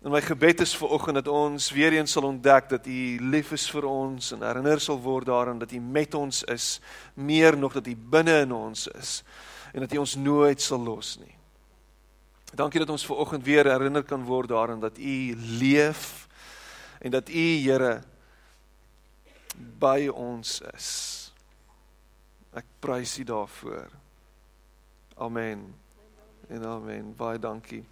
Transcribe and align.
En 0.00 0.08
my 0.14 0.20
gebed 0.24 0.62
is 0.64 0.72
vir 0.80 0.92
oggend 0.96 1.18
dat 1.20 1.28
ons 1.28 1.66
weer 1.76 1.92
eens 1.92 2.12
sal 2.16 2.24
ontdek 2.24 2.70
dat 2.70 2.86
U 2.88 3.00
lief 3.20 3.50
is 3.52 3.66
vir 3.68 3.84
ons 3.84 4.30
en 4.32 4.46
herinner 4.46 4.80
sal 4.80 4.96
word 5.04 5.28
daaraan 5.28 5.60
dat 5.60 5.74
U 5.76 5.80
met 5.80 6.14
ons 6.16 6.40
is, 6.48 6.78
meer 7.14 7.56
nog 7.56 7.76
dat 7.76 7.86
U 7.86 7.96
binne 7.96 8.38
in 8.46 8.54
ons 8.56 8.86
is 8.96 9.20
en 9.74 9.84
dat 9.84 9.92
U 9.92 10.00
ons 10.00 10.16
nooit 10.16 10.60
sal 10.60 10.80
los 10.80 11.18
nie. 11.20 11.36
Dankie 12.56 12.80
dat 12.80 12.90
ons 12.90 13.04
ver 13.06 13.20
oggend 13.22 13.44
weer 13.44 13.68
herinner 13.68 14.02
kan 14.02 14.24
word 14.24 14.48
daaraan 14.48 14.80
dat 14.80 14.98
U 14.98 15.36
leef 15.60 16.26
en 16.98 17.12
dat 17.12 17.28
U 17.28 17.46
Here 17.60 18.00
by 19.80 20.08
ons 20.08 20.62
is. 20.72 20.88
Ek 22.56 22.64
prys 22.80 23.18
U 23.20 23.24
daarvoor. 23.24 23.92
Amen. 25.20 25.74
En 26.48 26.64
amen. 26.64 27.12
Baie 27.16 27.38
dankie. 27.38 27.84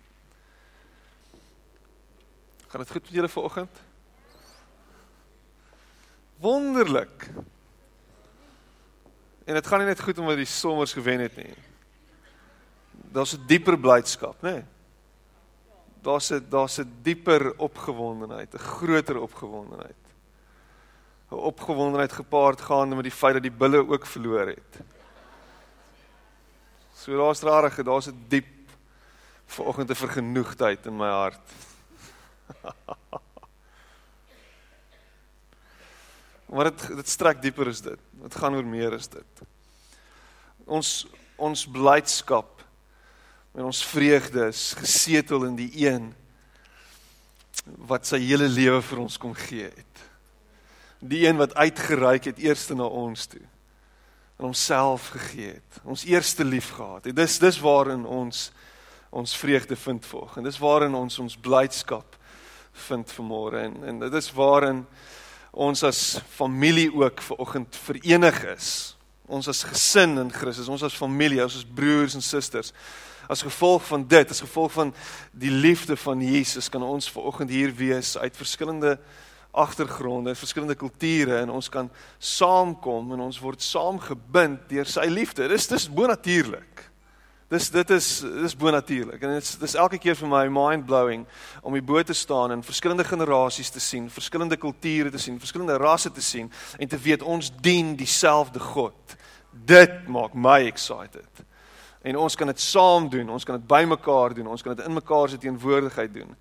Gaan 2.68 2.80
dit 2.80 2.90
goed 2.90 3.02
met 3.02 3.10
julle 3.10 3.28
vanoggend? 3.28 3.80
Wonderlik. 6.36 7.30
En 9.44 9.54
dit 9.54 9.66
gaan 9.66 9.78
nie 9.78 9.86
net 9.86 10.00
goed 10.00 10.18
omdat 10.18 10.36
die 10.36 10.44
sommers 10.44 10.92
gewen 10.92 11.20
het 11.20 11.36
nie. 11.36 11.54
Daar's 12.91 13.32
'n 13.32 13.46
dieper 13.46 13.78
blydskap, 13.78 14.36
nê? 14.36 14.52
Nee. 14.52 14.64
Daar's 16.02 16.30
'n 16.30 16.47
daar's 16.48 16.78
'n 16.78 16.98
dieper 17.02 17.58
opgewondenheid, 17.58 18.55
'n 18.55 18.58
groter 18.58 19.20
opgewondenheid. 19.20 20.05
'n 21.30 21.34
Opgewondenheid 21.34 22.12
gepaard 22.12 22.60
gaande 22.60 22.94
met 22.94 23.05
die 23.05 23.12
feit 23.12 23.32
dat 23.32 23.42
die 23.42 23.58
bulle 23.58 23.88
ook 23.88 24.06
verloor 24.06 24.47
het. 24.47 24.80
So 26.94 27.16
daar's 27.16 27.41
rarig, 27.41 27.82
daar's 27.82 28.08
'n 28.08 28.25
diep 28.28 28.70
vanoggend 29.47 29.91
'n 29.91 29.94
vergenoegdheid 29.94 30.86
in 30.86 30.97
my 30.97 31.08
hart. 31.08 31.53
Maar 36.59 36.73
dit 36.73 36.89
dit 36.98 37.09
strek 37.09 37.39
dieper 37.39 37.69
as 37.70 37.81
dit. 37.84 38.01
Dit 38.19 38.34
gaan 38.34 38.56
oor 38.59 38.67
meer 38.67 38.97
as 38.97 39.06
dit. 39.12 39.42
Ons 40.67 41.06
ons 41.39 41.61
blydskap 41.70 42.65
en 43.55 43.69
ons 43.69 43.83
vreugde 43.87 44.48
is 44.50 44.73
gesetel 44.75 45.45
in 45.47 45.55
die 45.55 45.70
een 45.84 46.09
wat 47.87 48.09
sy 48.11 48.19
hele 48.25 48.48
lewe 48.50 48.81
vir 48.83 49.03
ons 49.05 49.19
kom 49.23 49.37
gee 49.39 49.69
het. 49.69 50.03
Die 50.98 51.28
een 51.28 51.39
wat 51.39 51.55
uitgereik 51.55 52.27
het 52.33 52.42
eerste 52.42 52.75
na 52.75 52.89
ons 52.91 53.28
toe 53.31 53.45
en 54.39 54.48
homself 54.48 55.12
gegee 55.15 55.53
het. 55.61 55.78
Ons 55.87 56.06
eerste 56.11 56.47
lief 56.47 56.72
gehad 56.75 57.06
het. 57.06 57.15
Dis 57.15 57.39
dis 57.39 57.61
waarin 57.62 58.03
ons 58.03 58.48
ons 59.15 59.37
vreugde 59.39 59.78
vind 59.78 60.11
volg 60.11 60.34
en 60.37 60.50
dis 60.50 60.59
waarin 60.59 60.98
ons 60.98 61.22
ons 61.22 61.39
blydskap 61.39 62.19
vind 62.89 63.15
vanmôre 63.15 63.62
en 63.62 63.78
en 63.93 64.03
dit 64.09 64.19
is 64.19 64.33
waarin 64.34 64.83
ons 65.52 65.82
as 65.82 66.20
familie 66.34 66.91
ook 66.94 67.22
ver 67.22 67.36
oggend 67.36 67.77
verenig 67.77 68.44
is. 68.54 68.96
Ons 69.28 69.48
as 69.48 69.62
gesin 69.68 70.16
in 70.18 70.32
Christus, 70.32 70.68
ons 70.68 70.82
as 70.82 70.96
familie, 70.96 71.42
ons 71.44 71.56
as 71.60 71.66
broers 71.74 72.16
en 72.16 72.24
susters. 72.24 72.72
As 73.28 73.44
gevolg 73.44 73.84
van 73.84 74.06
dit, 74.08 74.30
as 74.30 74.41
gevolg 74.41 74.72
van 74.72 74.92
die 75.32 75.52
liefde 75.52 75.96
van 76.00 76.20
Jesus 76.24 76.70
kan 76.72 76.82
ons 76.82 77.10
ver 77.12 77.28
oggend 77.28 77.50
hier 77.52 77.74
wees 77.76 78.16
uit 78.16 78.36
verskillende 78.36 78.96
agtergronde, 79.53 80.34
verskillende 80.34 80.76
kulture 80.78 81.41
en 81.42 81.50
ons 81.50 81.69
kan 81.69 81.91
saamkom 82.19 83.12
en 83.12 83.26
ons 83.26 83.41
word 83.42 83.62
saamgebind 83.64 84.69
deur 84.70 84.88
sy 84.88 85.08
liefde. 85.12 85.48
Dis 85.48 85.69
dis 85.69 85.88
bonatuurlik. 85.92 86.87
Dis 87.48 87.70
dit 87.72 87.91
is 87.91 88.09
dis 88.20 88.54
bonatuurlik 88.60 89.22
en 89.25 89.31
dit 89.32 89.42
is 89.42 89.54
dis 89.56 89.75
elke 89.81 89.97
keer 89.97 90.16
vir 90.19 90.28
my 90.28 90.42
mind 90.53 90.84
blowing 90.84 91.22
om 91.64 91.72
die 91.72 91.84
bo 91.84 92.03
te 92.04 92.12
staan 92.12 92.53
en 92.53 92.64
verskillende 92.64 93.06
generasies 93.09 93.70
te 93.72 93.81
sien, 93.81 94.10
verskillende 94.12 94.59
kulture 94.60 95.09
te 95.10 95.20
sien, 95.22 95.38
verskillende 95.41 95.78
rasse 95.81 96.12
te 96.12 96.20
sien 96.20 96.50
en 96.76 96.92
te 96.92 97.00
weet 97.00 97.25
ons 97.25 97.48
dien 97.64 97.94
dieselfde 97.97 98.60
God. 98.60 99.16
Dit 99.48 100.04
maak 100.12 100.37
my 100.37 100.60
excited. 100.69 101.44
En 102.04 102.20
ons 102.20 102.37
kan 102.37 102.53
dit 102.53 102.60
saam 102.60 103.08
doen, 103.08 103.32
ons 103.32 103.48
kan 103.48 103.56
dit 103.56 103.66
bymekaar 103.69 104.37
doen, 104.37 104.53
ons 104.53 104.62
kan 104.62 104.76
dit 104.76 104.84
in 104.84 104.98
mekaar 105.00 105.32
se 105.32 105.41
teenwoordigheid 105.41 106.14
doen. 106.14 106.37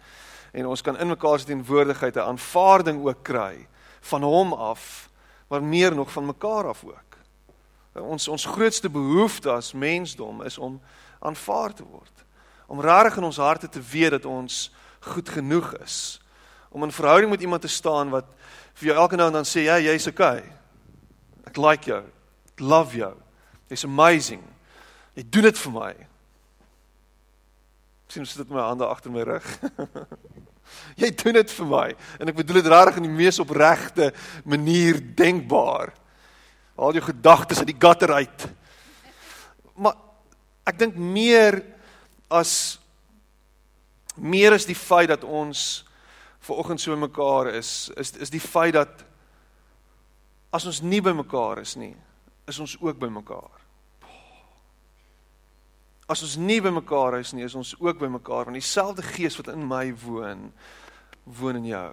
En 0.52 0.68
ons 0.68 0.84
kan 0.84 1.00
in 1.00 1.16
mekaar 1.16 1.40
se 1.40 1.48
teenwoordigheid 1.48 2.16
'n 2.16 2.36
aanvaarding 2.36 3.00
ook 3.00 3.24
kry 3.24 3.68
van 4.02 4.24
hom 4.24 4.54
af, 4.54 5.10
maar 5.48 5.64
meer 5.64 5.96
nog 5.96 6.12
van 6.12 6.26
mekaar 6.26 6.68
af 6.68 6.84
ook. 6.84 7.07
Ons 8.02 8.28
ons 8.28 8.46
grootste 8.46 8.90
behoefte 8.90 9.52
as 9.52 9.74
mensdom 9.74 10.44
is 10.46 10.58
om 10.58 10.82
aanvaar 11.20 11.74
te 11.74 11.84
word. 11.84 12.26
Om 12.68 12.82
rarig 12.82 13.18
in 13.18 13.24
ons 13.24 13.38
harte 13.38 13.70
te 13.70 13.82
weet 13.82 14.12
dat 14.12 14.26
ons 14.26 14.72
goed 15.00 15.30
genoeg 15.30 15.74
is. 15.84 16.22
Om 16.70 16.84
in 16.84 16.92
verhouding 16.92 17.32
met 17.32 17.42
iemand 17.42 17.62
te 17.62 17.72
staan 17.72 18.10
wat 18.10 18.26
vir 18.78 18.92
jou 18.92 18.98
elke 18.98 19.16
nou 19.16 19.28
en 19.28 19.40
dan 19.40 19.46
sê, 19.48 19.66
"Ja, 19.66 19.80
jy's 19.80 20.08
okay. 20.08 20.44
Ek 21.46 21.58
like 21.58 21.86
jou. 21.86 22.04
Ek 22.54 22.60
love 22.60 22.98
jou. 22.98 23.16
Jy's 23.70 23.84
amazing. 23.84 24.44
Jy 25.16 25.24
doen 25.30 25.44
dit 25.44 25.58
vir 25.58 25.72
my." 25.72 25.96
Sien 28.08 28.24
jy 28.24 28.28
sit 28.28 28.50
met 28.50 28.58
my 28.58 28.68
hande 28.68 28.86
agter 28.86 29.12
my 29.12 29.22
rug? 29.22 29.60
jy 31.02 31.10
doen 31.24 31.34
dit 31.34 31.52
vir 31.52 31.66
my 31.66 31.96
en 32.20 32.28
ek 32.28 32.36
bedoel 32.36 32.62
dit 32.62 32.72
rarig 32.72 33.00
in 33.00 33.04
die 33.04 33.18
mees 33.24 33.40
opregte 33.40 34.14
manier 34.46 35.00
denkbaar. 35.16 35.94
Haal 36.78 36.94
jou 36.94 37.04
gedagtes 37.08 37.60
uit 37.60 37.72
die 37.72 37.80
gutter 37.80 38.14
uit. 38.14 38.48
Maar 39.76 39.98
ek 40.68 40.78
dink 40.80 40.96
meer 40.96 41.62
as 42.30 42.78
meer 44.18 44.54
is 44.58 44.66
die 44.66 44.78
feit 44.78 45.10
dat 45.10 45.24
ons 45.24 45.86
ver 46.42 46.58
oggend 46.62 46.82
so 46.82 46.96
mekaar 46.98 47.52
is, 47.58 47.90
is 47.98 48.14
is 48.18 48.34
die 48.34 48.42
feit 48.42 48.74
dat 48.78 49.04
as 50.54 50.66
ons 50.66 50.82
nie 50.82 51.02
by 51.04 51.14
mekaar 51.14 51.62
is 51.62 51.76
nie, 51.78 51.94
is 52.48 52.60
ons 52.64 52.78
ook 52.82 53.00
by 53.00 53.10
mekaar. 53.12 53.54
As 56.08 56.24
ons 56.24 56.38
nie 56.40 56.62
by 56.64 56.72
mekaar 56.72 57.20
is 57.20 57.34
nie, 57.36 57.44
is 57.44 57.56
ons 57.60 57.76
ook 57.84 58.00
by 58.00 58.08
mekaar 58.08 58.48
want 58.48 58.56
dieselfde 58.56 59.04
gees 59.04 59.36
wat 59.40 59.52
in 59.52 59.66
my 59.68 59.92
woon, 60.06 60.52
woon 61.40 61.60
in 61.60 61.68
jou. 61.68 61.90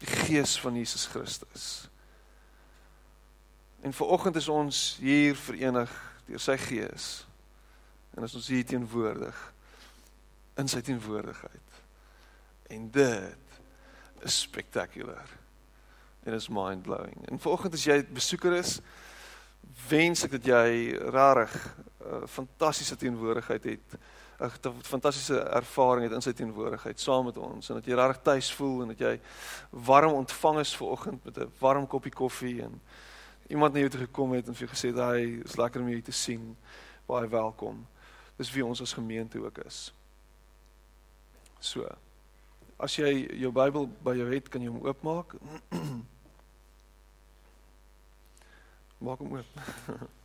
Die 0.00 0.12
gees 0.24 0.54
van 0.62 0.78
Jesus 0.78 1.08
Christus. 1.10 1.89
En 3.80 3.92
ver 3.92 4.06
oggend 4.06 4.36
is 4.36 4.48
ons 4.48 4.96
hier 5.00 5.36
verenig 5.36 5.92
deur 6.26 6.40
sy 6.40 6.56
gees. 6.56 7.26
En 8.14 8.22
ons 8.22 8.48
hier 8.48 8.64
teenwoordig 8.66 9.38
in 10.60 10.68
sy 10.68 10.80
teenwoordigheid. 10.84 11.78
En 12.70 12.90
dit 12.90 13.60
is 14.26 14.40
spektakulêr. 14.40 15.36
En 16.22 16.36
is 16.36 16.48
mind-blowing. 16.48 17.28
En 17.28 17.40
ver 17.40 17.50
oggend 17.50 17.74
as 17.74 17.84
jy 17.84 18.02
besoeker 18.12 18.58
is, 18.58 18.78
wens 19.88 20.26
ek 20.26 20.36
dat 20.36 20.48
jy 20.50 20.98
rarig 21.14 21.54
'n 22.00 22.22
uh, 22.22 22.26
fantastiese 22.26 22.96
teenwoordigheid 22.96 23.64
het. 23.64 23.98
'n 24.40 24.82
fantastiese 24.82 25.40
ervaring 25.40 26.02
het 26.02 26.12
in 26.12 26.22
sy 26.22 26.32
teenwoordigheid 26.32 27.00
saam 27.00 27.24
met 27.24 27.36
ons 27.36 27.68
en 27.68 27.74
dat 27.74 27.86
jy 27.86 27.94
regtig 27.94 28.22
tuis 28.22 28.52
voel 28.52 28.82
en 28.82 28.88
dat 28.88 28.98
jy 28.98 29.20
warm 29.70 30.12
ontvang 30.12 30.58
is 30.58 30.76
ver 30.76 30.86
oggend 30.86 31.24
met 31.24 31.38
'n 31.38 31.52
warm 31.58 31.86
koppie 31.86 32.12
koffie 32.12 32.62
en 32.62 32.80
iemand 33.50 33.74
na 33.74 33.82
jou 33.82 33.90
toe 33.90 34.04
gekom 34.06 34.32
het 34.32 34.46
en 34.48 34.54
vir 34.54 34.66
jou 34.66 34.70
gesê 34.70 34.92
dat 34.94 35.16
hy 35.16 35.40
is 35.42 35.56
lekker 35.58 35.82
om 35.82 35.88
jou 35.90 36.02
te 36.06 36.14
sien. 36.14 36.56
Baie 37.10 37.28
welkom. 37.28 37.82
Dis 38.38 38.52
wie 38.54 38.64
ons 38.64 38.80
as 38.80 38.94
gemeente 38.94 39.40
ook 39.42 39.58
is. 39.66 39.92
So. 41.58 41.88
As 42.80 42.94
jy 42.96 43.26
jou 43.42 43.50
Bybel 43.52 43.90
by 44.04 44.14
jou 44.16 44.28
het, 44.30 44.48
kan 44.48 44.62
jy 44.62 44.70
hom 44.70 44.86
oopmaak. 44.86 45.34
Maak 49.04 49.18
hom 49.18 49.36
oop. 49.40 49.50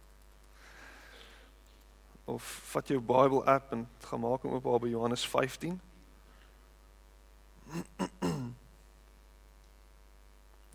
of 2.35 2.43
vat 2.71 2.87
jou 2.93 3.01
Bybel 3.01 3.45
app 3.49 3.71
en 3.73 3.87
gaan 4.07 4.19
maak 4.19 4.41
hom 4.45 4.55
oop 4.57 4.81
by 4.85 4.89
Johannes 4.93 5.25
15. 5.27 5.81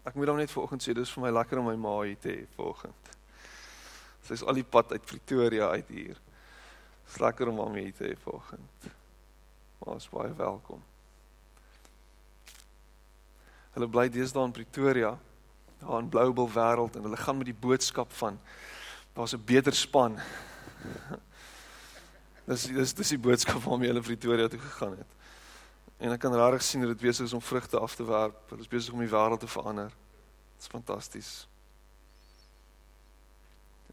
Ek 0.05 0.17
moet 0.17 0.33
hom 0.33 0.41
net 0.41 0.53
vanoggend 0.53 0.85
sê 0.85 0.95
dis 0.97 1.13
vir 1.15 1.27
my 1.27 1.33
lekker 1.35 1.61
om 1.61 1.69
my 1.69 1.77
ma 1.77 1.95
hier 2.03 2.19
te 2.21 2.33
hê 2.33 2.45
vanoggend. 2.57 3.11
Sy 4.25 4.39
is 4.39 4.45
al 4.45 4.57
die 4.57 4.65
pad 4.65 4.93
uit 4.93 5.07
Pretoria 5.07 5.71
uit 5.77 5.89
hier. 5.93 6.21
Dis 7.07 7.21
lekker 7.21 7.51
om 7.53 7.61
hom 7.61 7.77
hier 7.77 7.93
te 7.97 8.09
hê 8.09 8.17
vanoggend. 8.25 8.91
Maar 9.81 9.97
is 9.97 10.09
baie 10.13 10.33
welkom. 10.37 10.83
Hulle 13.77 13.89
bly 13.89 14.09
deesdae 14.13 14.49
in 14.49 14.57
Pretoria, 14.57 15.15
daar 15.81 16.03
in 16.03 16.11
Bloubil 16.13 16.49
wêreld 16.53 16.97
en 16.97 17.09
hulle 17.09 17.21
gaan 17.21 17.39
met 17.39 17.49
die 17.49 17.57
boodskap 17.57 18.13
van 18.21 18.41
daar's 19.15 19.35
'n 19.35 19.45
beter 19.45 19.75
span 19.75 20.21
Dis 22.51 22.67
dis 22.67 22.95
dis 22.95 23.13
die 23.15 23.19
boodskap 23.19 23.63
waarmee 23.63 23.93
hulle 23.93 24.03
Pretoria 24.03 24.49
toe 24.49 24.59
gegaan 24.59 24.97
het. 24.99 25.11
En 26.01 26.13
ek 26.15 26.21
kan 26.21 26.33
regtig 26.33 26.63
sien 26.65 26.81
dat 26.81 26.95
dit 26.95 27.01
besig 27.01 27.27
is 27.27 27.33
om 27.37 27.43
vrugte 27.45 27.79
af 27.79 27.95
te 27.95 28.05
werp. 28.09 28.49
Hulle 28.49 28.65
is 28.65 28.69
besig 28.73 28.93
om 28.97 29.03
die 29.05 29.11
wêreld 29.13 29.43
te 29.43 29.49
verander. 29.49 29.91
Dit 30.57 30.65
is 30.65 30.71
fantasties. 30.73 31.33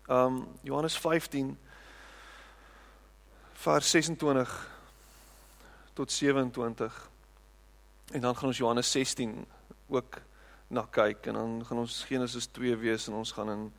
Um 0.07 0.45
Johannes 0.63 0.95
15 0.97 1.57
vers 3.53 3.89
26 3.89 4.53
tot 5.93 6.11
27. 6.11 7.09
En 8.11 8.21
dan 8.21 8.35
gaan 8.35 8.47
ons 8.47 8.57
Johannes 8.57 8.91
16 8.91 9.45
ook 9.87 10.21
na 10.67 10.87
kyk 10.89 11.25
en 11.25 11.33
dan 11.33 11.65
gaan 11.65 11.77
ons 11.77 12.03
Genesis 12.03 12.45
2 12.45 12.75
wees 12.75 13.07
en 13.07 13.13
ons 13.13 13.31
gaan 13.31 13.51
in 13.51 13.73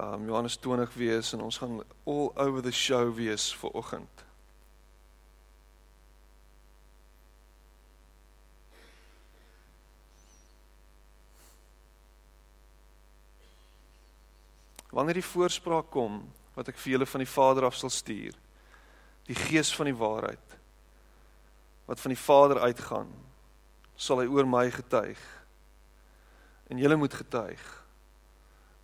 um 0.00 0.28
Johannes 0.28 0.56
20 0.56 0.94
wees 0.94 1.32
en 1.32 1.40
ons 1.40 1.58
gaan 1.58 1.80
all 2.04 2.30
over 2.34 2.62
the 2.62 2.72
show 2.72 3.14
wees 3.14 3.54
vir 3.56 3.70
oggend. 3.70 4.25
Wanneer 14.96 15.20
die 15.20 15.28
voorspraak 15.28 15.90
kom 15.92 16.22
wat 16.56 16.70
ek 16.72 16.78
vir 16.80 16.94
julle 16.94 17.08
van 17.08 17.20
die 17.20 17.28
Vader 17.28 17.66
af 17.68 17.76
sal 17.76 17.92
stuur, 17.92 18.36
die 19.28 19.36
Gees 19.36 19.74
van 19.76 19.90
die 19.90 19.96
waarheid 19.96 20.54
wat 21.86 22.00
van 22.02 22.10
die 22.10 22.18
Vader 22.18 22.58
uitgaan, 22.64 23.10
sal 23.94 24.18
hy 24.18 24.26
oor 24.26 24.48
my 24.48 24.64
getuig. 24.74 25.20
En 26.66 26.80
julle 26.80 26.96
moet 26.98 27.14
getuig 27.14 27.62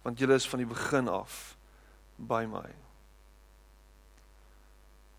want 0.02 0.18
julle 0.18 0.34
is 0.34 0.48
van 0.50 0.58
die 0.58 0.66
begin 0.66 1.08
af 1.08 1.56
by 2.18 2.42
my. 2.50 2.68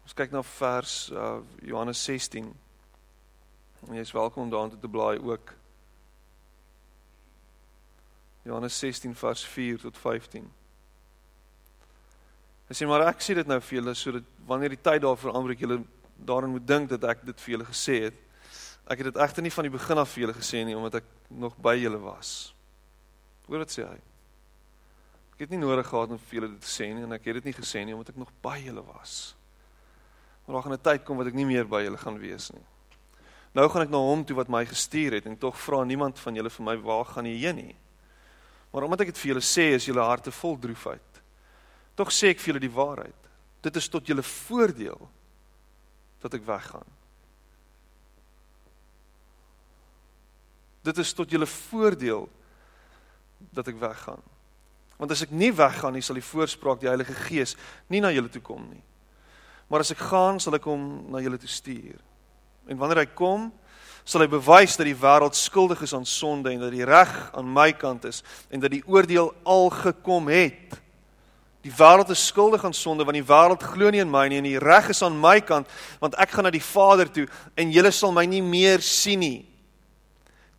Ons 0.04 0.16
kyk 0.18 0.34
na 0.36 0.42
vers 0.44 0.96
uh, 1.16 1.38
Johannes 1.64 2.02
16. 2.04 2.50
En 3.88 3.96
jy 3.96 4.04
is 4.04 4.12
welkom 4.12 4.44
om 4.44 4.52
daarin 4.52 4.76
te 4.76 4.92
blaai 4.92 5.24
ook. 5.24 5.54
Johannes 8.44 8.76
16 8.80 9.16
vers 9.16 9.46
4 9.48 9.80
tot 9.88 9.98
15. 9.98 10.52
Hy 12.70 12.78
sê 12.78 12.88
maar 12.88 13.08
ek 13.10 13.22
sê 13.22 13.36
dit 13.36 13.48
nou 13.48 13.60
vir 13.60 13.78
julle 13.80 13.94
sodat 13.96 14.30
wanneer 14.48 14.76
die 14.76 14.82
tyd 14.82 15.04
daarvoor 15.04 15.36
aanbreek 15.36 15.60
julle 15.66 15.82
daarin 16.24 16.54
moet 16.54 16.66
dink 16.68 16.90
dat 16.94 17.04
ek 17.12 17.26
dit 17.28 17.42
vir 17.44 17.56
julle 17.58 17.68
gesê 17.68 18.00
het. 18.08 18.18
Ek 18.88 19.00
het 19.00 19.12
dit 19.12 19.22
egter 19.26 19.44
nie 19.44 19.52
van 19.52 19.68
die 19.68 19.74
begin 19.74 20.00
af 20.00 20.12
vir 20.14 20.26
julle 20.26 20.36
gesê 20.38 20.64
nie 20.66 20.76
omdat 20.78 21.02
ek 21.02 21.12
nog 21.30 21.56
by 21.60 21.76
julle 21.80 22.00
was. 22.04 22.54
Hoor 23.48 23.64
wat 23.64 23.76
sê 23.76 23.86
hy? 23.88 24.00
Ek 25.36 25.46
het 25.46 25.52
nie 25.52 25.60
nodig 25.60 25.88
gehad 25.90 26.14
om 26.14 26.20
vir 26.20 26.40
julle 26.40 26.52
dit 26.54 26.64
te 26.64 26.72
sê 26.72 26.92
nie 26.94 27.04
en 27.04 27.16
ek 27.18 27.26
het 27.28 27.42
dit 27.42 27.50
nie 27.50 27.58
gesê 27.58 27.84
nie 27.84 27.96
omdat 27.96 28.14
ek 28.14 28.22
nog 28.22 28.32
by 28.46 28.58
julle 28.64 28.84
was. 28.86 29.34
Maar 30.46 30.56
daar 30.56 30.64
gaan 30.64 30.74
'n 30.74 30.88
tyd 30.90 31.04
kom 31.04 31.18
wat 31.18 31.28
ek 31.28 31.34
nie 31.34 31.46
meer 31.46 31.68
by 31.68 31.84
julle 31.84 31.98
gaan 31.98 32.20
wees 32.20 32.52
nie. 32.52 32.66
Nou 33.54 33.70
gaan 33.70 33.84
ek 33.84 33.90
na 33.90 33.98
hom 33.98 34.26
toe 34.26 34.36
wat 34.36 34.50
my 34.50 34.66
gestuur 34.66 35.14
het 35.14 35.26
en 35.26 35.38
tog 35.38 35.58
vra 35.58 35.84
niemand 35.84 36.20
van 36.20 36.36
julle 36.36 36.50
vir 36.50 36.66
my 36.66 36.76
waar 36.78 37.06
gaan 37.06 37.26
jy 37.26 37.38
heen 37.38 37.56
nie. 37.56 37.76
Maar 38.72 38.84
omdat 38.84 39.02
ek 39.02 39.14
dit 39.14 39.18
vir 39.18 39.30
julle 39.34 39.46
sê, 39.46 39.76
is 39.76 39.86
julle 39.86 40.02
harte 40.02 40.32
vol 40.32 40.58
droefheid. 40.58 41.22
Tog 41.96 42.12
sê 42.14 42.32
ek 42.34 42.42
vir 42.42 42.54
julle 42.54 42.64
die 42.64 42.74
waarheid. 42.74 43.30
Dit 43.64 43.78
is 43.80 43.88
tot 43.92 44.08
julle 44.08 44.26
voordeel 44.26 45.00
dat 46.24 46.34
ek 46.34 46.46
weggaan. 46.48 46.88
Dit 50.84 51.00
is 51.00 51.14
tot 51.16 51.32
julle 51.32 51.48
voordeel 51.48 52.28
dat 53.56 53.68
ek 53.72 53.80
weggaan. 53.80 54.22
Want 55.00 55.12
as 55.16 55.24
ek 55.26 55.34
nie 55.36 55.52
weggaan 55.56 55.96
nie, 55.96 56.04
sal 56.04 56.20
die 56.20 56.26
voorspraak 56.26 56.82
die 56.82 56.92
Heilige 56.92 57.16
Gees 57.26 57.56
nie 57.92 58.02
na 58.04 58.12
julle 58.14 58.32
toe 58.32 58.44
kom 58.44 58.66
nie. 58.70 58.84
Maar 59.72 59.84
as 59.84 59.94
ek 59.96 60.04
gaan, 60.12 60.40
sal 60.44 60.58
ek 60.58 60.68
hom 60.70 60.84
na 61.12 61.22
julle 61.24 61.40
toe 61.42 61.50
stuur. 61.50 62.00
En 62.70 62.80
wanneer 62.80 63.04
hy 63.04 63.10
kom, 63.16 63.50
sal 64.04 64.26
hy 64.26 64.30
bewys 64.32 64.76
dat 64.80 64.88
die 64.88 65.00
wêreld 65.00 65.36
skuldig 65.40 65.82
is 65.86 65.96
aan 65.96 66.08
sonde 66.08 66.52
en 66.52 66.62
dat 66.66 66.74
die 66.76 66.88
reg 66.88 67.12
aan 67.34 67.48
my 67.48 67.72
kant 67.80 68.06
is 68.10 68.22
en 68.52 68.64
dat 68.64 68.74
die 68.74 68.84
oordeel 68.88 69.32
al 69.48 69.70
gekom 69.72 70.28
het. 70.32 70.80
Die 71.64 71.72
wêreld 71.72 72.10
is 72.12 72.26
skuldig 72.28 72.66
aan 72.66 72.76
sonde 72.76 73.06
want 73.08 73.16
die 73.16 73.24
wêreld 73.24 73.64
glo 73.64 73.92
nie 73.94 74.02
in 74.04 74.12
my 74.12 74.26
nie 74.28 74.42
en 74.42 74.48
die 74.50 74.60
reg 74.60 74.90
is 74.92 75.04
aan 75.06 75.16
my 75.20 75.38
kant 75.40 75.70
want 76.04 76.18
ek 76.20 76.36
gaan 76.36 76.50
na 76.50 76.52
die 76.52 76.64
Vader 76.64 77.08
toe 77.08 77.24
en 77.56 77.72
julle 77.72 77.92
sal 77.96 78.12
my 78.16 78.26
nie 78.28 78.44
meer 78.44 78.84
sien 78.84 79.24
nie. 79.24 79.46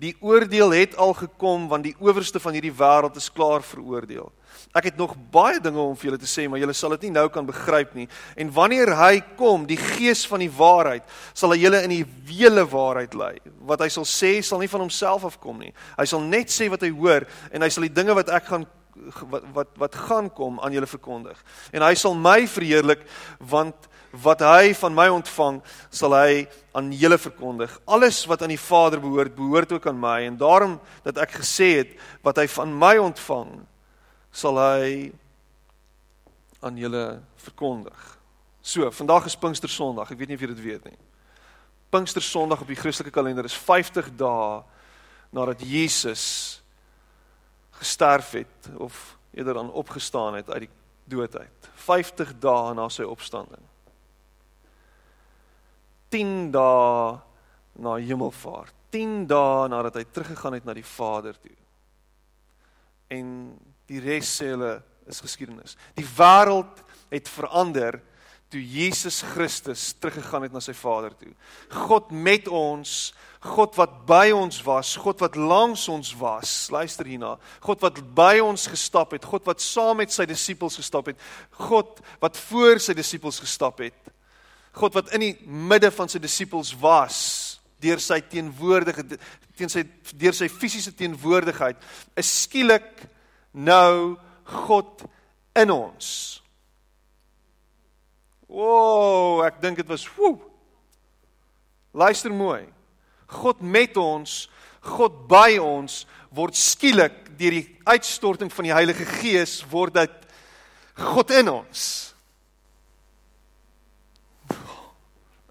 Die 0.01 0.15
oordeel 0.25 0.73
het 0.75 0.97
al 0.97 1.13
gekom 1.19 1.69
want 1.69 1.85
die 1.85 1.97
owerste 2.01 2.41
van 2.41 2.57
hierdie 2.57 2.73
wêreld 2.73 3.21
is 3.21 3.29
klaar 3.33 3.63
veroordeel. 3.63 4.33
Ek 4.75 4.89
het 4.89 4.97
nog 4.99 5.13
baie 5.31 5.61
dinge 5.63 5.79
om 5.79 5.95
vir 5.99 6.09
julle 6.09 6.19
te 6.19 6.31
sê, 6.31 6.47
maar 6.49 6.59
julle 6.63 6.75
sal 6.75 6.95
dit 6.97 7.07
nie 7.07 7.15
nou 7.15 7.27
kan 7.31 7.47
begryp 7.47 7.93
nie. 7.95 8.07
En 8.39 8.51
wanneer 8.55 8.91
hy 8.99 9.21
kom, 9.39 9.69
die 9.69 9.79
Gees 9.79 10.25
van 10.31 10.43
die 10.43 10.51
waarheid, 10.51 11.05
sal 11.37 11.55
hy 11.55 11.61
julle 11.63 11.83
in 11.87 11.95
die 11.95 12.05
hele 12.33 12.65
waarheid 12.67 13.15
lei. 13.19 13.35
Wat 13.69 13.85
hy 13.85 13.91
sal 13.93 14.07
sê, 14.09 14.39
sal 14.43 14.63
nie 14.63 14.71
van 14.71 14.83
homself 14.83 15.29
afkom 15.31 15.61
nie. 15.63 15.71
Hy 15.99 16.07
sal 16.11 16.25
net 16.27 16.51
sê 16.55 16.67
wat 16.73 16.83
hy 16.87 16.91
hoor 16.95 17.29
en 17.53 17.67
hy 17.67 17.71
sal 17.71 17.87
die 17.87 17.95
dinge 17.95 18.17
wat 18.19 18.33
ek 18.35 18.51
gaan 18.51 18.67
wat 19.31 19.43
wat 19.53 19.69
wat 19.81 19.95
gaan 20.07 20.31
kom 20.33 20.61
aan 20.61 20.73
julle 20.73 20.87
verkondig. 20.87 21.39
En 21.73 21.83
hy 21.83 21.95
sal 21.99 22.15
my 22.15 22.47
verheerlik 22.47 23.03
want 23.39 23.89
wat 24.23 24.45
hy 24.47 24.75
van 24.79 24.95
my 24.95 25.09
ontvang, 25.11 25.59
sal 25.91 26.15
hy 26.15 26.45
aan 26.73 26.93
julle 26.95 27.19
verkondig. 27.19 27.73
Alles 27.85 28.23
wat 28.31 28.43
aan 28.43 28.55
die 28.55 28.61
Vader 28.61 29.01
behoort, 29.03 29.35
behoort 29.35 29.73
ook 29.73 29.87
aan 29.91 29.99
my 29.99 30.21
en 30.29 30.37
daarom 30.39 30.79
dat 31.03 31.19
ek 31.19 31.41
gesê 31.41 31.71
het 31.81 31.97
wat 32.23 32.39
hy 32.39 32.47
van 32.55 32.75
my 32.79 32.95
ontvang, 33.03 33.57
sal 34.31 34.59
hy 34.63 35.13
aan 36.65 36.79
julle 36.79 37.21
verkondig. 37.45 38.13
So, 38.65 38.89
vandag 38.91 39.27
is 39.29 39.37
Pinkster 39.37 39.69
Sondag. 39.69 40.15
Ek 40.15 40.19
weet 40.19 40.31
nie 40.31 40.39
of 40.39 40.45
jy 40.45 40.49
dit 40.55 40.63
weet 40.65 40.87
nie. 40.89 40.97
Pinkster 41.93 42.23
Sondag 42.25 42.63
op 42.65 42.71
die 42.71 42.79
Christelike 42.79 43.13
kalender 43.15 43.45
is 43.45 43.57
50 43.59 44.15
dae 44.19 44.63
nadat 45.35 45.61
Jesus 45.67 46.54
gesterf 47.85 48.33
het 48.39 48.71
of 48.81 49.19
eerder 49.35 49.55
dan 49.55 49.73
opgestaan 49.73 50.35
het 50.35 50.51
uit 50.51 50.67
die 50.67 50.73
dood 51.05 51.37
uit. 51.37 51.69
50 51.85 52.33
dae 52.41 52.73
na 52.75 52.89
sy 52.89 53.05
opstanding. 53.05 53.63
10 56.09 56.51
dae 56.55 57.19
na 57.85 57.97
hemelvaart. 58.01 58.73
10 58.95 59.27
dae 59.29 59.69
nadat 59.69 59.99
hy 59.99 60.05
teruggegaan 60.09 60.57
het 60.57 60.65
na 60.65 60.77
die 60.77 60.87
Vader 60.87 61.37
toe. 61.37 61.57
En 63.13 63.29
die 63.91 64.01
res 64.01 64.31
sê 64.39 64.53
hulle 64.55 64.79
is 65.11 65.21
geskiedenis. 65.21 65.77
Die 65.99 66.07
wêreld 66.17 66.81
het 67.13 67.29
verander 67.29 68.01
toe 68.55 68.63
Jesus 68.63 69.21
Christus 69.35 69.93
teruggegaan 69.99 70.47
het 70.47 70.55
na 70.55 70.63
sy 70.63 70.73
Vader 70.79 71.15
toe. 71.19 71.33
God 71.85 72.13
met 72.15 72.49
ons 72.49 73.13
God 73.45 73.75
wat 73.77 73.97
by 74.09 74.31
ons 74.33 74.63
was, 74.65 74.95
God 74.97 75.21
wat 75.21 75.35
langs 75.37 75.83
ons 75.93 76.15
was. 76.17 76.53
Luister 76.73 77.05
hierna. 77.05 77.35
God 77.61 77.83
wat 77.85 77.99
by 78.17 78.39
ons 78.41 78.65
gestap 78.73 79.13
het, 79.13 79.27
God 79.29 79.45
wat 79.45 79.61
saam 79.61 80.01
met 80.01 80.15
sy 80.15 80.25
disippels 80.29 80.79
gestap 80.81 81.11
het, 81.13 81.21
God 81.59 82.01
wat 82.23 82.41
voor 82.47 82.81
sy 82.81 82.97
disippels 82.97 83.43
gestap 83.45 83.83
het. 83.85 83.99
God 84.75 84.97
wat 84.97 85.13
in 85.15 85.27
die 85.27 85.35
midde 85.45 85.93
van 85.93 86.09
sy 86.09 86.23
disippels 86.23 86.73
was 86.81 87.19
deur 87.85 88.01
sy 88.01 88.23
teenwoordigheid 88.33 89.19
teen 89.59 89.71
sy 89.71 89.85
deur 90.17 90.35
sy 90.35 90.49
fisiese 90.51 90.95
teenwoordigheid 90.97 91.79
is 92.19 92.31
skielik 92.47 93.05
nou 93.53 94.17
God 94.65 95.05
in 95.61 95.71
ons. 95.71 96.09
Woew, 98.55 99.43
ek 99.47 99.59
dink 99.63 99.81
dit 99.83 99.91
was 99.91 100.07
woew. 100.15 100.39
Luister 101.95 102.31
mooi. 102.31 102.63
God 103.27 103.63
met 103.63 103.97
ons, 103.99 104.45
God 104.85 105.25
by 105.31 105.57
ons 105.59 106.05
word 106.35 106.59
skielik 106.59 107.17
deur 107.39 107.57
die 107.57 107.67
uitstorting 107.89 108.53
van 108.53 108.69
die 108.69 108.75
Heilige 108.75 109.07
Gees 109.19 109.61
word 109.71 109.97
dit 109.99 110.21
God 110.95 111.33
in 111.35 111.51
ons. 111.51 112.15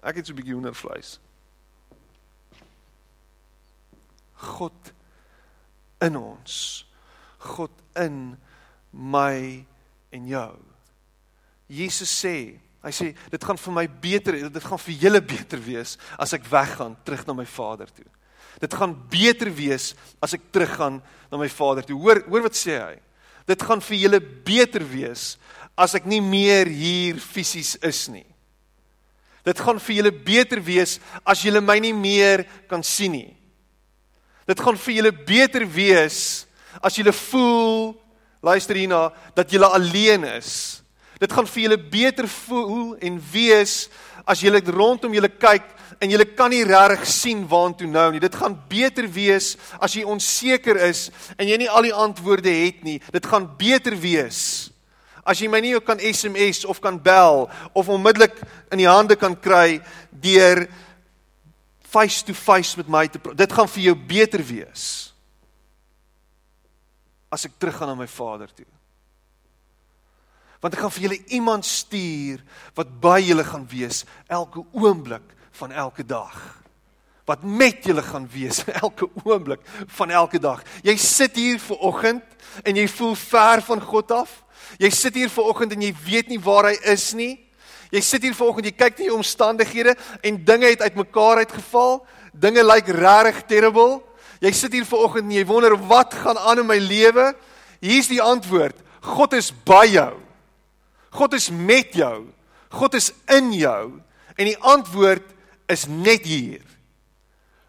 Ek 0.04 0.16
het 0.16 0.26
so 0.26 0.32
'n 0.32 0.36
bietjie 0.36 0.56
hoendervleis. 0.56 1.18
God 4.36 4.92
in 6.00 6.16
ons. 6.16 6.84
God 7.38 7.70
in 7.96 8.36
my 8.92 9.64
en 10.10 10.26
jou. 10.26 10.56
Jesus 11.66 12.24
sê 12.24 12.60
Hy 12.84 12.92
sê 12.92 13.06
dit 13.32 13.44
gaan 13.44 13.56
vir 13.56 13.74
my 13.78 13.86
beter, 13.88 14.36
dit 14.52 14.66
gaan 14.68 14.80
vir 14.82 15.00
julle 15.06 15.20
beter 15.24 15.62
wees 15.64 15.96
as 16.20 16.34
ek 16.36 16.44
weggaan 16.50 16.98
terug 17.06 17.24
na 17.26 17.36
my 17.38 17.46
Vader 17.48 17.88
toe. 17.88 18.06
Dit 18.60 18.76
gaan 18.76 18.92
beter 19.10 19.48
wees 19.56 19.94
as 20.22 20.36
ek 20.36 20.50
teruggaan 20.52 21.00
na 21.30 21.40
my 21.40 21.48
Vader 21.48 21.86
toe. 21.86 21.96
Hoor 21.96 22.20
hoor 22.28 22.44
wat 22.46 22.58
sê 22.58 22.76
hy? 22.76 22.98
Dit 23.48 23.64
gaan 23.64 23.80
vir 23.84 23.98
julle 24.02 24.20
beter 24.20 24.84
wees 24.88 25.34
as 25.80 25.96
ek 25.96 26.06
nie 26.08 26.20
meer 26.22 26.68
hier 26.70 27.18
fisies 27.20 27.74
is 27.84 28.04
nie. 28.12 28.26
Dit 29.44 29.60
gaan 29.60 29.80
vir 29.80 29.98
julle 29.98 30.12
beter 30.24 30.60
wees 30.64 30.98
as 31.24 31.42
julle 31.44 31.64
my 31.64 31.76
nie 31.80 31.92
meer 31.96 32.44
kan 32.68 32.84
sien 32.84 33.16
nie. 33.16 33.32
Dit 34.48 34.60
gaan 34.60 34.76
vir 34.76 35.00
julle 35.00 35.12
beter 35.24 35.64
wees 35.68 36.44
as 36.84 36.96
julle 37.00 37.12
voel 37.16 37.94
luister 38.44 38.76
hierna 38.76 39.08
dat 39.36 39.52
julle 39.52 39.72
alleen 39.72 40.24
is 40.36 40.83
Dit 41.24 41.32
gaan 41.32 41.48
vir 41.48 41.62
julle 41.64 41.78
beter 41.80 42.28
voel 42.28 42.98
en 43.00 43.16
wees 43.32 43.86
as 44.28 44.42
julle 44.44 44.60
rondom 44.68 45.14
julle 45.16 45.30
kyk 45.32 45.70
en 46.02 46.10
julle 46.12 46.26
kan 46.36 46.52
nie 46.52 46.64
regtig 46.68 47.06
sien 47.08 47.44
waantoe 47.48 47.88
nou 47.88 48.10
nie. 48.12 48.20
Dit 48.20 48.36
gaan 48.36 48.56
beter 48.68 49.08
wees 49.08 49.54
as 49.80 49.94
jy 49.96 50.04
onseker 50.04 50.76
is 50.90 51.06
en 51.38 51.48
jy 51.48 51.56
nie 51.62 51.70
al 51.70 51.88
die 51.88 51.94
antwoorde 51.96 52.52
het 52.52 52.84
nie. 52.84 52.98
Dit 53.14 53.24
gaan 53.30 53.48
beter 53.60 53.96
wees 53.96 54.70
as 55.24 55.40
jy 55.40 55.48
my 55.48 55.62
nie 55.64 55.72
kan 55.80 56.02
SMS 56.04 56.66
of 56.68 56.82
kan 56.84 56.98
bel 57.00 57.46
of 57.72 57.88
onmiddellik 57.88 58.36
in 58.74 58.82
die 58.82 58.90
hande 58.90 59.16
kan 59.16 59.32
kry 59.32 59.80
deur 60.12 60.66
face 61.88 62.20
to 62.26 62.36
face 62.36 62.76
met 62.76 62.90
my 62.92 63.06
te 63.08 63.22
praat. 63.22 63.38
Dit 63.38 63.56
gaan 63.56 63.70
vir 63.70 63.88
jou 63.88 63.96
beter 63.96 64.44
wees 64.44 65.14
as 67.32 67.48
ek 67.48 67.56
teruggaan 67.56 67.94
na 67.94 67.98
my 68.04 68.10
Vader 68.10 68.52
toe. 68.52 68.73
Want 70.64 70.78
ek 70.78 70.80
gaan 70.80 70.92
vir 70.94 71.04
julle 71.04 71.24
iemand 71.36 71.66
stuur 71.68 72.40
wat 72.72 72.92
by 73.02 73.18
julle 73.20 73.44
gaan 73.44 73.66
wees 73.68 74.06
elke 74.32 74.62
oomblik 74.72 75.34
van 75.60 75.74
elke 75.76 76.06
dag. 76.08 76.32
Wat 77.28 77.44
met 77.44 77.84
julle 77.84 78.00
gaan 78.02 78.24
wees 78.32 78.62
elke 78.84 79.10
oomblik 79.26 79.60
van 79.98 80.10
elke 80.10 80.40
dag. 80.40 80.62
Jy 80.80 80.96
sit 80.96 81.36
hier 81.36 81.60
ver 81.60 81.84
oggend 81.84 82.24
en 82.64 82.80
jy 82.80 82.86
voel 82.88 83.12
ver 83.26 83.60
van 83.68 83.84
God 83.84 84.16
af. 84.16 84.32
Jy 84.80 84.88
sit 84.88 85.20
hier 85.20 85.28
ver 85.28 85.52
oggend 85.52 85.76
en 85.76 85.84
jy 85.84 85.92
weet 86.06 86.32
nie 86.32 86.40
waar 86.40 86.70
hy 86.72 86.78
is 86.96 87.10
nie. 87.12 87.34
Jy 87.92 88.00
sit 88.00 88.24
hier 88.24 88.32
ver 88.32 88.48
oggend, 88.48 88.72
jy 88.72 88.72
kyk 88.72 88.96
na 88.96 89.04
die 89.04 89.12
omstandighede 89.20 89.98
en 90.24 90.42
dinge 90.48 90.72
het 90.72 90.88
uitmekaar 90.88 91.44
uitgeval. 91.44 92.00
Dinge 92.32 92.64
lyk 92.64 92.88
regtig 92.88 93.44
terrible. 93.52 94.00
Jy 94.40 94.56
sit 94.56 94.80
hier 94.80 94.88
ver 94.88 95.04
oggend 95.10 95.28
en 95.28 95.38
jy 95.42 95.44
wonder 95.44 95.76
wat 95.92 96.16
gaan 96.24 96.40
aan 96.40 96.64
in 96.64 96.72
my 96.72 96.80
lewe? 96.80 97.34
Hier's 97.84 98.08
die 98.08 98.24
antwoord. 98.24 98.80
God 99.04 99.36
is 99.36 99.52
by 99.52 99.90
jou. 99.92 100.23
God 101.14 101.36
is 101.38 101.50
met 101.50 101.94
jou. 101.94 102.26
God 102.74 102.96
is 102.98 103.12
in 103.30 103.52
jou 103.54 104.00
en 104.34 104.48
die 104.48 104.58
antwoord 104.58 105.30
is 105.70 105.86
net 105.86 106.26
hier. 106.26 106.64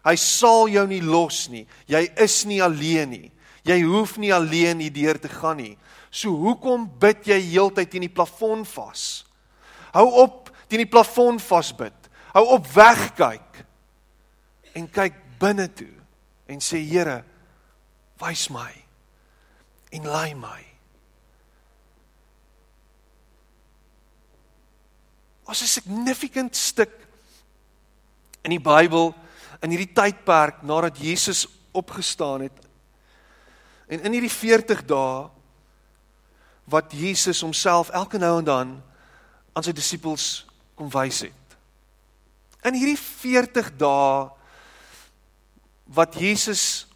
Hy 0.06 0.14
sal 0.18 0.68
jou 0.70 0.84
nie 0.90 1.02
los 1.02 1.46
nie. 1.50 1.64
Jy 1.90 2.04
is 2.22 2.40
nie 2.46 2.60
alleen 2.62 3.10
nie. 3.14 3.30
Jy 3.66 3.80
hoef 3.86 4.16
nie 4.22 4.32
alleen 4.34 4.82
hierdeur 4.84 5.18
te 5.18 5.30
gaan 5.30 5.58
nie. 5.58 5.74
So 6.10 6.34
hoekom 6.38 6.86
bid 7.02 7.26
jy 7.26 7.38
heeltyd 7.48 7.90
teen 7.90 8.06
die 8.06 8.12
plafon 8.12 8.62
vas? 8.76 9.24
Hou 9.94 10.06
op 10.22 10.52
teen 10.70 10.84
die 10.84 10.90
plafon 10.90 11.40
vasbid. 11.42 11.94
Hou 12.34 12.44
op 12.58 12.66
wegkyk. 12.74 13.62
En 14.78 14.86
kyk 14.92 15.18
binne 15.40 15.66
toe 15.74 15.92
en 16.46 16.62
sê 16.62 16.78
Here, 16.86 17.22
wys 18.22 18.46
my 18.54 18.70
en 19.96 20.06
lei 20.06 20.34
my. 20.38 20.75
Was 25.46 25.62
'n 25.62 25.66
significant 25.66 26.56
stuk 26.56 26.90
in 28.42 28.50
die 28.50 28.60
Bybel 28.60 29.14
in 29.60 29.70
hierdie 29.70 29.92
tydperk 29.92 30.62
nadat 30.62 30.98
Jesus 30.98 31.46
opgestaan 31.72 32.46
het. 32.46 32.66
En 33.86 34.02
in 34.02 34.12
hierdie 34.12 34.32
40 34.32 34.84
dae 34.84 35.28
wat 36.66 36.92
Jesus 36.92 37.40
homself 37.40 37.90
elke 37.94 38.18
nou 38.18 38.38
en 38.38 38.44
dan 38.44 38.72
aan 39.52 39.66
sy 39.66 39.72
disippels 39.72 40.46
kom 40.74 40.90
wys 40.90 41.22
het. 41.28 41.58
In 42.66 42.74
hierdie 42.74 42.98
40 42.98 43.70
dae 43.78 44.26
wat 45.94 46.18
Jesus 46.18 46.86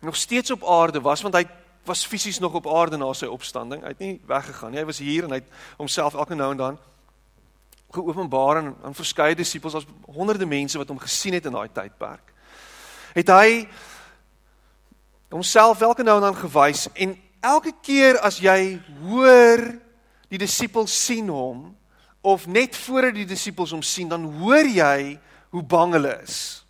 nog 0.00 0.16
steeds 0.16 0.50
op 0.54 0.62
aarde 0.64 1.02
was 1.02 1.22
want 1.26 1.34
hy 1.34 1.44
was 1.84 2.06
fisies 2.06 2.38
nog 2.38 2.54
op 2.54 2.68
aarde 2.70 2.96
na 3.00 3.10
sy 3.16 3.26
opstanding. 3.26 3.82
Hy 3.82 3.94
het 3.94 4.02
nie 4.04 4.20
weggegaan 4.28 4.70
nie. 4.70 4.78
Hy 4.78 4.86
was 4.86 5.02
hier 5.02 5.26
en 5.26 5.34
hy 5.34 5.40
het 5.42 5.58
homself 5.80 6.14
elke 6.14 6.38
nou 6.38 6.52
en 6.54 6.60
dan 6.60 6.78
geopenbaar 7.90 8.56
aan 8.56 8.74
aan 8.84 8.94
verskeie 8.94 9.34
disippels, 9.34 9.74
as 9.74 9.86
honderde 10.06 10.46
mense 10.46 10.78
wat 10.78 10.88
hom 10.88 10.98
gesien 10.98 11.34
het 11.34 11.46
in 11.46 11.52
daai 11.52 11.68
tydperk. 11.72 12.32
Het 13.14 13.28
hy 13.28 13.68
homself 15.30 15.80
elke 15.80 16.02
nou 16.02 16.16
en 16.16 16.28
dan 16.30 16.38
gewys 16.38 16.88
en 16.94 17.16
elke 17.40 17.72
keer 17.82 18.18
as 18.18 18.38
jy 18.42 18.80
hoor 19.02 19.62
die 20.30 20.38
disippels 20.38 20.94
sien 21.06 21.28
hom 21.28 21.70
of 22.20 22.46
net 22.46 22.76
voordat 22.76 23.16
die 23.16 23.28
disippels 23.28 23.72
hom 23.72 23.82
sien, 23.82 24.08
dan 24.08 24.26
hoor 24.42 24.66
jy 24.68 25.18
hoe 25.50 25.62
bang 25.64 25.94
hulle 25.96 26.12
is. 26.22 26.60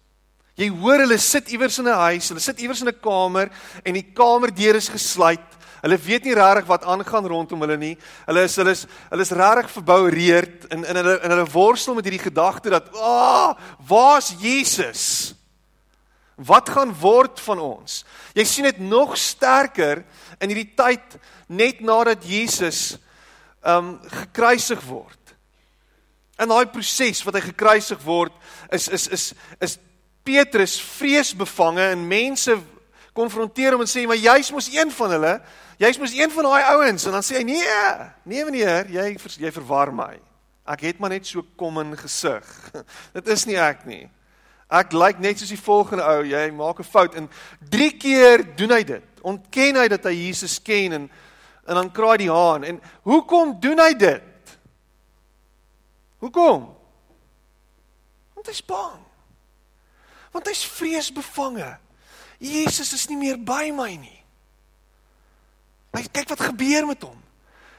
Jy 0.61 0.69
hoor 0.83 1.03
hulle 1.03 1.19
sit 1.19 1.51
iewers 1.51 1.79
in 1.81 1.89
'n 1.89 2.01
huis, 2.07 2.29
hulle 2.29 2.41
sit 2.41 2.61
iewers 2.61 2.81
in 2.83 2.89
'n 2.89 3.01
kamer 3.01 3.51
en 3.85 3.95
die 3.95 4.13
kamerdeur 4.15 4.77
is 4.77 4.89
gesluit. 4.89 5.51
Hulle 5.81 5.97
weet 5.99 6.27
nie 6.29 6.37
regtig 6.37 6.69
wat 6.69 6.85
aangaan 6.85 7.27
rondom 7.27 7.61
hulle 7.65 7.77
nie. 7.81 7.95
Hulle 8.27 8.45
is 8.45 8.57
hulle 8.61 8.75
is 8.77 8.87
hulle 9.09 9.25
is 9.25 9.33
regtig 9.37 9.73
verboureerd 9.79 10.67
in 10.75 10.85
in 10.85 11.01
hulle 11.01 11.17
in 11.25 11.35
hulle 11.35 11.51
worstel 11.53 11.97
met 11.97 12.09
hierdie 12.09 12.27
gedagte 12.29 12.71
dat, 12.71 12.91
"Ag, 12.93 13.01
oh, 13.01 13.55
waar's 13.89 14.35
Jesus? 14.39 15.35
Wat 16.37 16.69
gaan 16.69 16.93
word 17.01 17.41
van 17.41 17.59
ons?" 17.59 18.05
Jy 18.35 18.45
sien 18.45 18.65
dit 18.65 18.79
nog 18.79 19.17
sterker 19.17 20.05
in 20.41 20.49
hierdie 20.49 20.75
tyd 20.77 21.19
net 21.49 21.81
nadat 21.81 22.25
Jesus 22.25 22.99
um 23.65 24.01
gekruisig 24.09 24.81
word. 24.89 25.17
In 26.41 26.49
daai 26.49 26.67
proses 26.73 27.25
wat 27.25 27.37
hy 27.37 27.41
gekruisig 27.41 28.01
word, 28.05 28.33
is 28.73 28.89
is 28.89 29.09
is 29.09 29.35
is 29.61 29.79
Petrus 30.25 30.81
vreesbevange 30.81 31.91
en 31.93 32.09
mense 32.09 32.55
konfronteer 33.17 33.75
hom 33.75 33.85
en 33.85 33.91
sê 33.91 34.07
maar 34.07 34.21
jy's 34.21 34.53
mos 34.53 34.69
een 34.73 34.93
van 34.95 35.17
hulle, 35.17 35.35
jy's 35.81 35.99
mos 36.01 36.15
een 36.15 36.31
van 36.33 36.49
daai 36.49 36.63
ouens 36.75 37.07
en 37.09 37.17
dan 37.17 37.25
sê 37.25 37.41
hy 37.41 37.45
nee, 37.49 37.83
nee 38.29 38.45
meneer, 38.45 38.91
jy 38.93 39.15
jy 39.17 39.53
verwar 39.55 39.93
my. 39.95 40.15
Ek 40.71 40.85
het 40.87 41.01
maar 41.01 41.15
net 41.15 41.27
so 41.27 41.43
kom 41.59 41.81
in 41.83 41.97
gesig. 41.99 42.47
Dit 43.17 43.31
is 43.33 43.47
nie 43.49 43.59
ek 43.59 43.87
nie. 43.89 44.05
Ek 44.71 44.93
lyk 44.95 45.17
like 45.17 45.25
net 45.25 45.41
soos 45.41 45.51
die 45.51 45.59
volgende 45.59 46.05
ou, 46.07 46.23
jy 46.29 46.45
maak 46.55 46.79
'n 46.79 46.87
fout 46.87 47.17
en 47.19 47.27
3 47.73 47.91
keer 47.99 48.45
doen 48.57 48.71
hy 48.71 48.83
dit. 48.85 49.07
Ontken 49.27 49.77
hy 49.77 49.89
dat 49.89 50.05
hy 50.05 50.15
Jesus 50.15 50.61
ken 50.63 50.93
en 50.93 51.11
en 51.71 51.77
dan 51.77 51.91
kraai 51.93 52.17
die 52.19 52.31
haan 52.31 52.65
en 52.65 52.81
hoekom 53.07 53.53
doen 53.61 53.79
hy 53.79 53.93
dit? 53.95 54.57
Hoekom? 56.19 56.67
Want 58.35 58.47
hy's 58.49 58.65
bang 58.65 59.11
want 60.31 60.47
hy's 60.47 60.65
vreesbevange. 60.65 61.77
Jesus 62.41 62.95
is 62.97 63.09
nie 63.11 63.19
meer 63.19 63.37
by 63.37 63.69
my 63.75 63.93
nie. 63.99 64.20
Hy 65.91 66.05
kyk 66.13 66.31
wat 66.31 66.47
gebeur 66.53 66.87
met 66.87 67.03
hom. 67.03 67.19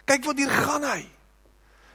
Kyk 0.09 0.25
wat 0.27 0.39
hier 0.41 0.51
gaan 0.51 0.83
hy. 0.83 1.01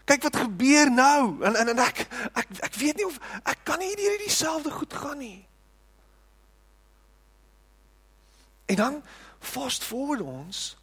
Kyk 0.07 0.23
wat 0.29 0.39
gebeur 0.47 0.91
nou. 0.93 1.21
En 1.45 1.59
en, 1.59 1.73
en 1.75 1.83
ek 1.85 2.07
ek 2.33 2.55
ek 2.71 2.79
weet 2.81 3.01
nie 3.01 3.09
of 3.09 3.19
ek 3.43 3.65
kan 3.67 3.83
nie 3.83 3.91
hierdie 3.93 4.25
dieselfde 4.25 4.73
goed 4.73 4.95
gaan 4.95 5.19
nie. 5.21 5.43
En 8.67 8.81
dan 8.81 9.03
fast 9.41 9.85
forward 9.85 10.25
ons 10.25 10.77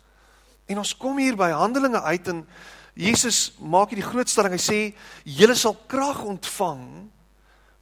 en 0.72 0.80
ons 0.80 0.94
kom 0.98 1.18
hier 1.20 1.36
by 1.36 1.50
Handelinge 1.52 2.00
uit 2.02 2.30
en 2.32 2.46
Jesus 2.94 3.56
maak 3.60 3.92
hierdie 3.92 4.06
groot 4.06 4.30
stelling. 4.30 4.54
Hy 4.56 4.62
sê 4.62 4.80
julle 5.26 5.56
sal 5.58 5.76
krag 5.90 6.22
ontvang 6.28 6.84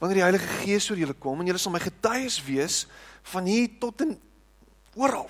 wanneer 0.02 0.22
die 0.22 0.26
Heilige 0.26 0.62
Gees 0.64 0.88
oor 0.90 0.98
julle 0.98 1.18
kom 1.20 1.42
en 1.42 1.52
julle 1.52 1.62
sal 1.62 1.76
my 1.76 1.84
getuies 1.84 2.40
wees 2.48 2.86
van 3.34 3.46
hier 3.46 3.68
tot 3.82 4.02
in 4.02 4.16
oral. 4.98 5.30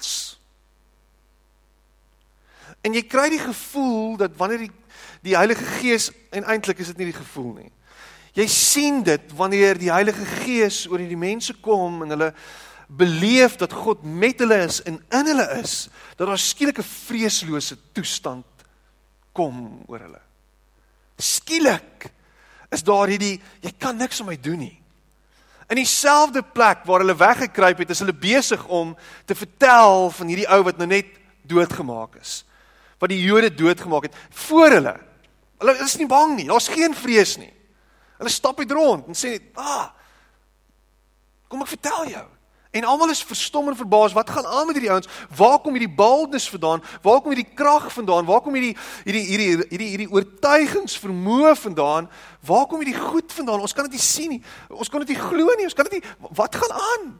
En 2.81 2.93
jy 2.93 3.03
kry 3.05 3.29
die 3.29 3.41
gevoel 3.41 4.17
dat 4.17 4.37
wanneer 4.37 4.65
die 4.65 4.71
die 5.21 5.35
Heilige 5.37 5.65
Gees 5.77 6.09
en 6.33 6.47
eintlik 6.49 6.79
is 6.81 6.89
dit 6.91 6.97
nie 6.97 7.11
die 7.11 7.19
gevoel 7.19 7.51
nie. 7.59 7.71
Jy 8.33 8.47
sien 8.49 9.01
dit 9.05 9.33
wanneer 9.37 9.77
die 9.77 9.91
Heilige 9.91 10.25
Gees 10.41 10.87
oor 10.89 11.01
hierdie 11.01 11.19
mense 11.19 11.53
kom 11.61 12.01
en 12.05 12.15
hulle 12.15 12.31
beleef 12.91 13.55
dat 13.61 13.73
God 13.73 14.03
met 14.03 14.41
hulle 14.41 14.57
is 14.65 14.81
en 14.87 14.97
in 14.97 15.29
hulle 15.31 15.45
is, 15.61 15.87
dat 16.17 16.27
daar 16.27 16.41
skielik 16.41 16.79
'n 16.79 16.83
vreeslose 17.07 17.77
toestand 17.93 18.45
kom 19.31 19.83
oor 19.87 19.99
hulle. 19.99 20.21
Skielik 21.17 22.09
is 22.71 22.83
daar 22.83 23.07
hierdie 23.07 23.41
jy 23.61 23.71
kan 23.77 23.97
niks 23.97 24.19
aan 24.19 24.27
my 24.27 24.39
doen 24.39 24.59
nie. 24.59 24.81
In 25.69 25.75
dieselfde 25.75 26.41
plek 26.41 26.83
waar 26.83 26.99
hulle 26.99 27.15
weggekruip 27.15 27.77
het, 27.77 27.89
is 27.89 27.99
hulle 27.99 28.13
besig 28.13 28.65
om 28.67 28.97
te 29.25 29.35
vertel 29.35 30.09
van 30.09 30.27
hierdie 30.27 30.49
ou 30.49 30.63
wat 30.63 30.77
nou 30.77 30.87
net 30.87 31.05
doodgemaak 31.47 32.15
is. 32.15 32.43
Wat 33.01 33.09
die 33.09 33.21
Jode 33.23 33.49
doodgemaak 33.49 34.05
het 34.09 34.19
voor 34.45 34.77
hulle. 34.77 34.93
Hulle 35.61 35.73
is 35.81 35.97
nie 35.97 36.09
bang 36.09 36.35
nie. 36.37 36.45
Daar's 36.49 36.69
geen 36.69 36.93
vrees 36.97 37.35
nie. 37.41 37.49
Hulle 38.21 38.29
stap 38.29 38.59
uit 38.61 38.71
rond 38.71 39.07
en 39.09 39.17
sê, 39.17 39.41
"Ah, 39.57 39.89
kom 41.49 41.61
ek 41.61 41.73
vertel 41.73 42.07
jou." 42.07 42.27
En 42.71 42.83
almal 42.83 43.09
is 43.09 43.23
verstom 43.23 43.67
en 43.67 43.75
verbaas. 43.75 44.13
Wat 44.13 44.29
gaan 44.29 44.45
aan 44.45 44.65
met 44.65 44.75
hierdie 44.75 44.91
ouens? 44.91 45.07
Waar 45.35 45.59
kom 45.59 45.75
hierdie 45.75 45.95
boldness 45.95 46.49
vandaan? 46.49 46.83
Waar 47.01 47.19
kom 47.21 47.33
hierdie 47.33 47.53
krag 47.53 47.89
vandaan? 47.93 48.25
Waar 48.25 48.41
kom 48.41 48.53
hierdie 48.53 48.77
hierdie 49.03 49.25
hierdie 49.27 49.65
hierdie 49.69 49.89
hierdie 49.89 50.11
oortuigingsvermoë 50.11 51.55
vandaan? 51.55 52.09
Waar 52.39 52.65
kom 52.71 52.79
hierdie 52.79 52.99
goed 52.99 53.33
vandaan? 53.33 53.59
Ons 53.59 53.73
kan 53.73 53.83
dit 53.83 53.91
nie 53.91 54.05
sien 54.05 54.29
nie. 54.29 54.43
Ons 54.69 54.89
kan 54.89 55.03
dit 55.03 55.11
nie 55.11 55.19
glo 55.19 55.55
nie. 55.57 55.67
Ons 55.67 55.73
kan 55.73 55.89
dit 55.89 55.99
nie 55.99 56.29
Wat 56.31 56.55
gaan 56.55 56.71
aan? 56.71 57.19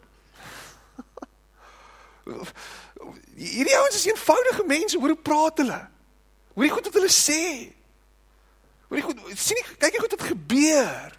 Hierdie 3.36 3.78
ouens 3.78 3.96
is 3.96 4.06
eenvoudige 4.06 4.64
mense. 4.68 4.98
Hoor 4.98 5.16
hoe 5.16 5.26
praat 5.30 5.58
hulle? 5.64 5.80
Hoor 6.54 6.68
die 6.68 6.74
goed 6.74 6.90
wat 6.90 7.00
hulle 7.00 7.14
sê. 7.14 7.44
Hoor 8.90 9.00
jy 9.00 9.06
goed, 9.08 9.22
sien 9.40 9.60
jy 9.62 9.66
kyk 9.80 9.96
jy 9.96 10.04
goed 10.04 10.16
wat 10.18 10.30
gebeur. 10.34 11.18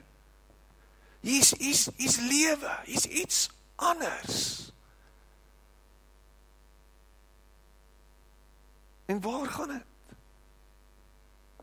Hier's 1.23 1.53
hier's 1.57 1.87
hier's 1.97 2.19
lewe, 2.21 2.75
hier's 2.89 3.07
iets 3.07 3.47
anders. 3.81 4.41
En 9.07 9.21
waar 9.21 9.47
gaan 9.47 9.69
dit? 9.69 9.89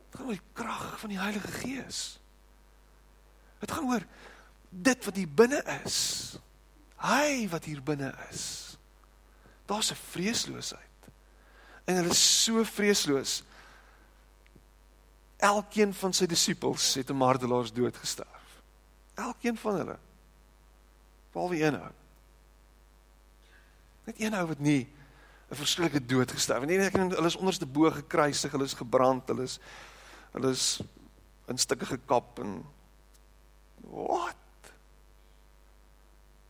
Dit 0.10 0.18
gaan 0.18 0.26
oor 0.26 0.40
die 0.40 0.50
krag 0.54 1.00
van 1.00 1.10
die 1.10 1.20
Heilige 1.20 1.52
Gees. 1.52 2.20
Dit 3.60 3.72
gaan 3.72 3.90
oor 3.90 4.06
dit 4.70 5.06
wat 5.06 5.16
hier 5.16 5.30
binne 5.30 5.62
is. 5.84 6.00
Hy 7.00 7.48
wat 7.50 7.66
hier 7.66 7.84
binne 7.84 8.14
is. 8.30 8.69
Daar's 9.70 9.92
'n 9.92 9.96
vreesloosheid. 9.96 10.98
En 11.86 11.96
hulle 11.96 12.10
is 12.10 12.44
so 12.44 12.64
vreesloos. 12.64 13.44
Elkeen 15.38 15.94
van 15.94 16.14
sy 16.14 16.26
disippels 16.26 16.94
het 16.94 17.10
'n 17.10 17.16
martelaars 17.16 17.74
dood 17.74 17.98
gesterf. 17.98 18.62
Elkeen 19.14 19.58
van 19.58 19.76
hulle. 19.76 19.98
Behalwe 21.32 21.62
een 21.62 21.82
ou. 21.82 21.92
Net 24.04 24.20
een 24.20 24.34
ou 24.34 24.48
wat 24.48 24.60
nie 24.60 24.90
'n 25.50 25.56
verskriklike 25.56 26.06
dood 26.06 26.32
gesterf. 26.32 26.66
Nee, 26.66 26.80
ek 26.80 26.94
hulle 26.94 27.26
is 27.26 27.36
onderste 27.36 27.66
bo 27.66 27.92
gekruisig, 27.92 28.52
hulle 28.52 28.64
is 28.64 28.74
gebrand, 28.74 29.28
hulle 29.28 29.44
is 29.44 29.60
hulle 30.32 30.50
is 30.50 30.82
in 31.48 31.58
stukke 31.58 31.86
gekap 31.86 32.40
en 32.40 32.66
wat? 33.82 34.36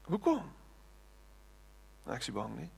Hoekom? 0.02 0.52
Ek 2.06 2.24
sê 2.24 2.32
bang 2.32 2.56
nie. 2.56 2.70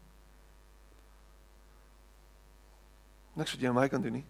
Niks 3.34 3.54
wat 3.54 3.62
jy 3.62 3.68
aan 3.68 3.78
my 3.78 3.88
kan 3.88 4.02
doen 4.04 4.20
nie. 4.20 4.26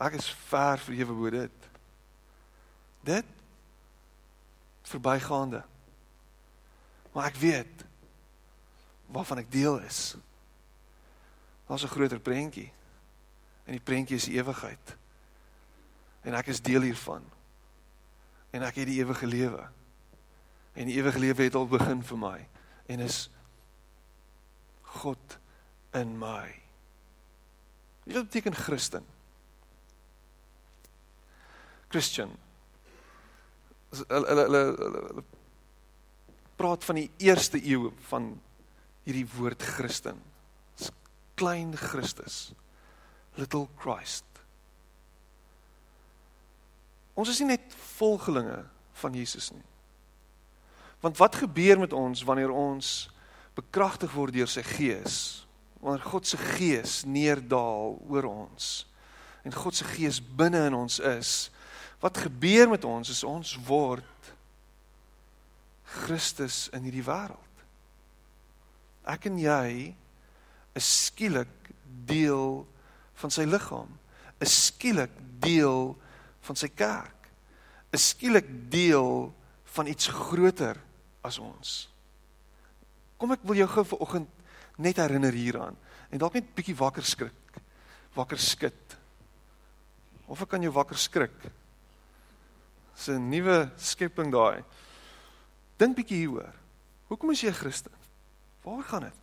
Ek 0.00 0.16
is 0.16 0.28
ver 0.48 0.80
verhewe 0.80 1.16
bo 1.16 1.30
dit. 1.32 1.68
Dit 3.04 3.26
verbygaande. 4.90 5.62
Maar 7.12 7.30
ek 7.30 7.40
weet 7.40 7.84
waarvan 9.10 9.42
ek 9.42 9.50
deel 9.52 9.80
is. 9.86 10.16
Daar's 11.66 11.84
'n 11.84 11.94
groter 11.94 12.20
prentjie. 12.20 12.72
En 13.64 13.72
die 13.72 13.80
prentjie 13.80 14.16
is 14.16 14.26
ewigheid. 14.26 14.96
En 16.20 16.34
ek 16.34 16.46
is 16.46 16.62
deel 16.62 16.80
hiervan. 16.80 17.22
En 18.50 18.62
ek 18.62 18.74
het 18.74 18.86
die 18.86 18.98
ewige 18.98 19.26
lewe. 19.26 19.68
En 20.72 20.86
die 20.86 20.96
ewige 20.96 21.18
lewe 21.18 21.42
het 21.42 21.54
al 21.54 21.66
begin 21.66 22.02
vir 22.02 22.18
my 22.18 22.48
en 22.86 23.00
is 23.00 23.30
God 24.82 25.38
in 25.92 26.18
my. 26.18 26.69
Wat 28.10 28.26
beteken 28.26 28.54
Christen? 28.54 29.04
Christian. 31.88 32.30
Hulle 33.90 34.26
hulle 34.26 34.62
hulle 34.78 35.24
praat 36.60 36.84
van 36.84 36.98
die 37.00 37.08
eerste 37.24 37.58
eeu 37.58 37.90
van 38.10 38.32
hierdie 39.06 39.26
woord 39.34 39.62
Christen. 39.62 40.18
Dis 40.78 40.90
klein 41.40 41.72
Christus. 41.76 42.50
Little 43.38 43.66
Christ. 43.80 44.26
Ons 47.14 47.32
is 47.32 47.40
nie 47.42 47.52
net 47.54 47.74
volgelinge 47.96 48.62
van 49.00 49.16
Jesus 49.16 49.50
nie. 49.54 49.66
Want 51.00 51.18
wat 51.18 51.40
gebeur 51.40 51.80
met 51.80 51.92
ons 51.96 52.22
wanneer 52.28 52.52
ons 52.52 53.08
bekragtig 53.56 54.12
word 54.14 54.36
deur 54.36 54.50
sy 54.50 54.62
gees? 54.76 55.16
Wanneer 55.80 56.04
God 56.04 56.28
se 56.28 56.36
gees 56.56 57.02
neerdaal 57.08 57.98
oor 58.08 58.28
ons 58.28 58.70
en 59.40 59.54
God 59.56 59.72
se 59.72 59.86
gees 59.88 60.18
binne 60.20 60.60
in 60.68 60.74
ons 60.76 60.98
is, 61.00 61.48
wat 62.02 62.18
gebeur 62.20 62.68
met 62.68 62.84
ons 62.84 63.08
is 63.08 63.22
ons 63.24 63.54
word 63.64 64.32
Christus 66.04 66.66
in 66.76 66.84
hierdie 66.84 67.06
wêreld 67.06 67.50
ek 69.10 69.28
en 69.30 69.38
jy 69.40 69.92
is 70.78 70.90
skielik 71.08 71.70
deel 72.06 72.62
van 73.20 73.32
sy 73.32 73.44
liggaam, 73.48 73.90
is 74.40 74.52
skielik 74.70 75.12
deel 75.42 75.94
van 76.46 76.58
sy 76.58 76.70
kerk, 76.72 77.28
is 77.92 78.12
skielik 78.14 78.48
deel 78.72 79.28
van 79.74 79.90
iets 79.90 80.08
groter 80.12 80.78
as 81.26 81.40
ons. 81.42 81.88
Kom 83.20 83.34
ek 83.34 83.42
wil 83.44 83.60
jou 83.60 83.68
gou 83.74 83.84
vanoggend 83.94 84.39
net 84.80 85.00
herinner 85.00 85.34
hieraan 85.36 85.76
en 86.10 86.18
dalk 86.18 86.38
net 86.38 86.54
bietjie 86.56 86.76
wakker 86.76 87.06
skrik, 87.06 87.60
wakker 88.16 88.40
skud. 88.40 88.96
Of 90.30 90.42
ek 90.42 90.52
kan 90.54 90.62
jou 90.62 90.72
wakker 90.74 90.98
skrik. 90.98 91.36
Dis 92.94 93.08
'n 93.08 93.30
nuwe 93.30 93.70
skepping 93.76 94.30
daai. 94.32 94.64
Dink 95.76 95.96
bietjie 95.96 96.26
hieroor. 96.26 96.54
Hoekom 97.08 97.30
is 97.30 97.40
jy 97.40 97.50
'n 97.50 97.54
Christen? 97.54 97.92
Waar 98.62 98.82
gaan 98.82 99.02
dit? 99.02 99.22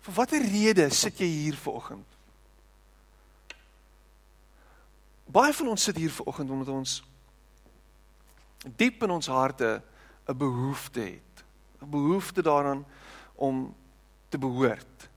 Vir 0.00 0.14
watter 0.14 0.40
rede 0.40 0.90
sit 0.90 1.18
jy 1.18 1.26
hier 1.26 1.56
vanoggend? 1.56 2.06
Baie 5.30 5.52
van 5.52 5.68
ons 5.68 5.82
sit 5.82 5.96
hier 5.96 6.10
vanoggend 6.10 6.50
omdat 6.50 6.68
ons 6.68 7.02
diep 8.76 9.02
in 9.02 9.10
ons 9.10 9.26
harte 9.26 9.82
'n 10.28 10.36
behoefte 10.36 11.00
het. 11.00 11.44
'n 11.82 11.90
Behoefte 11.90 12.42
daaraan 12.42 12.84
om 13.34 13.74
te 14.30 14.38
behoort. 14.38 15.08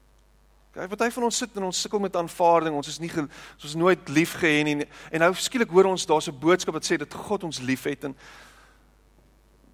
Kyk, 0.73 0.89
party 0.89 1.09
van 1.13 1.27
ons 1.27 1.37
sit 1.37 1.57
en 1.59 1.67
ons 1.67 1.81
sukkel 1.85 2.01
met 2.01 2.15
aanvaarding. 2.17 2.73
Ons 2.73 2.89
is 2.89 2.97
nie 3.01 3.11
ons 3.13 3.67
is 3.67 3.75
nooit 3.77 4.09
lief 4.09 4.33
gehê 4.41 4.63
nie 4.65 4.87
en 5.11 5.21
nou 5.21 5.33
skielik 5.37 5.69
hoor 5.69 5.91
ons 5.91 6.05
daar's 6.09 6.27
'n 6.27 6.39
boodskap 6.39 6.73
wat 6.73 6.85
sê 6.85 6.97
dat 6.97 7.13
God 7.13 7.43
ons 7.43 7.61
liefhet 7.61 8.03
en 8.03 8.15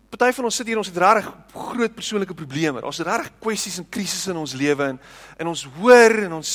Party 0.10 0.32
van 0.34 0.47
ons 0.49 0.56
sit 0.56 0.65
hier, 0.65 0.78
ons 0.78 0.88
het 0.89 0.97
regtig 0.97 1.28
groot 1.54 1.93
persoonlike 1.93 2.34
probleme. 2.34 2.82
Ons 2.82 2.97
het 2.97 3.08
regtig 3.08 3.34
kwessies 3.39 3.78
en 3.78 3.89
krisisse 3.89 4.32
in 4.32 4.38
ons 4.41 4.54
lewe 4.58 4.84
en 4.84 4.99
en 5.38 5.47
ons 5.47 5.63
hoor 5.78 6.15
en 6.25 6.34
ons 6.34 6.54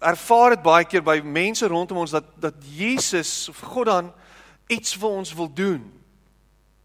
ervaar 0.00 0.56
dit 0.56 0.62
baie 0.64 0.84
keer 0.84 1.04
by 1.04 1.18
mense 1.20 1.66
rondom 1.68 2.00
ons 2.04 2.10
dat 2.10 2.24
dat 2.40 2.54
Jesus 2.64 3.48
of 3.48 3.60
God 3.60 3.86
dan 3.86 4.12
iets 4.66 4.96
vir 4.96 5.08
ons 5.08 5.34
wil 5.34 5.50
doen. 5.52 6.03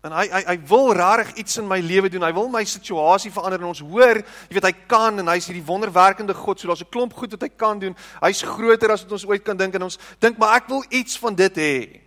En 0.07 0.13
hy 0.15 0.29
hy 0.31 0.41
hy 0.47 0.55
wil 0.69 0.93
regtig 0.95 1.41
iets 1.43 1.57
in 1.59 1.67
my 1.67 1.79
lewe 1.83 2.07
doen. 2.12 2.23
Hy 2.23 2.31
wil 2.35 2.47
my 2.51 2.62
situasie 2.63 3.31
verander 3.35 3.59
en 3.59 3.71
ons 3.73 3.81
hoor, 3.83 4.21
jy 4.47 4.55
weet 4.55 4.67
hy 4.69 4.75
kan 4.88 5.19
en 5.19 5.31
hy's 5.33 5.49
hierdie 5.51 5.65
wonderwerkende 5.67 6.35
God. 6.38 6.59
So 6.59 6.71
daar's 6.71 6.83
'n 6.83 6.91
klomp 6.91 7.13
goed 7.13 7.31
wat 7.31 7.41
hy 7.41 7.49
kan 7.49 7.79
doen. 7.79 7.95
Hy's 8.21 8.41
groter 8.41 8.91
as 8.91 9.03
wat 9.03 9.12
ons 9.12 9.27
ooit 9.27 9.43
kan 9.43 9.57
dink 9.57 9.75
en 9.75 9.83
ons 9.83 9.99
dink 10.19 10.38
maar 10.38 10.55
ek 10.55 10.69
wil 10.69 10.83
iets 10.89 11.17
van 11.19 11.35
dit 11.35 11.55
hê. 11.55 11.99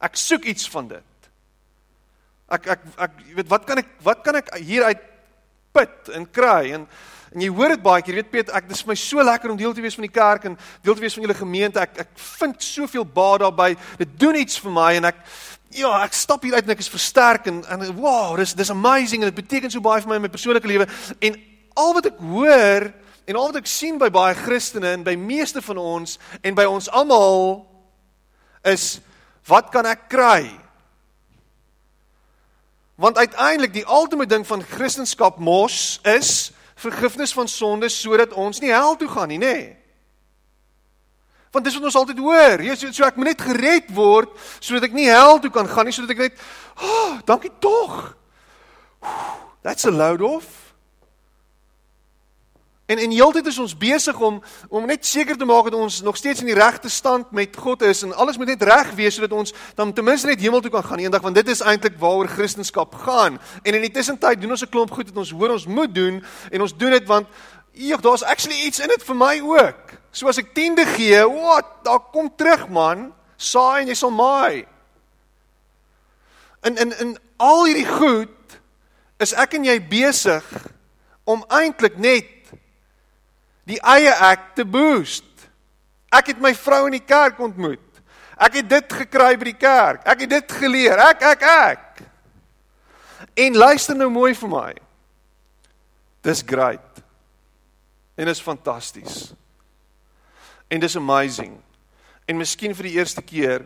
Ek 0.00 0.16
soek 0.16 0.44
iets 0.44 0.68
van 0.68 0.88
dit. 0.88 1.30
Ek 2.48 2.66
ek 2.66 2.80
ek 2.98 3.10
jy 3.28 3.34
weet 3.34 3.48
wat 3.48 3.64
kan 3.64 3.78
ek 3.78 3.88
wat 4.02 4.22
kan 4.22 4.36
ek 4.36 4.54
hieruit 4.56 5.00
put 5.72 6.08
en 6.14 6.26
kry 6.30 6.72
en 6.72 6.86
en 7.28 7.42
jy 7.44 7.48
hoor 7.52 7.68
dit 7.74 7.82
baie 7.84 8.02
keer, 8.02 8.14
jy 8.14 8.22
weet 8.22 8.30
Piet, 8.32 8.50
ek 8.56 8.68
dis 8.70 8.80
vir 8.80 8.88
my 8.88 8.94
so 8.96 9.24
lekker 9.24 9.50
om 9.52 9.58
deel 9.60 9.74
te 9.76 9.82
wees 9.84 9.96
van 9.98 10.06
die 10.06 10.14
kerk 10.14 10.46
en 10.48 10.54
deel 10.82 10.94
te 10.96 11.00
wees 11.00 11.14
van 11.14 11.26
julle 11.26 11.36
gemeente. 11.36 11.80
Ek 11.80 12.00
ek 12.06 12.14
vind 12.38 12.62
soveel 12.64 13.04
baat 13.04 13.40
daarbey. 13.40 13.76
Dit 14.00 14.14
doen 14.20 14.38
iets 14.40 14.56
vir 14.64 14.72
my 14.72 14.94
en 14.96 15.10
ek 15.10 15.20
ja, 15.74 15.90
ek 16.04 16.16
stap 16.16 16.42
hier 16.42 16.54
uit 16.54 16.64
en 16.64 16.74
ek 16.74 16.82
is 16.82 16.92
versterk 16.92 17.48
en 17.50 17.60
en 17.68 17.84
wow, 17.96 18.36
dis 18.36 18.54
dis 18.56 18.70
amazing 18.70 19.22
en 19.22 19.30
dit 19.30 19.40
beteken 19.42 19.70
so 19.70 19.84
baie 19.84 20.02
vir 20.02 20.10
my 20.10 20.18
in 20.20 20.24
my 20.24 20.32
persoonlike 20.32 20.68
lewe 20.68 20.88
en 21.20 21.36
al 21.78 21.94
wat 21.96 22.08
ek 22.10 22.22
hoor 22.22 22.88
en 23.28 23.36
al 23.36 23.50
wat 23.50 23.60
ek 23.60 23.68
sien 23.70 23.98
by 24.00 24.08
baie 24.12 24.36
Christene 24.38 24.94
en 24.96 25.04
by 25.04 25.16
meeste 25.20 25.62
van 25.64 25.80
ons 25.80 26.16
en 26.42 26.56
by 26.56 26.64
ons 26.68 26.88
almal 26.88 27.66
is 28.68 28.98
wat 29.48 29.70
kan 29.72 29.86
ek 29.88 30.08
kry? 30.12 30.48
Want 32.98 33.16
uiteindelik 33.16 33.72
die 33.72 33.86
ultimate 33.86 34.28
ding 34.28 34.44
van 34.46 34.64
Christendom 34.64 35.38
mos 35.44 36.00
is 36.04 36.50
vergifnis 36.78 37.32
van 37.32 37.48
sondes 37.48 37.96
sodat 38.00 38.32
ons 38.32 38.60
nie 38.60 38.72
hel 38.74 38.96
toe 38.98 39.08
gaan 39.08 39.30
nie, 39.30 39.38
nê? 39.38 39.54
Nee. 39.54 39.77
Want 41.52 41.64
dis 41.64 41.74
wat 41.74 41.84
ons 41.84 41.96
altyd 41.96 42.18
hoor. 42.18 42.62
Jy 42.62 42.76
sê 42.76 42.92
so 42.92 43.04
ek 43.04 43.16
moet 43.16 43.32
net 43.32 43.40
gered 43.40 43.90
word 43.94 44.32
sodat 44.60 44.90
ek 44.90 44.96
nie 44.96 45.08
hel 45.08 45.40
toe 45.40 45.50
kan 45.50 45.68
gaan 45.68 45.88
nie, 45.88 45.92
sodat 45.92 46.10
ek 46.10 46.18
net, 46.18 46.40
"Ag, 46.76 46.84
oh, 46.84 47.18
dankie 47.24 47.52
tog." 47.60 48.16
That's 49.62 49.84
a 49.84 49.90
load 49.90 50.20
off. 50.20 50.68
En 52.88 52.98
en 52.98 53.10
heeltyd 53.12 53.46
is 53.46 53.58
ons 53.60 53.74
besig 53.76 54.20
om 54.24 54.38
om 54.68 54.86
net 54.88 55.04
seker 55.06 55.36
te 55.36 55.44
maak 55.44 55.66
dat 55.68 55.74
ons 55.76 55.98
nog 56.02 56.16
steeds 56.16 56.40
in 56.40 56.48
die 56.48 56.56
regte 56.56 56.88
stand 56.88 57.34
met 57.36 57.56
God 57.56 57.82
is 57.84 58.00
en 58.02 58.14
alles 58.16 58.38
moet 58.40 58.54
net 58.54 58.64
reg 58.64 58.94
wees 58.96 59.18
sodat 59.18 59.34
ons 59.36 59.52
dan 59.76 59.92
ten 59.92 60.04
minste 60.04 60.30
net 60.30 60.40
hemel 60.40 60.62
toe 60.64 60.72
kan 60.72 60.86
gaan 60.86 61.02
eendag 61.04 61.20
want 61.26 61.36
dit 61.36 61.50
is 61.52 61.60
eintlik 61.60 61.98
waaroor 62.00 62.30
Christendom 62.32 62.88
gaan. 63.04 63.36
En 63.62 63.76
in 63.76 63.84
die 63.84 63.92
tussentyd 63.92 64.40
doen 64.40 64.56
ons 64.56 64.64
'n 64.64 64.72
klomp 64.72 64.90
goed 64.90 65.12
wat 65.12 65.20
ons 65.20 65.30
hoor 65.36 65.50
ons 65.50 65.66
moet 65.66 65.94
doen 65.94 66.24
en 66.50 66.60
ons 66.60 66.76
doen 66.76 66.90
dit 66.90 67.06
want 67.06 67.26
eeg 67.74 68.00
daar's 68.00 68.24
actually 68.24 68.64
iets 68.64 68.80
in 68.80 68.88
dit 68.88 69.04
vir 69.04 69.16
my 69.16 69.40
ook. 69.40 69.92
So 70.18 70.26
as 70.26 70.40
ek 70.42 70.50
tiende 70.56 70.82
gee, 70.96 71.20
wat, 71.30 71.68
daar 71.86 72.00
kom 72.10 72.26
terug 72.34 72.66
man. 72.74 73.12
Saai 73.38 73.84
en 73.84 73.92
jy 73.92 73.94
sal 73.94 74.10
maai. 74.10 74.66
In 76.66 76.74
in 76.74 76.90
in 76.98 77.12
al 77.38 77.68
hierdie 77.68 77.86
goed 77.86 78.58
is 79.22 79.30
ek 79.38 79.54
en 79.60 79.68
jy 79.68 79.76
besig 79.78 80.42
om 81.22 81.44
eintlik 81.54 82.00
net 82.02 82.50
die 83.70 83.78
eie 83.78 84.10
ek 84.32 84.56
te 84.58 84.66
boost. 84.66 85.28
Ek 86.10 86.32
het 86.32 86.42
my 86.42 86.50
vrou 86.56 86.88
in 86.88 86.98
die 86.98 87.06
kerk 87.06 87.38
ontmoet. 87.38 88.02
Ek 88.42 88.58
het 88.58 88.70
dit 88.74 88.98
gekry 89.04 89.32
by 89.38 89.52
die 89.52 89.58
kerk. 89.60 90.02
Ek 90.02 90.26
het 90.26 90.34
dit 90.34 90.58
geleer. 90.58 90.98
Ek 91.12 91.26
ek 91.30 91.48
ek. 91.54 92.04
En 93.38 93.62
luister 93.62 93.94
nou 93.94 94.10
mooi 94.10 94.32
vir 94.34 94.50
my. 94.50 94.70
Dis 96.26 96.42
great. 96.42 97.04
En 98.18 98.26
is 98.26 98.42
fantasties. 98.42 99.28
En 100.68 100.80
dis 100.80 100.96
amazing. 100.96 101.56
En 102.28 102.36
miskien 102.36 102.74
vir 102.76 102.90
die 102.90 102.96
eerste 103.00 103.24
keer 103.24 103.64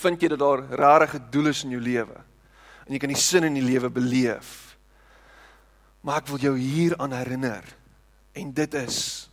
vind 0.00 0.22
jy 0.22 0.30
dat 0.30 0.42
daar 0.42 0.62
rarige 0.78 1.18
doel 1.32 1.50
is 1.50 1.64
in 1.66 1.74
jou 1.74 1.82
lewe. 1.82 2.20
En 2.86 2.94
jy 2.94 3.00
kan 3.02 3.12
die 3.12 3.18
sin 3.18 3.46
in 3.48 3.58
die 3.58 3.66
lewe 3.66 3.90
beleef. 3.90 4.76
Maar 6.06 6.22
ek 6.22 6.30
wil 6.30 6.44
jou 6.46 6.54
hier 6.58 6.96
aan 7.02 7.14
herinner. 7.14 7.66
En 8.38 8.52
dit 8.54 8.74
is 8.78 9.28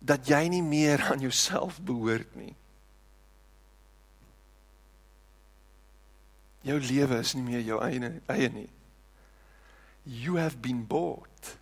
dat 0.00 0.28
jy 0.28 0.46
nie 0.48 0.62
meer 0.64 1.02
aan 1.10 1.20
jouself 1.20 1.78
behoort 1.84 2.32
nie. 2.36 2.54
Jou 6.66 6.80
lewe 6.82 7.20
is 7.22 7.34
nie 7.36 7.44
meer 7.46 7.62
jou 7.62 7.78
eie 7.84 8.10
eie 8.32 8.48
nie. 8.50 8.68
You 10.06 10.38
have 10.38 10.58
been 10.62 10.84
bought. 10.86 11.56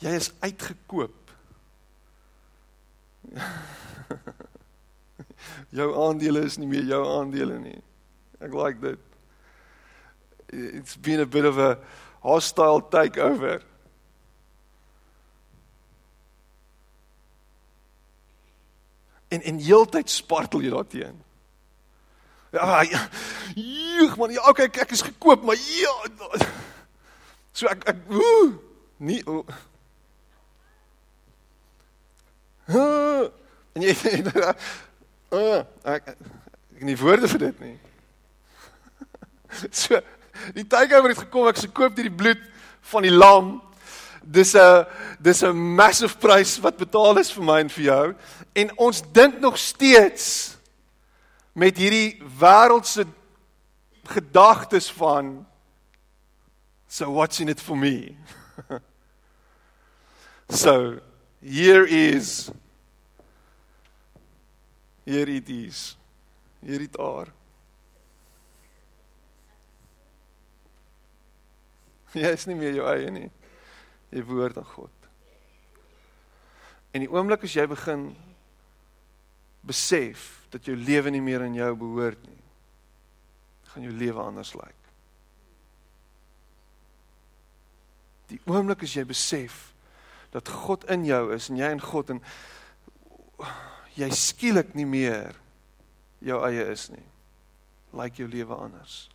Jy 0.00 0.14
is 0.16 0.30
uitgekoop. 0.40 1.27
jou 5.78 5.88
aandele 6.06 6.46
is 6.46 6.58
nie 6.58 6.70
meer 6.70 6.86
jou 6.88 7.02
aandele 7.18 7.58
nie. 7.62 7.78
Ek 8.40 8.54
like 8.54 8.80
dit. 8.80 8.98
It's 10.48 10.96
been 10.96 11.20
a 11.20 11.26
bit 11.26 11.44
of 11.44 11.58
a 11.58 11.78
hostile 12.20 12.82
takeover. 12.88 13.62
En 19.28 19.42
en 19.42 19.58
heeltyd 19.60 20.10
spartel 20.10 20.64
jy 20.64 20.70
daarteen. 20.72 21.18
Ja, 22.50 22.82
joeg 23.54 24.16
man, 24.16 24.32
ja, 24.32 24.40
okay, 24.48 24.70
ek, 24.70 24.78
ek 24.86 24.94
is 24.96 25.04
gekoop, 25.04 25.42
maar 25.44 25.58
ja. 25.60 25.92
So 27.52 27.68
ek 27.68 27.84
ek 27.92 28.06
woe, 28.08 28.54
nie 29.04 29.20
oh. 29.28 29.44
En 32.68 33.84
jy 33.84 33.94
uh, 35.32 35.62
ek 35.84 36.12
ek 36.78 36.84
nie 36.86 36.96
woorde 37.00 37.28
vir 37.34 37.48
dit 37.48 37.64
nie. 37.64 37.76
So 39.72 39.96
die 40.54 40.66
takeover 40.68 41.10
het 41.10 41.22
gekom, 41.24 41.48
ek 41.48 41.58
se 41.58 41.70
koop 41.72 41.96
hierdie 41.96 42.14
bloed 42.14 42.42
van 42.92 43.06
die 43.06 43.14
lam. 43.14 43.56
Dis 44.22 44.54
'n 44.54 44.84
dis 45.18 45.42
'n 45.42 45.56
massive 45.56 46.18
prys 46.20 46.58
wat 46.60 46.76
betaal 46.76 47.18
is 47.18 47.32
vir 47.32 47.44
my 47.44 47.60
en 47.60 47.70
vir 47.72 47.84
jou 47.84 48.06
en 48.54 48.78
ons 48.78 49.02
dink 49.12 49.40
nog 49.40 49.58
steeds 49.58 50.56
met 51.54 51.76
hierdie 51.76 52.20
wêreldse 52.38 53.06
gedagtes 54.08 54.90
van 54.92 55.46
so 56.88 57.10
what's 57.12 57.40
in 57.40 57.48
it 57.48 57.60
for 57.60 57.76
me 57.76 58.16
so 60.62 61.00
here 61.42 61.86
is. 61.86 62.50
Here 65.04 65.30
it 65.30 65.48
is. 65.48 65.96
Hier 66.60 66.80
het 66.80 66.96
haar. 66.96 67.32
Jy 72.18 72.32
is 72.32 72.46
nie 72.48 72.56
meer 72.56 72.76
jou 72.78 72.86
eie 72.88 73.10
nie. 73.12 73.28
Jy 74.12 74.24
behoort 74.24 74.58
aan 74.60 74.70
God. 74.72 75.08
En 76.96 77.04
die 77.04 77.10
oomblik 77.12 77.44
as 77.44 77.52
jy 77.52 77.66
begin 77.68 78.08
besef 79.68 80.46
dat 80.52 80.64
jou 80.64 80.76
lewe 80.76 81.12
nie 81.12 81.20
meer 81.20 81.44
aan 81.44 81.56
jou 81.56 81.68
behoort 81.76 82.22
nie, 82.24 82.40
gaan 83.68 83.84
jou 83.84 83.92
lewe 83.92 84.22
anders 84.22 84.54
lyk. 84.56 84.86
Die 88.32 88.40
oomblik 88.48 88.86
as 88.88 88.96
jy 88.96 89.04
besef 89.08 89.67
dat 90.34 90.48
God 90.48 90.84
in 90.92 91.06
jou 91.08 91.22
is 91.34 91.48
en 91.48 91.56
jy 91.60 91.70
in 91.72 91.82
God 91.82 92.10
en 92.14 92.22
jy 93.98 94.08
skielik 94.14 94.74
nie 94.78 94.86
meer 94.86 95.36
jou 96.24 96.40
eie 96.46 96.66
is 96.72 96.88
nie, 96.92 97.04
lyk 97.96 98.18
jou 98.20 98.28
lewe 98.30 98.54
anders. 98.54 99.06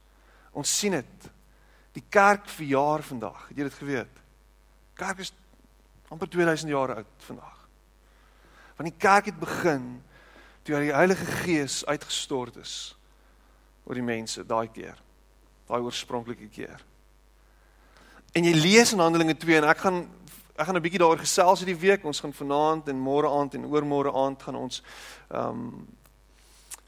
Ons 0.54 0.72
sien 0.80 0.96
dit. 0.96 1.30
Die 1.94 2.04
kerk 2.10 2.48
verjaar 2.50 3.04
vandag. 3.06 3.48
Het 3.50 3.60
jy 3.60 3.68
dit 3.68 3.80
geweet? 3.82 4.22
Kerk 4.98 5.22
is 5.22 5.34
amper 6.14 6.30
2000 6.30 6.72
jaar 6.72 6.96
oud 6.96 7.28
vandag. 7.28 7.60
Want 8.78 8.90
die 8.90 9.00
kerk 9.02 9.30
het 9.30 9.40
begin 9.40 9.88
toe 10.64 10.80
die 10.80 10.94
Heilige 10.96 11.26
Gees 11.44 11.82
uitgestort 11.86 12.58
is 12.62 12.76
oor 13.84 14.00
die 14.00 14.06
mense 14.06 14.46
daai 14.48 14.70
keer. 14.72 14.98
Daai 15.68 15.82
oorspronklike 15.84 16.48
keer. 16.54 16.82
En 18.34 18.46
jy 18.48 18.54
lees 18.56 18.94
in 18.96 19.04
Handelinge 19.04 19.36
2 19.38 19.60
en 19.60 19.70
ek 19.70 19.84
gaan 19.84 20.00
ek 20.56 20.66
gaan 20.66 20.76
'n 20.76 20.82
bietjie 20.82 21.00
daaroor 21.00 21.20
gesels 21.20 21.60
hierdie 21.60 21.80
week. 21.80 22.06
Ons 22.06 22.20
gaan 22.20 22.34
vanaand 22.34 22.88
en 22.88 23.00
môre 23.00 23.28
aand 23.28 23.54
en 23.54 23.66
oormôre 23.66 24.14
aand 24.14 24.44
gaan 24.44 24.56
ons 24.56 24.84
ehm 25.32 25.50
um, 25.50 25.88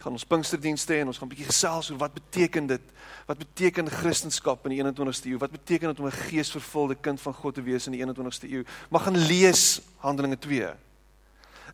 gaan 0.05 0.13
ons 0.13 0.25
Pinksterdienste 0.25 0.93
hê 0.93 1.01
en 1.01 1.07
ons 1.07 1.17
gaan 1.17 1.27
'n 1.27 1.33
bietjie 1.33 1.49
gesels 1.49 1.89
oor 1.91 1.97
wat 1.97 2.13
beteken 2.13 2.67
dit? 2.67 2.81
Wat 3.25 3.37
beteken 3.37 3.89
Christendom 3.89 4.59
in 4.63 4.69
die 4.69 4.83
21ste 4.83 5.29
eeu? 5.29 5.37
Wat 5.37 5.51
beteken 5.51 5.87
dit 5.89 5.99
om 5.99 6.05
'n 6.05 6.11
geesvervulde 6.11 6.95
kind 6.95 7.21
van 7.21 7.33
God 7.33 7.55
te 7.55 7.61
wees 7.61 7.87
in 7.87 7.91
die 7.91 8.01
21ste 8.01 8.47
eeu? 8.47 8.63
Maar 8.89 9.01
gaan 9.01 9.17
lees 9.17 9.81
Handelinge 9.97 10.37
2. 10.37 10.73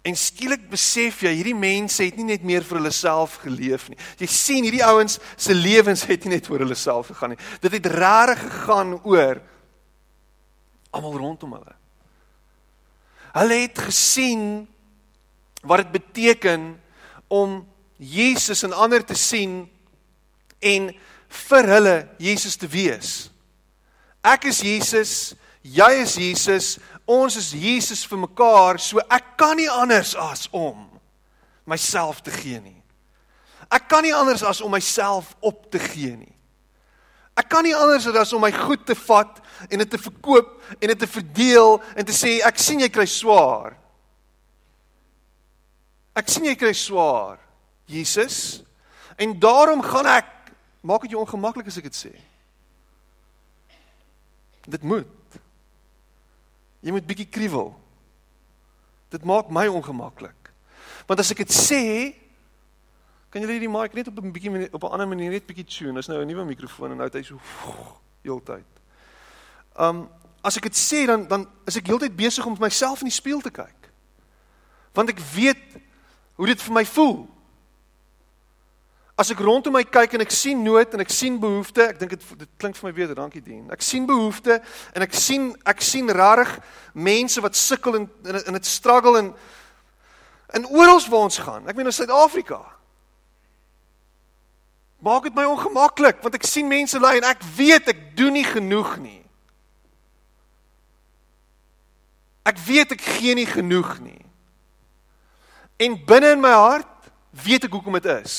En 0.02 0.16
skielik 0.16 0.70
besef 0.70 1.22
jy 1.22 1.34
hierdie 1.34 1.56
mense 1.56 2.04
het 2.04 2.16
nie 2.16 2.24
net 2.24 2.44
meer 2.44 2.64
vir 2.64 2.78
hulle 2.78 2.92
self 2.92 3.36
geleef 3.44 3.90
nie. 3.90 3.98
Jy 4.18 4.28
sien 4.28 4.64
hierdie 4.64 4.86
ouens 4.86 5.20
se 5.36 5.54
lewens 5.54 6.06
het 6.06 6.24
nie 6.24 6.34
net 6.34 6.50
oor 6.50 6.60
hulle 6.60 6.76
self 6.76 7.08
gegaan 7.08 7.30
nie. 7.30 7.42
Dit 7.60 7.72
het 7.72 7.86
regtig 7.86 8.40
gegaan 8.40 8.96
oor 9.04 9.42
almal 10.92 11.18
rondom 11.18 11.54
hulle. 11.54 11.81
Hulle 13.32 13.62
het 13.64 13.80
gesien 13.80 14.68
wat 15.62 15.84
dit 15.84 15.92
beteken 15.92 16.74
om 17.32 17.62
Jesus 17.98 18.64
en 18.64 18.74
ander 18.74 19.06
te 19.06 19.16
sien 19.16 19.70
en 20.60 20.90
vir 21.48 21.70
hulle 21.76 21.96
Jesus 22.20 22.58
te 22.60 22.68
wees. 22.68 23.30
Ek 24.22 24.50
is 24.50 24.60
Jesus, 24.66 25.14
jy 25.62 25.90
is 26.02 26.18
Jesus, 26.20 26.68
ons 27.10 27.38
is 27.40 27.52
Jesus 27.56 28.04
vir 28.10 28.22
mekaar, 28.26 28.82
so 28.82 29.02
ek 29.10 29.34
kan 29.40 29.56
nie 29.58 29.70
anders 29.70 30.14
as 30.18 30.48
om 30.54 30.90
myself 31.70 32.22
te 32.26 32.34
gee 32.34 32.60
nie. 32.62 32.78
Ek 33.72 33.88
kan 33.90 34.04
nie 34.04 34.14
anders 34.14 34.44
as 34.44 34.60
om 34.62 34.74
myself 34.74 35.32
op 35.40 35.70
te 35.72 35.80
gee 35.80 36.18
nie. 36.18 36.36
Ek 37.40 37.48
kan 37.50 37.64
nie 37.64 37.76
anders 37.76 38.08
as 38.08 38.34
om 38.36 38.44
my 38.44 38.52
goed 38.52 38.84
te 38.86 38.96
vat 39.08 39.40
en 39.70 39.84
dit 39.84 39.90
te 39.90 40.00
verkoop 40.02 40.58
en 40.80 40.92
dit 40.92 41.00
te 41.00 41.08
verdeel 41.08 41.78
en 41.96 42.08
te 42.08 42.16
sê 42.16 42.40
ek 42.46 42.60
sien 42.60 42.82
jy 42.84 42.90
kry 42.92 43.08
swaar. 43.10 43.78
Ek 46.18 46.28
sien 46.28 46.50
jy 46.50 46.58
kry 46.60 46.74
swaar, 46.76 47.40
Jesus. 47.88 48.62
En 49.16 49.38
daarom 49.40 49.84
gaan 49.86 50.10
ek 50.18 50.30
maak 50.84 51.06
dit 51.06 51.16
jou 51.16 51.22
ongemaklik 51.24 51.70
as 51.72 51.80
ek 51.80 51.88
dit 51.88 52.00
sê. 52.08 52.14
Dit 54.68 54.84
moet 54.84 55.08
Jy 56.82 56.94
moet 56.96 57.06
bietjie 57.06 57.30
kruiwel. 57.30 57.70
Dit 59.14 59.26
maak 59.28 59.52
my 59.54 59.68
ongemaklik. 59.70 60.50
Want 61.06 61.22
as 61.22 61.32
ek 61.34 61.44
dit 61.44 61.54
sê, 61.54 61.84
kan 63.32 63.42
julle 63.42 63.56
hierdie 63.56 63.72
mic 63.72 63.94
net 63.96 64.10
op 64.12 64.20
'n 64.20 64.32
bietjie 64.32 64.68
op 64.74 64.84
'n 64.84 64.92
ander 64.92 65.08
manier 65.08 65.32
net 65.32 65.46
bietjie 65.46 65.66
tune. 65.66 65.94
Dis 65.94 66.08
nou 66.08 66.22
'n 66.22 66.28
nuwe 66.28 66.46
mikrofoon 66.46 66.92
en 66.92 66.98
nou 66.98 67.08
het 67.08 67.14
hy 67.14 67.24
so 67.24 67.40
heeltyd. 68.24 68.68
Um 69.80 70.10
as 70.44 70.58
ek 70.58 70.64
dit 70.64 70.76
sê 70.76 71.06
dan 71.06 71.28
dan 71.28 71.48
is 71.66 71.76
ek 71.78 71.88
heeltyd 71.88 72.16
besig 72.16 72.46
om 72.46 72.58
myself 72.60 73.00
in 73.00 73.08
die 73.08 73.14
spieël 73.22 73.42
te 73.42 73.52
kyk. 73.52 73.92
Want 74.94 75.10
ek 75.10 75.20
weet 75.20 75.64
hoe 76.36 76.46
dit 76.46 76.62
vir 76.62 76.74
my 76.74 76.86
voel. 76.86 77.30
As 79.16 79.30
ek 79.30 79.40
rondom 79.40 79.74
my 79.74 79.84
kyk 79.84 80.14
en 80.14 80.22
ek 80.22 80.32
sien 80.32 80.64
nood 80.64 80.94
en 80.94 81.00
ek 81.00 81.10
sien 81.10 81.40
behoefte, 81.40 81.82
ek 81.88 82.00
dink 82.00 82.10
dit 82.10 82.24
dit 82.38 82.50
klink 82.58 82.76
vir 82.76 82.90
my 82.90 82.94
beter, 82.94 83.16
dankie 83.16 83.42
Dien. 83.42 83.72
Ek 83.72 83.82
sien 83.82 84.06
behoefte 84.06 84.62
en 84.94 85.02
ek 85.02 85.14
sien 85.14 85.56
ek 85.64 85.82
sien 85.82 86.10
regtig 86.10 86.60
mense 86.94 87.42
wat 87.42 87.56
sukkel 87.56 87.96
en 87.96 88.10
in 88.46 88.54
dit 88.54 88.66
struggle 88.66 89.18
en 89.18 89.34
in 90.54 90.68
oral 90.68 91.00
waar 91.10 91.28
ons 91.30 91.38
gaan. 91.38 91.68
Ek 91.68 91.76
meen 91.76 91.86
in 91.86 91.94
Suid-Afrika. 91.94 92.81
Maak 95.02 95.26
dit 95.26 95.36
my 95.36 95.48
ongemaklik 95.50 96.22
want 96.22 96.38
ek 96.38 96.46
sien 96.46 96.70
mense 96.70 97.00
ly 97.02 97.16
en 97.18 97.28
ek 97.32 97.42
weet 97.58 97.90
ek 97.90 98.02
doen 98.18 98.38
nie 98.38 98.46
genoeg 98.46 98.96
nie. 99.02 99.22
Ek 102.46 102.58
weet 102.62 102.94
ek 102.96 103.04
gee 103.18 103.34
nie 103.38 103.50
genoeg 103.50 103.98
nie. 104.02 104.22
En 105.82 105.98
binne 106.06 106.36
in 106.36 106.42
my 106.42 106.54
hart 106.54 107.10
weet 107.34 107.66
ek 107.66 107.74
hoekom 107.74 107.98
dit 107.98 108.10
is. 108.14 108.38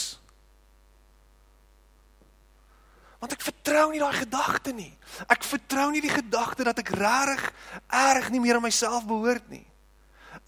Want 3.22 3.34
ek 3.36 3.44
vertrou 3.46 3.90
nie 3.90 4.02
daai 4.02 4.14
gedagte 4.18 4.74
nie. 4.74 4.90
Ek 5.30 5.46
vertrou 5.46 5.90
nie 5.90 6.02
die 6.02 6.10
gedagte 6.10 6.66
dat 6.66 6.78
ek 6.82 6.94
regtig 6.98 7.44
erg 7.86 8.30
nie 8.34 8.42
meer 8.42 8.58
aan 8.58 8.66
myself 8.66 9.06
behoort 9.06 9.46
nie. 9.50 9.66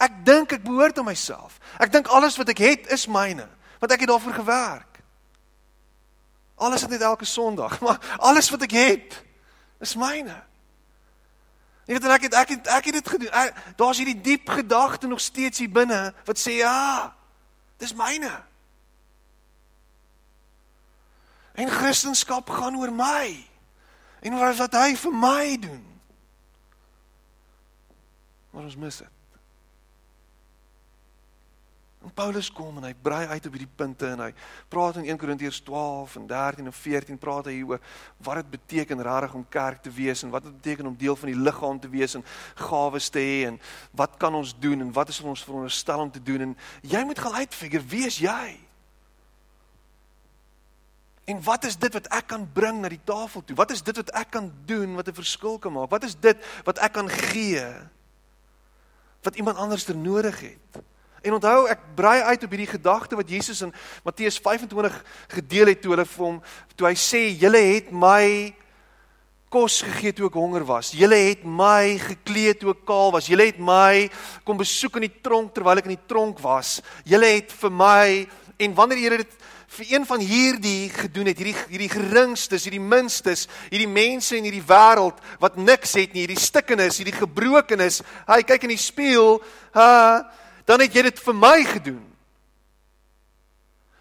Ek 0.03 0.25
dink 0.27 0.57
ek 0.57 0.65
behoort 0.67 0.99
aan 0.99 1.07
myself. 1.07 1.61
Ek 1.79 1.93
dink 1.95 2.11
alles 2.11 2.39
wat 2.39 2.51
ek 2.51 2.63
het 2.63 2.91
is 2.95 3.07
myne. 3.07 3.47
Want 3.79 3.95
ek 3.95 4.03
het 4.03 4.11
daarvoor 4.11 4.39
gewerk. 4.43 4.94
Alles 6.55 6.81
het 6.81 6.91
net 6.91 7.01
elke 7.01 7.25
Sondag, 7.25 7.81
maar 7.85 8.17
alles 8.19 8.51
wat 8.51 8.63
ek 8.63 8.71
het 8.71 9.23
is 9.81 9.95
myne. 9.95 10.37
Jy 11.85 11.99
weet 11.99 12.13
ek 12.17 12.23
het 12.29 12.35
ek 12.35 12.49
het 12.49 12.69
ek 12.73 12.85
het 12.89 12.97
dit 13.01 13.09
gedoen. 13.09 13.53
Daar's 13.77 14.01
hierdie 14.01 14.21
diep 14.21 14.49
gedagte 14.49 15.07
nog 15.07 15.21
steeds 15.21 15.59
hier 15.61 15.71
binne 15.71 16.15
wat 16.25 16.41
sê 16.41 16.57
ja, 16.63 17.13
dis 17.77 17.93
myne. 17.95 18.33
En 21.55 21.71
Christendom 21.71 22.55
gaan 22.55 22.79
oor 22.79 22.93
my. 22.93 23.27
En 24.25 24.39
wat 24.39 24.57
wat 24.57 24.79
hy 24.81 24.95
vir 24.97 25.13
my 25.13 25.59
doen. 25.61 25.83
Maar 28.51 28.71
ons 28.71 28.77
mis 28.81 28.97
dit. 28.97 29.14
En 32.05 32.13
Paulus 32.13 32.51
kom 32.53 32.77
en 32.77 32.85
hy 32.85 32.93
brei 33.01 33.23
uit 33.27 33.47
op 33.49 33.55
hierdie 33.57 33.71
punte 33.77 34.11
en 34.13 34.21
hy 34.27 34.31
praat 34.69 34.99
in 35.01 35.07
1 35.09 35.21
Korintiërs 35.21 35.63
12 35.65 36.19
en 36.21 36.27
13 36.29 36.69
en 36.69 36.77
14 36.77 37.21
praat 37.21 37.49
hy 37.49 37.55
oor 37.65 37.81
wat 38.27 38.43
dit 38.43 38.51
beteken 38.59 39.01
regtig 39.07 39.39
om 39.39 39.47
kerk 39.49 39.81
te 39.87 39.93
wees 39.95 40.25
en 40.27 40.35
wat 40.35 40.45
dit 40.45 40.53
beteken 40.59 40.91
om 40.91 40.99
deel 41.01 41.17
van 41.17 41.33
die 41.33 41.41
liggaam 41.47 41.81
te 41.81 41.89
wees 41.89 42.19
en 42.19 42.27
gawes 42.61 43.09
te 43.09 43.25
hê 43.25 43.41
en 43.49 43.57
wat 43.97 44.21
kan 44.21 44.37
ons 44.37 44.53
doen 44.61 44.85
en 44.85 44.93
wat 44.93 45.09
is 45.09 45.23
ons 45.25 45.47
veronderstel 45.49 46.05
om 46.05 46.13
te 46.13 46.23
doen 46.23 46.51
en 46.51 46.55
jy 46.85 47.05
moet 47.09 47.25
gaan 47.25 47.41
uitfigure 47.41 47.89
wie 47.89 48.05
is 48.13 48.21
jy? 48.21 48.45
En 51.25 51.41
wat 51.43 51.65
is 51.65 51.81
dit 51.81 51.93
wat 51.93 52.09
ek 52.13 52.27
kan 52.37 52.45
bring 52.53 52.83
na 52.83 52.93
die 52.93 53.01
tafel 53.01 53.41
toe? 53.41 53.57
Wat 53.57 53.73
is 53.73 53.81
dit 53.81 53.97
wat 53.97 54.11
ek 54.13 54.35
kan 54.37 54.53
doen 54.69 54.93
wat 54.99 55.09
'n 55.09 55.17
verskil 55.25 55.57
kan 55.59 55.73
maak? 55.73 55.89
Wat 55.89 56.05
is 56.05 56.21
dit 56.21 56.37
wat 56.69 56.79
ek 56.79 56.93
kan 56.93 57.09
gee 57.09 57.65
wat 59.25 59.37
iemand 59.37 59.57
anders 59.57 59.85
ter 59.85 59.97
nodig 59.97 60.41
het? 60.41 60.85
En 61.25 61.39
onthou 61.39 61.65
ek 61.73 61.81
brei 61.97 62.19
uit 62.21 62.43
op 62.45 62.53
hierdie 62.53 62.69
gedagte 62.69 63.17
wat 63.17 63.31
Jesus 63.33 63.63
in 63.65 63.73
Matteus 64.05 64.37
25 64.45 64.99
gedeel 65.33 65.73
het 65.73 65.81
toe 65.81 65.95
hulle 65.95 66.05
vir 66.05 66.25
hom 66.27 66.43
toe 66.77 66.89
hy 66.91 66.97
sê 67.01 67.23
julle 67.41 67.63
het 67.65 67.89
my 67.97 68.53
kos 69.55 69.79
gegee 69.87 70.13
toe 70.13 70.27
ek 70.29 70.37
honger 70.37 70.67
was. 70.69 70.91
Julle 70.93 71.17
het 71.31 71.47
my 71.47 71.95
geklee 72.03 72.57
toe 72.59 72.75
ek 72.75 72.83
kaal 72.89 73.15
was. 73.15 73.31
Julle 73.31 73.47
het 73.49 73.61
my 73.63 74.11
kom 74.45 74.61
besoek 74.61 74.99
in 74.99 75.07
die 75.07 75.17
tronk 75.25 75.55
terwyl 75.55 75.81
ek 75.81 75.89
in 75.89 75.95
die 75.95 76.07
tronk 76.11 76.43
was. 76.45 76.81
Julle 77.09 77.31
het 77.37 77.55
vir 77.55 77.73
my 77.73 78.07
en 78.61 78.77
wanneer 78.77 79.05
julle 79.07 79.23
dit 79.23 79.41
vir 79.75 79.91
een 79.95 80.05
van 80.07 80.21
hierdie 80.23 80.91
gedoen 80.93 81.33
het, 81.33 81.41
hierdie 81.41 81.57
hierdie 81.73 81.91
geringstes, 81.91 82.69
hierdie 82.69 82.83
minstes, 82.83 83.49
hierdie 83.73 83.91
mense 83.91 84.37
in 84.37 84.45
hierdie 84.47 84.67
wêreld 84.69 85.19
wat 85.43 85.57
niks 85.57 85.97
het 85.99 86.13
nie, 86.13 86.27
hierdie 86.27 86.39
stikkenis, 86.39 87.01
hierdie 87.01 87.17
gebrokenis. 87.17 88.03
Hy 88.29 88.43
kyk 88.47 88.69
in 88.69 88.75
die 88.77 88.83
spieël, 88.85 89.41
ha, 89.75 89.89
uh, 89.89 90.44
dan 90.67 90.81
het 90.81 90.95
jy 90.95 91.03
dit 91.03 91.21
vir 91.21 91.35
my 91.35 91.59
gedoen. 91.65 92.03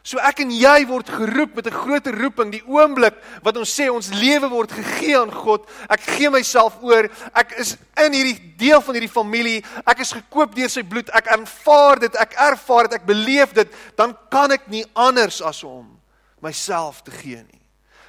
So 0.04 0.20
ek 0.20 0.42
en 0.44 0.50
jy 0.52 0.84
word 0.90 1.08
geroep 1.08 1.56
met 1.56 1.68
'n 1.68 1.80
groot 1.80 2.08
roeping 2.08 2.52
die 2.52 2.64
oomblik 2.68 3.16
wat 3.42 3.56
ons 3.56 3.72
sê 3.72 3.88
ons 3.88 4.12
lewe 4.12 4.50
word 4.50 4.72
gegee 4.72 5.16
aan 5.18 5.32
God. 5.32 5.64
Ek 5.88 6.02
gee 6.02 6.30
myself 6.30 6.76
oor. 6.84 7.08
Ek 7.34 7.52
is 7.56 7.78
in 7.96 8.12
hierdie 8.12 8.56
deel 8.58 8.82
van 8.82 8.96
hierdie 8.96 9.10
familie. 9.10 9.64
Ek 9.88 10.00
is 10.00 10.12
gekoop 10.12 10.56
deur 10.56 10.70
sy 10.70 10.84
bloed. 10.84 11.10
Ek 11.10 11.28
aanvaar 11.28 12.00
dit. 12.00 12.16
Ek 12.16 12.34
ervaar 12.34 12.90
dit. 12.90 13.00
Ek 13.00 13.06
beleef 13.06 13.54
dit. 13.54 13.68
Dan 13.96 14.18
kan 14.30 14.52
ek 14.52 14.68
nie 14.68 14.86
anders 14.94 15.42
as 15.42 15.64
om 15.64 16.00
myself 16.42 17.02
te 17.02 17.12
gee 17.12 17.40
nie. 17.40 17.62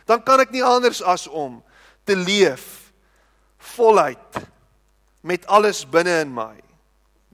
Dan 0.05 0.23
kan 0.23 0.41
ek 0.41 0.51
nie 0.51 0.65
anders 0.65 1.03
as 1.03 1.29
om 1.29 1.63
te 2.05 2.17
leef 2.17 2.93
voluit 3.59 4.43
met 5.23 5.47
alles 5.47 5.85
binne 5.89 6.21
in 6.21 6.35
my. 6.35 6.64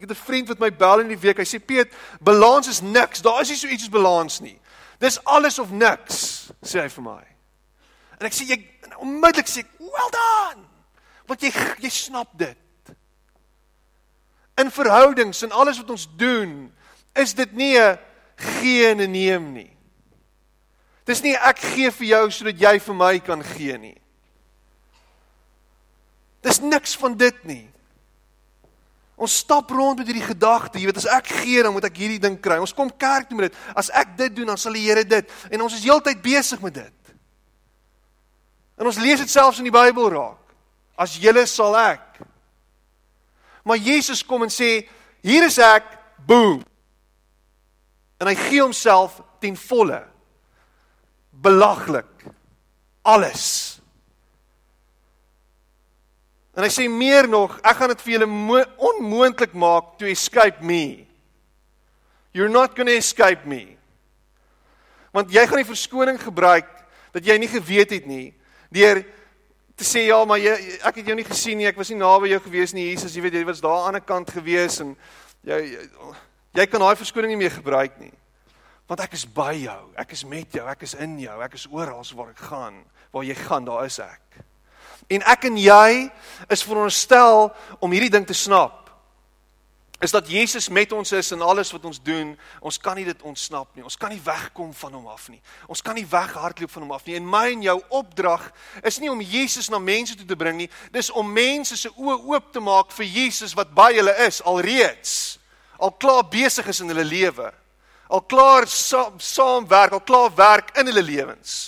Ek 0.01 0.09
het 0.09 0.17
'n 0.17 0.25
vriend 0.25 0.49
wat 0.49 0.59
my 0.59 0.73
bel 0.73 1.01
in 1.01 1.09
die 1.09 1.19
week. 1.19 1.37
Hy 1.37 1.45
sê 1.45 1.61
Piet, 1.61 1.93
balans 2.21 2.69
is 2.69 2.81
niks. 2.81 3.21
Daar 3.21 3.41
is 3.41 3.49
nie 3.49 3.57
so 3.57 3.67
iets 3.67 3.83
soos 3.83 3.93
balans 3.93 4.41
nie. 4.41 4.59
Dis 4.99 5.25
alles 5.25 5.59
of 5.59 5.71
niks, 5.71 6.49
sê 6.65 6.81
hy 6.81 6.89
vir 6.89 7.03
my. 7.03 7.25
En 8.19 8.27
ek 8.27 8.33
sê 8.33 8.47
jy 8.49 8.67
onmiddellik 8.97 9.47
sê, 9.47 9.65
"Well 9.79 10.11
done." 10.11 10.65
Want 11.27 11.41
jy 11.43 11.53
jy 11.81 11.89
snap 11.89 12.29
dit. 12.39 12.57
In 14.57 14.71
verhoudings 14.71 15.43
en 15.43 15.53
alles 15.53 15.79
wat 15.79 15.91
ons 15.91 16.09
doen, 16.17 16.73
is 17.15 17.35
dit 17.35 17.53
nie 17.53 17.79
'n 17.79 17.99
gee 18.37 18.87
en 18.87 19.01
'n 19.01 19.11
neem 19.11 19.53
nie. 19.53 19.77
Dis 21.05 21.23
nie 21.23 21.35
ek 21.35 21.59
gee 21.59 21.91
vir 21.91 22.07
jou 22.07 22.31
sodat 22.31 22.61
jy 22.61 22.79
vir 22.79 22.95
my 22.95 23.19
kan 23.19 23.45
gee 23.45 23.79
nie. 23.79 24.01
Dis 26.41 26.61
niks 26.61 26.97
van 26.97 27.17
dit 27.17 27.45
nie. 27.45 27.71
Ons 29.21 29.37
stap 29.43 29.69
rond 29.77 29.99
met 30.01 30.09
hierdie 30.09 30.25
gedagte, 30.25 30.79
jy 30.81 30.89
weet 30.89 31.03
as 31.03 31.11
ek 31.13 31.27
gee 31.43 31.61
dan 31.61 31.75
moet 31.77 31.85
ek 31.91 31.99
hierdie 32.01 32.23
ding 32.23 32.39
kry. 32.41 32.57
Ons 32.63 32.73
kom 32.77 32.89
kerk 32.89 33.29
toe 33.29 33.37
met 33.37 33.51
dit. 33.51 33.59
As 33.77 33.91
ek 33.93 34.15
dit 34.17 34.39
doen 34.39 34.49
dan 34.49 34.61
sal 34.61 34.77
die 34.79 34.87
Here 34.87 35.05
dit. 35.05 35.35
En 35.53 35.67
ons 35.67 35.75
is 35.77 35.85
heeltyd 35.85 36.23
besig 36.25 36.63
met 36.65 36.79
dit. 36.79 37.13
En 38.81 38.89
ons 38.89 39.01
lees 39.05 39.21
dit 39.21 39.29
selfs 39.29 39.61
in 39.61 39.69
die 39.69 39.75
Bybel 39.75 40.09
raak. 40.15 40.55
As 40.97 41.19
julle 41.21 41.45
sal 41.49 41.77
ek. 41.77 42.23
Maar 43.69 43.77
Jesus 43.77 44.25
kom 44.25 44.47
en 44.47 44.53
sê, 44.53 44.87
hier 45.21 45.45
is 45.45 45.59
ek, 45.61 45.85
boom. 46.25 46.63
En 48.21 48.29
hy 48.29 48.37
gee 48.39 48.63
homself 48.63 49.21
ten 49.41 49.57
volle. 49.69 50.01
Belaglik. 51.45 52.25
Alles. 53.05 53.80
En 56.61 56.67
hy 56.67 56.69
sê 56.69 56.85
meer 56.93 57.25
nog, 57.25 57.55
ek 57.65 57.79
gaan 57.79 57.89
dit 57.95 58.03
vir 58.05 58.13
julle 58.19 58.65
onmoontlik 58.91 59.55
maak 59.57 59.95
to 59.97 60.05
escape 60.05 60.61
me. 60.61 61.07
You're 62.37 62.53
not 62.53 62.77
going 62.77 62.91
to 62.91 62.99
escape 63.01 63.49
me. 63.49 63.79
Want 65.17 65.33
jy 65.33 65.47
gaan 65.49 65.63
die 65.63 65.71
verskoning 65.71 66.21
gebruik 66.21 66.69
dat 67.15 67.25
jy 67.25 67.39
nie 67.41 67.49
geweet 67.49 67.97
het 67.97 68.05
nie 68.05 68.35
deur 68.69 69.01
te 69.73 69.87
sê 69.89 70.05
ja, 70.05 70.19
maar 70.29 70.37
jy 70.37 70.53
ek 70.85 71.01
het 71.01 71.09
jou 71.09 71.17
nie 71.17 71.25
gesien 71.25 71.57
nie, 71.59 71.67
ek 71.71 71.81
was 71.81 71.89
nie 71.89 71.97
naby 71.99 72.29
jou 72.35 72.43
gewees 72.45 72.77
nie, 72.77 72.91
Jesus, 72.93 73.17
jy 73.17 73.25
weet 73.25 73.41
jy 73.41 73.47
was 73.49 73.63
daar 73.65 73.79
aan 73.79 73.81
die 73.81 73.89
ander 73.95 74.05
kant 74.05 74.31
gewees 74.37 74.77
en 74.85 74.93
jy 75.49 75.63
jy, 75.65 75.87
jy 76.61 76.67
kan 76.69 76.85
daai 76.85 77.01
verskoning 77.01 77.33
nie 77.33 77.41
meer 77.41 77.57
gebruik 77.57 77.97
nie. 78.03 78.13
Want 78.91 79.01
ek 79.07 79.17
is 79.17 79.25
by 79.25 79.55
jou, 79.57 79.81
ek 80.05 80.13
is 80.13 80.27
met 80.29 80.61
jou, 80.61 80.67
ek 80.69 80.85
is 80.85 80.93
in 81.01 81.17
jou, 81.25 81.41
ek 81.41 81.57
is 81.57 81.65
oral 81.73 82.05
waar 82.21 82.35
ek 82.35 82.45
gaan. 82.53 82.83
Waar 83.17 83.25
jy 83.25 83.39
gaan, 83.41 83.65
daar 83.65 83.89
is 83.89 83.97
ek. 84.05 84.30
En 85.11 85.25
ek 85.27 85.49
en 85.51 85.57
jy 85.59 86.11
is 86.49 86.63
veronderstel 86.63 87.49
om 87.83 87.91
hierdie 87.91 88.13
ding 88.13 88.27
te 88.27 88.37
snap. 88.37 88.77
Is 90.01 90.15
dat 90.15 90.31
Jesus 90.31 90.69
met 90.73 90.93
ons 90.97 91.11
is 91.13 91.33
in 91.35 91.43
alles 91.45 91.69
wat 91.75 91.85
ons 91.85 91.99
doen. 92.03 92.31
Ons 92.65 92.79
kan 92.81 92.97
nie 92.97 93.05
dit 93.05 93.23
ontsnap 93.23 93.75
nie. 93.77 93.85
Ons 93.85 93.99
kan 94.01 94.09
nie 94.09 94.21
wegkom 94.25 94.71
van 94.75 94.95
hom 94.97 95.11
af 95.13 95.27
nie. 95.29 95.41
Ons 95.69 95.83
kan 95.85 95.99
nie 95.99 96.07
weghardloop 96.09 96.71
van 96.73 96.87
hom 96.87 96.95
af 96.97 97.05
nie. 97.05 97.19
En 97.19 97.27
my 97.29 97.43
en 97.51 97.67
jou 97.67 97.75
opdrag 97.99 98.47
is 98.81 98.97
nie 99.03 99.11
om 99.13 99.21
Jesus 99.21 99.69
na 99.69 99.77
mense 99.83 100.17
toe 100.17 100.25
te 100.25 100.39
bring 100.41 100.57
nie. 100.57 100.71
Dis 100.95 101.11
om 101.13 101.29
mense 101.29 101.77
se 101.77 101.93
oë 101.93 102.17
oop 102.31 102.49
te 102.55 102.63
maak 102.65 102.95
vir 102.97 103.11
Jesus 103.11 103.53
wat 103.59 103.75
by 103.77 103.91
hulle 103.99 104.15
is 104.25 104.41
alreeds. 104.49 105.19
Al 105.77 105.93
klaar 105.93 106.25
besig 106.33 106.71
is 106.73 106.81
in 106.81 106.95
hulle 106.95 107.05
lewe. 107.05 107.51
Al 108.09 108.25
klaar 108.25 108.65
saamwerk, 108.71 109.99
al 109.99 110.07
klaar 110.07 110.33
werk 110.39 110.73
in 110.81 110.89
hulle 110.89 111.05
lewens. 111.05 111.59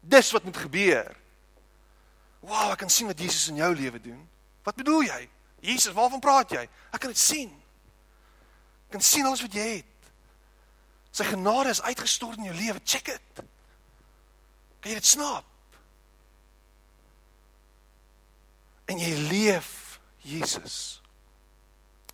Dis 0.00 0.32
wat 0.32 0.48
moet 0.48 0.56
gebeur. 0.56 1.12
Wow, 2.44 2.74
ek 2.74 2.82
kan 2.84 2.92
sien 2.92 3.08
wat 3.08 3.20
Jesus 3.20 3.48
in 3.48 3.60
jou 3.62 3.70
lewe 3.76 4.00
doen. 4.04 4.20
Wat 4.64 4.76
bedoel 4.76 5.06
jy? 5.08 5.20
Jesus, 5.64 5.94
waarvan 5.96 6.20
praat 6.20 6.52
jy? 6.52 6.64
Ek 6.92 7.00
kan 7.00 7.12
dit 7.12 7.20
sien. 7.20 7.52
Ek 8.88 8.98
kan 8.98 9.04
sien 9.04 9.24
alles 9.24 9.40
wat 9.44 9.56
jy 9.56 9.68
het. 9.78 10.10
Sy 11.14 11.24
genade 11.30 11.72
is 11.72 11.80
uitgestort 11.86 12.36
in 12.36 12.50
jou 12.50 12.56
lewe. 12.58 12.82
Check 12.84 13.08
dit. 13.08 13.40
Kan 14.82 14.92
jy 14.92 14.98
dit 14.98 15.08
snap? 15.08 15.48
En 18.92 19.00
jy 19.00 19.14
leef 19.30 19.70
Jesus. 20.26 21.00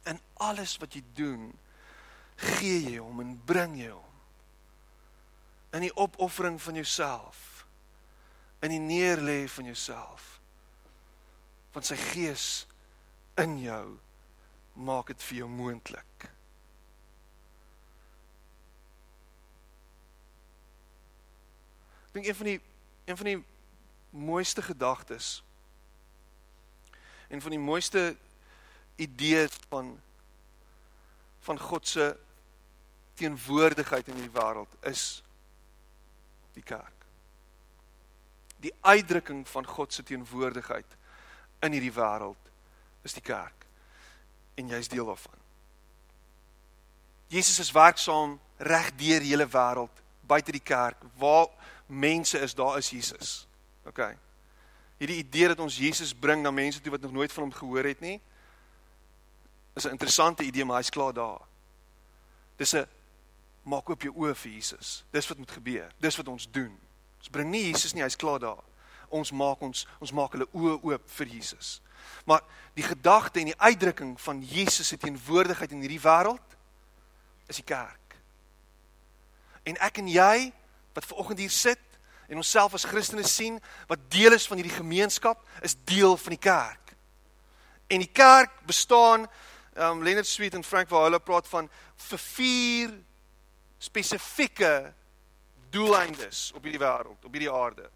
In 0.06 0.20
alles 0.38 0.76
wat 0.78 0.94
jy 0.94 1.02
doen, 1.18 1.48
gee 2.38 2.84
jy 2.86 3.00
hom 3.02 3.18
en 3.24 3.34
bring 3.48 3.74
jy 3.80 3.90
hom. 3.90 4.06
In 5.74 5.88
die 5.88 5.94
opoffering 5.98 6.60
van 6.62 6.78
jouself 6.78 7.49
in 8.60 8.68
die 8.74 8.80
neerlê 8.80 9.48
van 9.48 9.64
jouself. 9.64 10.40
Want 11.72 11.86
sy 11.86 11.96
gees 11.96 12.46
in 13.40 13.56
jou 13.62 13.84
maak 14.72 15.12
dit 15.12 15.22
vir 15.28 15.42
jou 15.42 15.48
moontlik. 15.48 16.26
Ek 22.10 22.18
dink 22.18 22.26
een 22.26 22.38
van 22.40 22.50
die 22.50 22.58
een 23.10 23.16
van 23.16 23.26
die 23.26 23.38
mooiste 24.10 24.62
gedagtes 24.62 25.40
en 27.30 27.40
van 27.42 27.54
die 27.54 27.62
mooiste 27.62 28.16
idees 28.96 29.54
van 29.68 29.94
van 31.40 31.58
God 31.58 31.88
se 31.88 32.06
teenwoordigheid 33.14 34.08
in 34.08 34.18
die 34.20 34.32
wêreld 34.34 34.74
is 34.90 35.22
die 36.54 36.62
kerk 36.62 36.99
die 38.60 38.72
uitdrukking 38.80 39.48
van 39.48 39.66
God 39.66 39.92
se 39.92 40.02
teenwoordigheid 40.02 40.96
in 41.64 41.72
hierdie 41.72 41.92
wêreld 41.92 42.50
is 43.02 43.16
die 43.16 43.24
kerk. 43.24 43.66
En 44.54 44.68
jy's 44.68 44.88
deel 44.88 45.06
daarvan. 45.08 45.38
Jesus 47.30 47.58
is 47.62 47.72
werksaam 47.72 48.38
reg 48.56 48.90
deur 48.98 49.22
die 49.22 49.32
hele 49.32 49.46
wêreld, 49.48 50.02
buite 50.26 50.52
die 50.52 50.64
kerk. 50.64 50.98
Waar 51.16 51.48
mense 51.86 52.38
is, 52.38 52.54
daar 52.54 52.78
is 52.78 52.90
Jesus. 52.90 53.46
OK. 53.86 54.02
Hierdie 55.00 55.22
idee 55.22 55.48
dat 55.48 55.62
ons 55.62 55.78
Jesus 55.78 56.12
bring 56.14 56.42
na 56.42 56.50
mense 56.50 56.80
toe 56.80 56.92
wat 56.92 57.00
nog 57.00 57.14
nooit 57.14 57.32
van 57.32 57.46
hom 57.46 57.54
gehoor 57.54 57.88
het 57.88 58.00
nie, 58.00 58.20
is 59.74 59.86
'n 59.86 59.96
interessante 59.96 60.42
idee, 60.44 60.64
maar 60.64 60.76
hy's 60.76 60.90
klaar 60.90 61.12
daar. 61.12 61.40
Dis 62.56 62.74
'n 62.74 62.86
maak 63.62 63.90
oop 63.90 64.02
jou 64.02 64.14
oë 64.14 64.34
vir 64.34 64.52
Jesus. 64.52 65.04
Dis 65.10 65.28
wat 65.28 65.38
moet 65.38 65.50
gebeur. 65.50 65.92
Dis 65.98 66.16
wat 66.16 66.28
ons 66.28 66.50
doen. 66.50 66.78
Ons 67.20 67.32
bring 67.32 67.50
nie 67.52 67.68
Jesus 67.68 67.94
nie, 67.94 68.02
hy's 68.04 68.18
klaar 68.18 68.40
daar. 68.42 68.64
Ons 69.10 69.32
maak 69.32 69.62
ons 69.62 69.84
ons 70.00 70.12
maak 70.16 70.36
hulle 70.36 70.48
oë 70.56 70.78
oop 70.86 71.08
vir 71.18 71.32
Jesus. 71.36 71.78
Maar 72.24 72.44
die 72.78 72.86
gedagte 72.86 73.40
en 73.40 73.50
die 73.50 73.58
uitdrukking 73.60 74.14
van 74.20 74.40
Jesus 74.46 74.88
se 74.88 74.98
teenwoordigheid 75.00 75.72
in 75.74 75.84
hierdie 75.84 76.02
wêreld 76.02 76.56
is 77.50 77.60
die 77.60 77.66
kerk. 77.66 78.16
En 79.68 79.76
ek 79.84 80.00
en 80.00 80.08
jy 80.08 80.50
wat 80.94 81.06
ver 81.06 81.22
oggend 81.22 81.42
hier 81.42 81.52
sit 81.52 81.82
en 82.30 82.40
onsself 82.40 82.74
as 82.78 82.86
Christene 82.86 83.26
sien 83.26 83.58
wat 83.90 84.06
deel 84.12 84.36
is 84.36 84.46
van 84.46 84.60
hierdie 84.60 84.78
gemeenskap, 84.78 85.42
is 85.66 85.76
deel 85.84 86.16
van 86.16 86.36
die 86.36 86.42
kerk. 86.42 86.94
En 87.90 88.02
die 88.04 88.12
kerk 88.14 88.54
bestaan 88.70 89.26
um 89.74 90.02
Leonard 90.02 90.26
Sweet 90.26 90.54
en 90.54 90.64
Frank 90.64 90.88
waar 90.88 91.08
hulle 91.08 91.20
praat 91.22 91.48
van 91.50 91.68
vir 92.10 92.22
vier 92.22 92.94
spesifieke 93.80 94.92
doeleindes 95.70 96.50
op 96.54 96.62
hierdie 96.62 96.82
wêreld, 96.82 97.24
op 97.24 97.32
hierdie 97.32 97.52
aarde. 97.52 97.90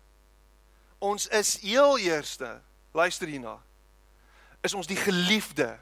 Ons 0.99 1.27
is 1.27 1.57
heel 1.61 1.99
eerste, 1.99 2.61
luister 2.93 3.29
hierna. 3.29 3.59
Is 4.65 4.75
ons 4.75 4.87
die 4.87 4.97
geliefde 4.97 5.75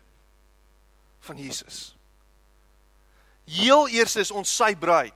van 1.22 1.38
Jesus. 1.38 1.96
Heel 3.44 3.88
eerste 3.88 4.20
is 4.20 4.30
ons 4.30 4.56
sy 4.56 4.74
bruid. 4.76 5.14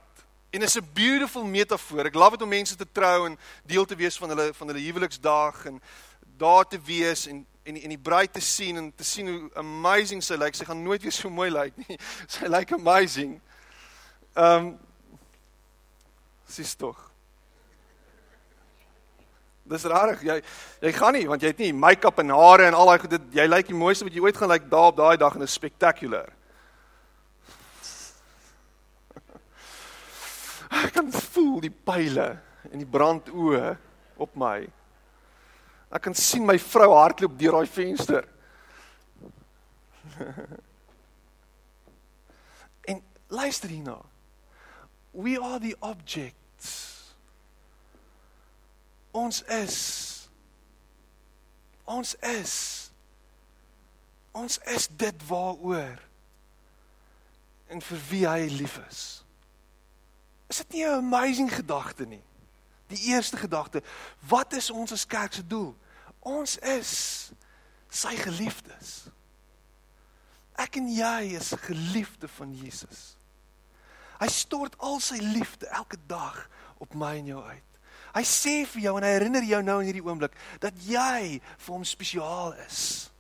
En 0.50 0.62
is 0.62 0.76
'n 0.76 0.88
beautiful 0.92 1.44
metafoor. 1.44 2.06
Ek 2.06 2.14
love 2.14 2.30
dit 2.30 2.42
om 2.42 2.48
mense 2.48 2.76
te 2.76 2.86
trou 2.92 3.26
en 3.26 3.38
deel 3.64 3.84
te 3.84 3.96
wees 3.96 4.16
van 4.16 4.28
hulle 4.28 4.54
van 4.54 4.66
hulle 4.66 4.80
huweliksdag 4.80 5.64
en 5.64 5.82
daar 6.36 6.68
te 6.68 6.80
wees 6.80 7.26
en 7.26 7.46
en 7.62 7.80
en 7.82 7.88
die 7.88 7.98
bruid 7.98 8.32
te 8.32 8.40
sien 8.40 8.76
en 8.76 8.92
te 8.94 9.04
sien 9.04 9.28
hoe 9.28 9.50
amazing 9.54 10.22
sy 10.22 10.34
lyk. 10.34 10.54
Sy 10.54 10.64
gaan 10.64 10.82
nooit 10.82 11.02
weer 11.02 11.12
so 11.12 11.30
mooi 11.30 11.50
lyk 11.50 11.76
nie. 11.76 11.98
Sy 12.36 12.46
lyk 12.46 12.72
amazing. 12.72 13.40
Ehm 14.34 14.66
um, 14.66 14.78
Sis 16.46 16.74
tog. 16.78 16.96
Dis 19.66 19.85
rarig. 19.90 20.22
Jy 20.22 20.42
jy 20.85 20.92
gaan 20.94 21.16
nie 21.18 21.26
want 21.26 21.42
jy 21.42 21.48
het 21.50 21.59
nie 21.62 21.72
make-up 21.74 22.18
en 22.22 22.30
hare 22.30 22.64
en 22.68 22.76
al 22.78 22.87
daai 22.92 23.00
goed. 23.02 23.14
Jy 23.35 23.46
lyk 23.48 23.66
die 23.72 23.78
mooiste 23.78 24.06
wat 24.06 24.14
jy 24.14 24.22
ooit 24.22 24.38
gaan 24.38 24.52
lyk 24.52 24.70
daar 24.70 24.90
op 24.92 24.98
daai 25.00 25.16
dag 25.18 25.35
en 25.35 25.42
is 25.46 25.56
spectacular. 25.59 26.28
Ek 30.85 30.92
kan 30.94 31.11
voel 31.11 31.61
die 31.66 31.74
pile 31.74 32.28
en 32.70 32.78
die 32.82 32.90
brandoë 32.90 33.76
op 34.22 34.32
my. 34.38 34.59
Ek 35.90 36.02
kan 36.06 36.14
sien 36.18 36.46
my 36.46 36.59
vrou 36.62 36.90
hardloop 36.94 37.35
deur 37.38 37.52
daai 37.59 37.70
venster. 37.70 38.24
en 42.90 43.02
luister 43.35 43.70
hierna. 43.70 43.98
We 45.16 45.38
are 45.38 45.59
the 45.59 45.76
objects. 45.81 47.14
Ons 49.16 49.42
is 49.42 49.76
ons 51.87 52.14
is 52.14 52.55
ons 54.37 54.59
is 54.59 54.88
dit 54.96 55.22
waaroor 55.29 56.02
en 57.72 57.81
vir 57.81 58.02
wie 58.11 58.26
hy 58.29 58.50
lief 58.52 58.76
is. 58.85 59.00
Is 60.52 60.61
dit 60.61 60.76
nie 60.76 60.85
'n 60.85 61.00
amazing 61.00 61.48
gedagte 61.55 62.05
nie? 62.05 62.22
Die 62.87 63.09
eerste 63.09 63.37
gedagte, 63.37 63.83
wat 64.29 64.52
is 64.52 64.70
ons 64.70 64.92
as 64.92 65.07
kerk 65.07 65.33
se 65.33 65.46
doel? 65.46 65.74
Ons 66.20 66.59
is 66.59 67.31
sy 67.88 68.16
geliefdes. 68.16 69.07
Ek 70.55 70.76
en 70.76 70.92
jy 70.92 71.37
is 71.40 71.52
geliefde 71.57 72.29
van 72.29 72.55
Jesus. 72.55 73.15
Hy 74.20 74.29
stort 74.33 74.76
al 74.79 75.00
sy 75.05 75.18
liefde 75.20 75.68
elke 75.76 75.98
dag 76.09 76.48
op 76.81 76.94
my 76.94 77.16
en 77.20 77.33
jou 77.33 77.42
uit. 77.42 77.62
Hy 78.16 78.22
sê 78.24 78.55
vir 78.64 78.87
jou 78.87 78.94
en 78.96 79.05
hy 79.05 79.12
herinner 79.12 79.44
jou 79.44 79.61
nou 79.64 79.76
in 79.83 79.90
hierdie 79.90 80.05
oomblik 80.05 80.37
dat 80.62 80.76
jy 80.88 81.37
vir 81.40 81.72
hom 81.74 81.85
spesiaal 81.85 82.55
is. 82.64 83.11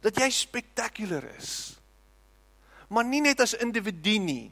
Dat 0.00 0.16
jy 0.16 0.30
spectacular 0.32 1.26
is. 1.36 1.76
Maar 2.88 3.04
nie 3.04 3.20
net 3.20 3.42
as 3.44 3.52
individu 3.60 4.16
nie. 4.18 4.48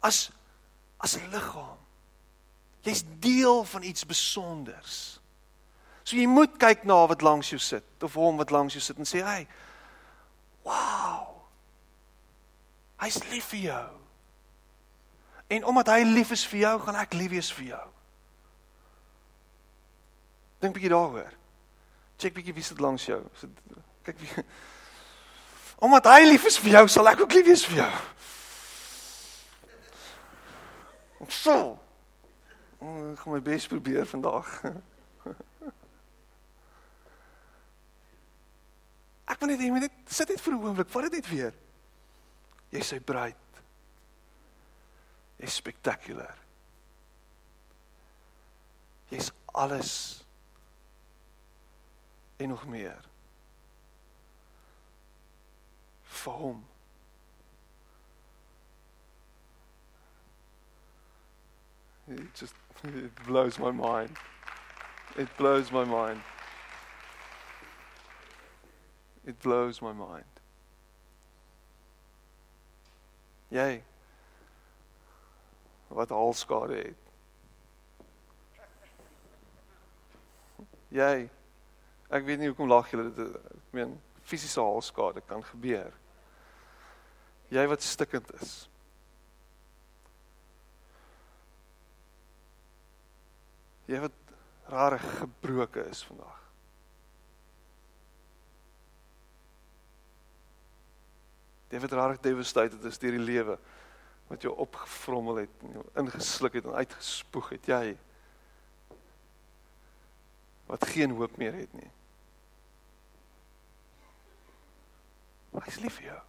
As 0.00 0.30
as 0.96 1.16
'n 1.16 1.28
liggaam. 1.30 1.78
Jy's 2.82 3.04
deel 3.20 3.64
van 3.64 3.82
iets 3.82 4.00
spesonders. 4.00 5.20
So 6.04 6.16
jy 6.16 6.26
moet 6.26 6.56
kyk 6.58 6.84
na 6.84 7.06
wat 7.06 7.22
langs 7.22 7.50
jou 7.50 7.58
sit 7.58 8.02
of 8.02 8.14
hom 8.14 8.36
wat 8.36 8.50
langs 8.50 8.72
jou 8.72 8.80
sit 8.80 8.96
en 8.98 9.04
sê, 9.04 9.22
"Hey, 9.22 9.46
wow. 10.62 11.42
Hy's 12.96 13.18
lief 13.30 13.44
vir 13.44 13.60
jou." 13.60 14.05
En 15.46 15.64
omdat 15.64 15.86
hy 15.86 16.02
lief 16.02 16.30
is 16.30 16.46
vir 16.46 16.58
jou, 16.58 16.80
gaan 16.80 16.98
ek 16.98 17.14
lief 17.14 17.30
wees 17.30 17.52
vir 17.54 17.66
jou. 17.70 17.84
Dink 20.58 20.74
bietjie 20.74 20.90
daaroor. 20.90 21.32
Check 22.18 22.34
bietjie 22.34 22.54
wie 22.56 22.64
sit 22.64 22.80
langs 22.82 23.04
jou. 23.06 23.20
Sit 23.38 23.50
kyk 24.06 24.18
wie 24.22 24.30
Omdat 25.86 26.08
hy 26.08 26.22
lief 26.24 26.46
is 26.48 26.56
vir 26.58 26.78
jou, 26.78 26.88
sal 26.88 27.10
ek 27.10 27.20
ook 27.20 27.34
lief 27.36 27.46
wees 27.50 27.66
vir 27.68 27.82
jou. 27.84 27.94
So. 31.28 31.56
Ek 32.80 33.18
gaan 33.20 33.34
my 33.34 33.42
bes 33.44 33.66
probeer 33.68 34.06
vandag. 34.08 34.48
Ek 39.26 39.40
wil 39.42 39.50
net 39.50 39.60
hê 39.60 39.66
jy 39.66 39.74
moet 39.74 39.84
net 39.88 39.96
sit 40.12 40.28
net 40.30 40.40
vir 40.40 40.52
'n 40.54 40.60
oomblik, 40.62 40.90
vat 40.92 41.02
dit 41.08 41.16
net 41.18 41.28
weer. 41.28 41.54
Jy 42.72 42.82
sê 42.86 42.96
bruid 43.02 43.45
is 45.36 45.52
spectacular. 45.52 46.34
Jy's 49.08 49.30
alles 49.52 50.24
en 52.36 52.48
nog 52.48 52.66
meer. 52.66 53.04
vir 56.26 56.32
hom. 56.32 56.64
It 62.08 62.34
just 62.34 62.54
it 62.84 63.24
blows 63.26 63.58
my 63.58 63.70
mind. 63.70 64.16
It 65.16 65.28
blows 65.36 65.72
my 65.72 65.84
mind. 65.84 66.20
It 69.24 69.38
blows 69.42 69.82
my 69.82 69.92
mind. 69.92 70.40
Jy 73.50 73.82
wat 75.88 76.14
halskade 76.14 76.76
het. 76.76 77.02
Jy 80.94 81.28
ek 82.14 82.24
weet 82.26 82.38
nie 82.38 82.50
hoekom 82.50 82.70
lag 82.70 82.88
julle 82.90 83.10
dit 83.10 83.34
ek 83.34 83.74
meen 83.74 83.96
fisiese 84.26 84.62
halskade 84.62 85.22
kan 85.26 85.42
gebeur. 85.46 85.94
Jy 87.50 87.66
wat 87.70 87.82
stikkend 87.82 88.30
is. 88.40 88.54
Jy 93.86 94.00
wat 94.02 94.14
rare 94.70 94.98
gebroke 94.98 95.84
is 95.86 96.02
vandag. 96.08 96.42
Jy 101.70 101.82
wat 101.82 101.94
rare 101.98 102.18
devastated 102.22 102.82
is 102.86 102.98
deur 103.02 103.14
die 103.14 103.26
lewe 103.26 103.58
wat 104.26 104.42
jou 104.42 104.56
opgevrommel 104.56 105.44
het 105.44 105.62
en 105.62 105.78
jou 105.78 105.84
ingesluk 106.02 106.58
het 106.58 106.64
en 106.64 106.74
uitgespoeg 106.74 107.48
het 107.54 107.68
jy 107.70 107.84
wat 110.66 110.88
geen 110.88 111.14
hoop 111.14 111.36
meer 111.38 111.54
het 111.54 111.72
nie. 111.78 111.90
Hy 115.54 115.68
is 115.70 115.78
lief 115.80 116.00
vir 116.00 116.08
jou. 116.10 116.22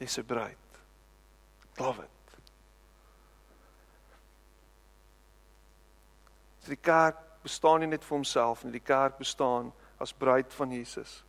Hy 0.00 0.08
is 0.08 0.16
so 0.16 0.24
bruid. 0.24 0.56
So 1.80 1.92
die 6.72 6.80
kerk 6.80 7.20
bestaan 7.44 7.84
nie 7.84 7.90
net 7.92 8.04
vir 8.04 8.16
homself 8.16 8.64
nie, 8.64 8.72
die 8.72 8.84
kerk 8.84 9.20
bestaan 9.20 9.72
as 10.00 10.16
bruid 10.16 10.52
van 10.56 10.72
Jesus 10.72 11.20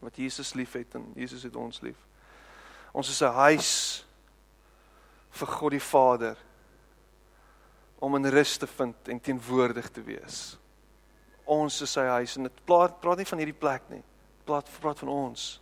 wat 0.00 0.16
Jesus 0.16 0.54
liefhet 0.54 0.94
en 0.94 1.12
Jesus 1.16 1.42
het 1.42 1.56
ons 1.56 1.80
lief. 1.80 1.98
Ons 2.92 3.10
is 3.10 3.22
'n 3.22 3.32
huis 3.32 4.04
vir 5.30 5.46
God 5.46 5.70
die 5.70 5.80
Vader 5.80 6.36
om 7.98 8.14
in 8.14 8.30
rus 8.30 8.56
te 8.56 8.66
vind 8.66 9.08
en 9.08 9.20
teenwoordig 9.20 9.88
te 9.90 10.02
wees. 10.02 10.56
Ons 11.44 11.80
is 11.82 11.92
sy 11.92 12.04
huis 12.04 12.36
en 12.36 12.42
dit 12.42 12.64
praat 12.64 13.00
praat 13.00 13.18
nie 13.18 13.26
van 13.26 13.38
hierdie 13.38 13.60
plek 13.60 13.82
nie. 13.90 14.02
praat 14.48 14.68
praat 14.80 14.98
van 14.98 15.08
ons. 15.08 15.60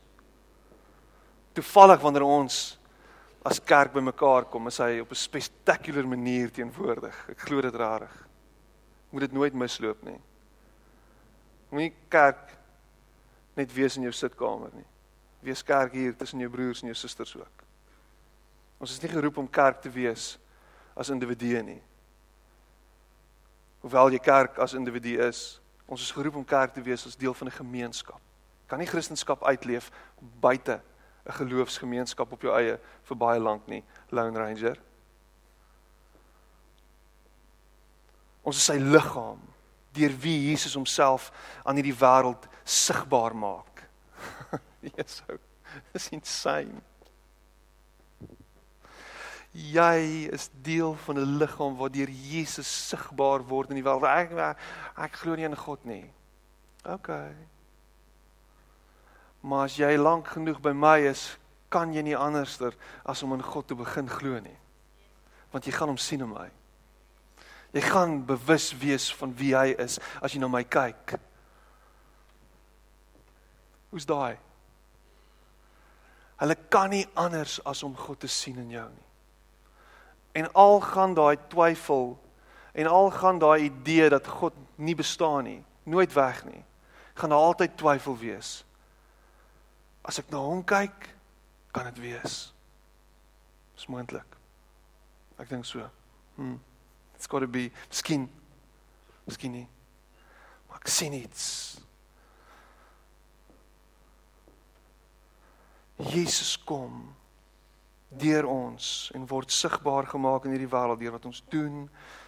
Toevallig 1.52 2.00
wanneer 2.00 2.22
ons 2.22 2.78
as 3.46 3.58
kerk 3.58 3.92
bymekaar 3.92 4.44
kom, 4.44 4.66
is 4.66 4.78
hy 4.78 5.00
op 5.00 5.10
'n 5.10 5.14
spectacular 5.14 6.06
manier 6.06 6.50
teenwoordig. 6.50 7.28
Ek 7.30 7.38
glo 7.38 7.60
dit 7.60 7.74
rarig. 7.74 8.28
Moet 9.10 9.20
dit 9.20 9.32
nooit 9.32 9.54
misloop 9.54 10.02
nie. 10.02 10.20
Moenie 11.70 11.94
kerk 12.08 12.56
net 13.56 13.72
wees 13.72 13.96
in 13.96 14.04
jou 14.06 14.12
sitkamer 14.12 14.72
nie. 14.76 14.86
Wees 15.46 15.62
kerk 15.64 15.94
hier 15.96 16.16
tussen 16.16 16.40
jou 16.42 16.50
broers 16.50 16.82
en 16.82 16.90
jou 16.90 16.96
susters 16.98 17.36
ook. 17.36 17.64
Ons 18.78 18.92
is 18.92 19.02
nie 19.02 19.10
geroep 19.10 19.38
om 19.40 19.48
kerk 19.48 19.80
te 19.80 19.90
wees 19.90 20.34
as 20.96 21.10
individue 21.12 21.62
nie. 21.64 21.80
Hoewel 23.84 24.12
jy 24.16 24.20
kerk 24.20 24.58
as 24.60 24.74
individu 24.76 25.16
is, 25.22 25.60
ons 25.86 26.02
is 26.02 26.12
geroep 26.12 26.36
om 26.40 26.44
kerk 26.44 26.74
te 26.74 26.82
wees 26.84 27.06
as 27.06 27.16
deel 27.16 27.34
van 27.34 27.48
'n 27.48 27.58
gemeenskap. 27.62 28.20
Kan 28.66 28.78
nie 28.78 28.86
Christendom 28.86 29.38
uitleef 29.40 29.90
buite 30.40 30.80
'n 31.26 31.32
geloofsgemeenskap 31.32 32.32
op 32.32 32.42
jou 32.42 32.52
eie 32.52 32.78
vir 33.02 33.16
baie 33.16 33.40
lank 33.40 33.66
nie, 33.66 33.84
Lone 34.10 34.38
Ranger. 34.38 34.78
Ons 38.42 38.56
is 38.56 38.64
sy 38.64 38.78
liggaam 38.78 39.40
deur 39.96 40.12
wie 40.22 40.50
Jesus 40.50 40.76
homself 40.76 41.30
aan 41.64 41.78
hierdie 41.78 41.96
wêreld 41.96 42.48
sigbaar 42.64 43.34
maak. 43.36 43.82
Jesus, 44.96 45.40
dis 45.92 46.10
insane. 46.14 46.82
Jy 49.56 50.28
is 50.36 50.50
deel 50.62 50.94
van 51.06 51.16
'n 51.18 51.38
liggaam 51.40 51.76
waardeur 51.80 52.10
Jesus 52.10 52.68
sigbaar 52.68 53.40
word 53.48 53.70
in 53.70 53.80
die 53.80 53.84
wêreld. 53.84 54.04
Ek 54.04 54.32
ek, 54.32 54.58
ek 54.96 55.12
glo 55.22 55.34
nie 55.34 55.48
in 55.48 55.56
God 55.56 55.84
nie. 55.84 56.04
OK. 56.84 57.10
Maar 59.40 59.64
as 59.64 59.76
jy 59.76 59.96
lank 59.96 60.28
genoeg 60.28 60.60
by 60.60 60.72
my 60.72 60.98
is, 61.08 61.38
kan 61.68 61.92
jy 61.94 62.02
nie 62.02 62.16
anderster 62.16 62.74
as 63.04 63.22
om 63.22 63.32
in 63.32 63.42
God 63.42 63.66
te 63.66 63.74
begin 63.74 64.08
glo 64.08 64.38
nie. 64.40 64.58
Want 65.52 65.66
jy 65.66 65.72
gaan 65.72 65.88
hom 65.88 65.98
sien 65.98 66.20
in 66.20 66.30
my. 66.30 66.50
Jy 67.76 67.82
gaan 67.84 68.22
bewus 68.24 68.70
wees 68.80 69.10
van 69.18 69.34
wie 69.36 69.52
hy 69.52 69.74
is 69.76 69.98
as 70.24 70.32
jy 70.32 70.40
na 70.40 70.48
my 70.48 70.62
kyk. 70.64 71.18
Hoe's 73.92 74.06
daai? 74.08 74.38
Hulle 76.40 76.56
kan 76.72 76.92
nie 76.92 77.04
anders 77.16 77.58
as 77.68 77.82
om 77.84 77.96
God 77.96 78.22
te 78.24 78.30
sien 78.32 78.56
in 78.62 78.70
jou 78.72 78.86
nie. 78.88 79.04
En 80.40 80.48
al 80.52 80.80
gaan 80.84 81.16
daai 81.16 81.36
twyfel 81.52 82.14
en 82.76 82.88
al 82.88 83.10
gaan 83.12 83.40
daai 83.40 83.68
idee 83.68 84.08
dat 84.12 84.28
God 84.38 84.56
nie 84.76 84.96
bestaan 84.96 85.44
nie, 85.48 85.60
nooit 85.88 86.12
weg 86.12 86.42
nie. 86.44 86.62
Gaan 87.16 87.32
daar 87.32 87.44
altyd 87.48 87.76
twyfel 87.80 88.16
wees. 88.20 88.58
As 90.04 90.20
ek 90.20 90.28
na 90.32 90.40
hom 90.44 90.60
kyk, 90.64 91.08
kan 91.72 91.88
dit 91.88 92.02
wees. 92.04 92.38
Dis 93.76 93.88
moontlik. 93.92 94.36
Ek 95.40 95.48
dink 95.48 95.64
so. 95.68 95.84
Hm. 96.36 96.56
It's 97.16 97.26
got 97.26 97.40
to 97.40 97.48
be 97.48 97.70
miskien 97.88 98.28
miskien 99.26 99.52
nie. 99.52 99.66
Maar 100.68 100.84
ek 100.84 100.90
sien 100.92 101.14
iets. 101.16 101.46
Jesus 106.12 106.54
kom 106.68 107.14
deur 108.08 108.46
ons 108.46 109.10
en 109.16 109.24
word 109.26 109.52
sigbaar 109.52 110.06
gemaak 110.12 110.46
in 110.46 110.54
hierdie 110.54 110.70
wêreld 110.70 111.00
deur 111.00 111.16
wat 111.16 111.26
ons 111.28 111.42
doen, 111.50 111.86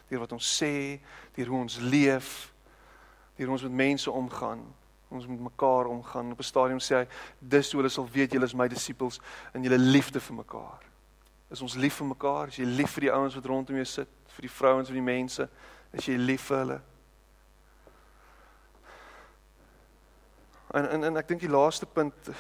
deur 0.08 0.24
wat 0.24 0.34
ons 0.34 0.48
sê, 0.58 0.98
deur 1.36 1.52
hoe 1.52 1.60
ons 1.60 1.78
leef, 1.84 2.32
deur 3.38 3.52
ons 3.54 3.64
met 3.68 3.78
mense 3.84 4.10
omgaan, 4.10 4.64
ons 5.14 5.28
met 5.28 5.46
mekaar 5.50 5.86
omgaan. 5.92 6.32
Op 6.32 6.40
'n 6.40 6.50
stadium 6.50 6.80
sê 6.80 7.04
hy, 7.04 7.06
dis 7.38 7.72
hoe 7.72 7.80
hulle 7.80 7.92
sal 7.92 8.08
weet 8.08 8.32
julle 8.32 8.44
is 8.44 8.54
my 8.54 8.68
disippels 8.68 9.20
en 9.52 9.62
julle 9.62 9.78
liefde 9.78 10.20
vir 10.20 10.36
mekaar. 10.36 10.87
Is 11.50 11.62
ons 11.62 11.74
lief 11.74 11.96
vir 12.00 12.06
mekaar? 12.06 12.48
Is 12.48 12.56
jy 12.56 12.64
lief 12.64 12.92
vir 12.92 13.08
die 13.08 13.12
ouens 13.12 13.34
wat 13.34 13.46
rondom 13.46 13.76
jou 13.76 13.84
sit? 13.84 14.08
vir 14.38 14.46
die 14.46 14.54
vrouens 14.54 14.90
en 14.90 14.94
die 14.94 15.02
mense 15.02 15.48
as 15.90 16.06
jy 16.06 16.14
lief 16.14 16.44
vir 16.46 16.60
hulle. 16.62 16.76
En 20.78 20.86
en 20.94 21.08
en 21.08 21.18
ek 21.18 21.32
dink 21.32 21.42
die 21.42 21.50
laaste 21.50 21.88
punt 21.90 22.30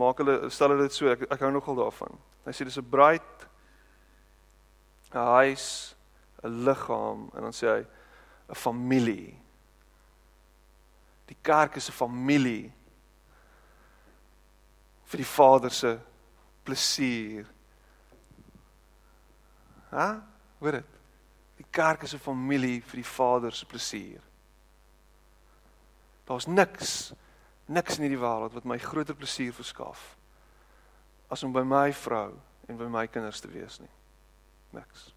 maak 0.00 0.22
hulle 0.22 0.48
stel 0.54 0.72
hulle 0.72 0.86
dit 0.86 0.96
so 0.96 1.10
ek 1.12 1.26
ek 1.28 1.44
hou 1.44 1.50
nogal 1.52 1.82
daarvan. 1.82 2.16
Hy 2.46 2.54
sê 2.56 2.64
dis 2.64 2.78
'n 2.80 2.90
bruid 2.90 3.46
'n 5.12 5.26
huis, 5.36 5.94
'n 6.42 6.64
liggaam 6.64 7.28
en 7.34 7.42
dan 7.42 7.52
sê 7.52 7.66
hy 7.68 7.84
'n 8.48 8.54
familie. 8.54 9.36
Die 11.26 11.36
kerk 11.42 11.76
is 11.76 11.90
'n 11.90 11.92
familie 11.92 12.72
vir 15.04 15.18
die 15.18 15.32
Vader 15.36 15.70
se 15.70 15.98
plesier. 16.64 17.46
Ha? 19.94 20.08
Hoor 20.58 20.80
dit? 20.80 21.00
Die 21.60 21.66
kerk 21.70 22.02
is 22.02 22.14
'n 22.14 22.18
familie 22.18 22.82
vir 22.82 22.96
die 23.02 23.10
Vader 23.10 23.52
se 23.52 23.66
plesier. 23.66 24.20
Daar's 26.24 26.46
niks 26.46 27.12
niks 27.66 27.96
in 27.96 28.04
hierdie 28.04 28.20
wêreld 28.20 28.52
wat 28.52 28.66
my 28.68 28.78
groter 28.78 29.16
plesier 29.16 29.52
verskaf 29.52 30.16
as 31.32 31.42
om 31.42 31.52
by 31.52 31.62
my 31.64 31.92
vrou 31.92 32.34
en 32.68 32.76
by 32.76 32.88
my 32.92 33.06
kinders 33.06 33.40
te 33.40 33.48
wees 33.48 33.78
nie. 33.80 33.90
Niks. 34.70 35.14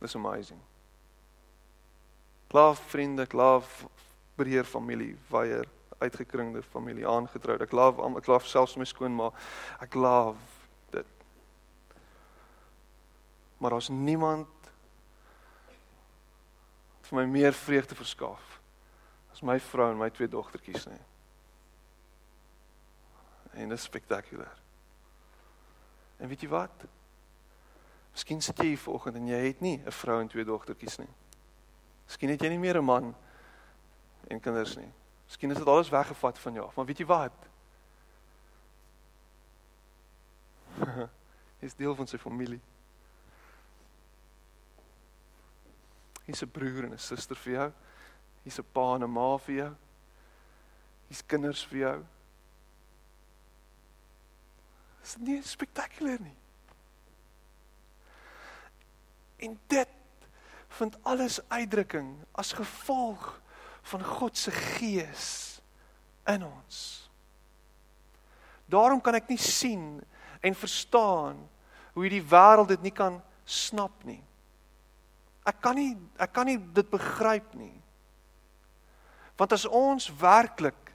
Dis 0.00 0.14
amazing. 0.14 0.60
Love 2.50 2.82
vriende, 2.90 3.26
love 3.32 3.88
breër 4.34 4.64
familie, 4.64 5.16
weier 5.30 5.68
uitgekringde 6.00 6.62
familie 6.62 7.06
aangetroud. 7.08 7.60
Ek 7.60 7.74
love 7.76 8.06
ek 8.18 8.30
love 8.30 8.48
selfs 8.48 8.78
my 8.80 8.86
skoonma. 8.88 9.28
Ek 9.84 9.94
love 9.94 10.38
dit. 10.94 11.06
Maar 13.60 13.76
daar's 13.76 13.90
niemand 13.92 14.48
vir 17.10 17.18
my 17.18 17.26
meer 17.28 17.52
vreugde 17.52 17.94
verskaf 17.98 18.56
as 19.30 19.42
my 19.44 19.58
vrou 19.60 19.90
en 19.92 19.98
my 20.00 20.08
twee 20.10 20.28
dogtertjies 20.30 20.86
nie. 20.88 21.02
En 23.52 23.68
dit 23.68 23.78
is 23.78 23.84
spektakulêr. 23.84 24.56
En 26.20 26.28
weet 26.30 26.46
jy 26.46 26.48
wat? 26.52 26.86
Miskien 28.14 28.40
sit 28.42 28.58
jy 28.64 28.76
vanoggend 28.80 29.20
en 29.20 29.28
jy 29.28 29.42
het 29.46 29.60
nie 29.60 29.76
'n 29.84 29.92
vrou 29.92 30.20
en 30.20 30.28
twee 30.28 30.44
dogtertjies 30.44 30.98
nie. 30.98 31.12
Miskien 32.06 32.30
het 32.30 32.42
jy 32.42 32.48
nie 32.48 32.58
meer 32.58 32.78
'n 32.78 32.84
man 32.84 33.14
en 34.28 34.40
kinders 34.40 34.76
nie. 34.76 34.92
Miskien 35.26 35.50
is 35.50 35.58
dit 35.58 35.66
alles 35.66 35.88
weggevat 35.88 36.38
van 36.38 36.54
jou 36.54 36.66
af, 36.66 36.74
maar 36.76 36.86
weet 36.86 36.98
jy 36.98 37.06
wat? 37.06 37.32
Jy 41.60 41.66
is 41.66 41.74
deel 41.74 41.94
van 41.94 42.06
sy 42.06 42.18
familie. 42.18 42.60
Hier's 46.30 46.42
'n 46.42 46.50
broer 46.50 46.84
en 46.84 46.92
'n 46.92 46.98
suster 46.98 47.36
vir 47.36 47.52
jou. 47.52 47.72
Hier's 48.44 48.58
'n 48.58 48.72
pa 48.72 48.94
en 48.94 49.02
'n 49.02 49.10
ma 49.10 49.36
vir 49.36 49.54
jou. 49.54 49.76
Hier's 51.08 51.26
kinders 51.26 51.64
vir 51.64 51.78
jou. 51.78 51.98
Dit 55.00 55.06
is 55.06 55.16
nie 55.18 55.42
spektakulêr 55.42 56.20
nie. 56.20 56.36
En 59.38 59.58
dit 59.66 59.88
vind 60.68 60.96
alles 61.02 61.40
uitdrukking 61.48 62.24
as 62.32 62.52
gevolg 62.52 63.40
van 63.82 64.04
God 64.04 64.36
se 64.36 64.50
gees 64.50 65.60
in 66.26 66.44
ons. 66.44 67.10
Daarom 68.66 69.00
kan 69.00 69.14
ek 69.14 69.28
nie 69.28 69.38
sien 69.38 70.04
en 70.40 70.54
verstaan 70.54 71.48
hoe 71.92 72.02
hierdie 72.02 72.28
wêreld 72.28 72.68
dit 72.68 72.82
nie 72.82 72.94
kan 72.94 73.22
snap 73.44 74.04
nie. 74.04 74.22
Ek 75.50 75.58
kan 75.62 75.78
nie 75.78 75.94
ek 76.20 76.32
kan 76.36 76.46
nie 76.46 76.58
dit 76.58 76.90
begryp 76.90 77.54
nie. 77.58 77.74
Want 79.40 79.56
as 79.56 79.66
ons 79.66 80.10
werklik 80.20 80.90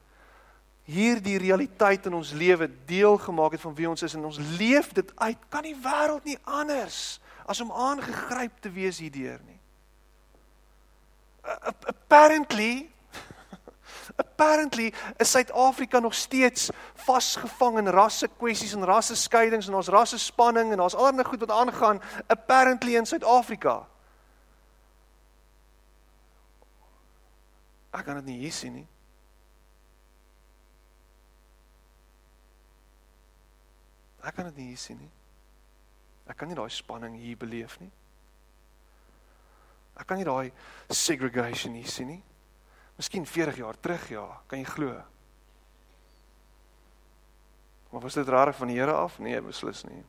hierdie 0.86 1.40
realiteit 1.42 2.06
in 2.06 2.14
ons 2.14 2.32
lewe 2.38 2.70
deel 2.86 3.18
gemaak 3.18 3.58
het 3.58 3.64
van 3.64 3.74
wie 3.78 3.88
ons 3.90 4.06
is 4.06 4.14
en 4.14 4.28
ons 4.30 4.38
leef 4.60 4.92
dit 4.94 5.14
uit, 5.18 5.48
kan 5.50 5.66
die 5.66 5.78
wêreld 5.82 6.28
nie 6.30 6.38
anders 6.46 7.18
as 7.50 7.62
om 7.62 7.74
aangegryp 7.74 8.60
te 8.62 8.70
wees 8.74 9.02
hierdeur 9.02 9.40
nie. 9.46 9.58
Apparently 11.90 12.90
apparently 14.24 14.92
is 15.18 15.32
Suid-Afrika 15.34 16.00
nog 16.00 16.14
steeds 16.14 16.70
vasgevang 17.06 17.82
in 17.82 17.90
rasse 17.94 18.30
kwessies 18.38 18.74
en 18.78 18.86
rasse 18.86 19.18
skeidings 19.18 19.70
en 19.70 19.82
ons 19.82 19.90
rasse 19.94 20.22
spanning 20.22 20.72
en 20.72 20.82
daar's 20.82 20.98
allerlei 20.98 21.26
goed 21.26 21.46
wat 21.46 21.54
aangaan 21.54 22.02
apparently 22.28 22.96
in 22.96 23.10
Suid-Afrika. 23.10 23.82
Ek 27.96 28.04
kan 28.04 28.20
dit 28.20 28.28
nie 28.28 28.40
hier 28.44 28.54
sien 28.54 28.74
nie. 28.76 28.88
Ek 34.26 34.36
kan 34.36 34.50
dit 34.50 34.58
nie 34.60 34.72
hier 34.74 34.82
sien 34.82 35.00
nie. 35.00 35.12
Ek 36.26 36.38
kan 36.40 36.50
nie 36.50 36.58
daai 36.58 36.72
spanning 36.74 37.16
hier 37.22 37.38
beleef 37.40 37.78
nie. 37.80 37.92
Ek 39.96 40.08
kan 40.10 40.20
nie 40.20 40.28
daai 40.28 40.52
segregation 40.92 41.78
hier 41.78 41.92
sien 41.92 42.10
nie. 42.10 42.24
Miskien 42.98 43.28
40 43.28 43.62
jaar 43.62 43.78
terug 43.80 44.10
ja, 44.12 44.26
kan 44.50 44.60
jy 44.60 44.68
glo. 44.68 44.96
Maar 47.92 48.04
was 48.04 48.18
dit 48.18 48.28
rarig 48.28 48.58
van 48.58 48.72
die 48.72 48.80
Here 48.80 48.92
af? 48.92 49.20
Nee, 49.24 49.40
beslis 49.44 49.86
nie. 49.88 50.02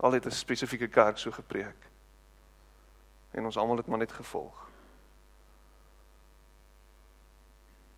Al 0.00 0.12
het 0.12 0.26
'n 0.26 0.30
spesifieke 0.30 0.88
kerk 0.88 1.18
so 1.18 1.30
gepreek. 1.30 1.90
En 3.30 3.44
ons 3.44 3.56
almal 3.56 3.76
het 3.76 3.86
maar 3.86 3.98
net 3.98 4.12
gevolg. 4.12 4.67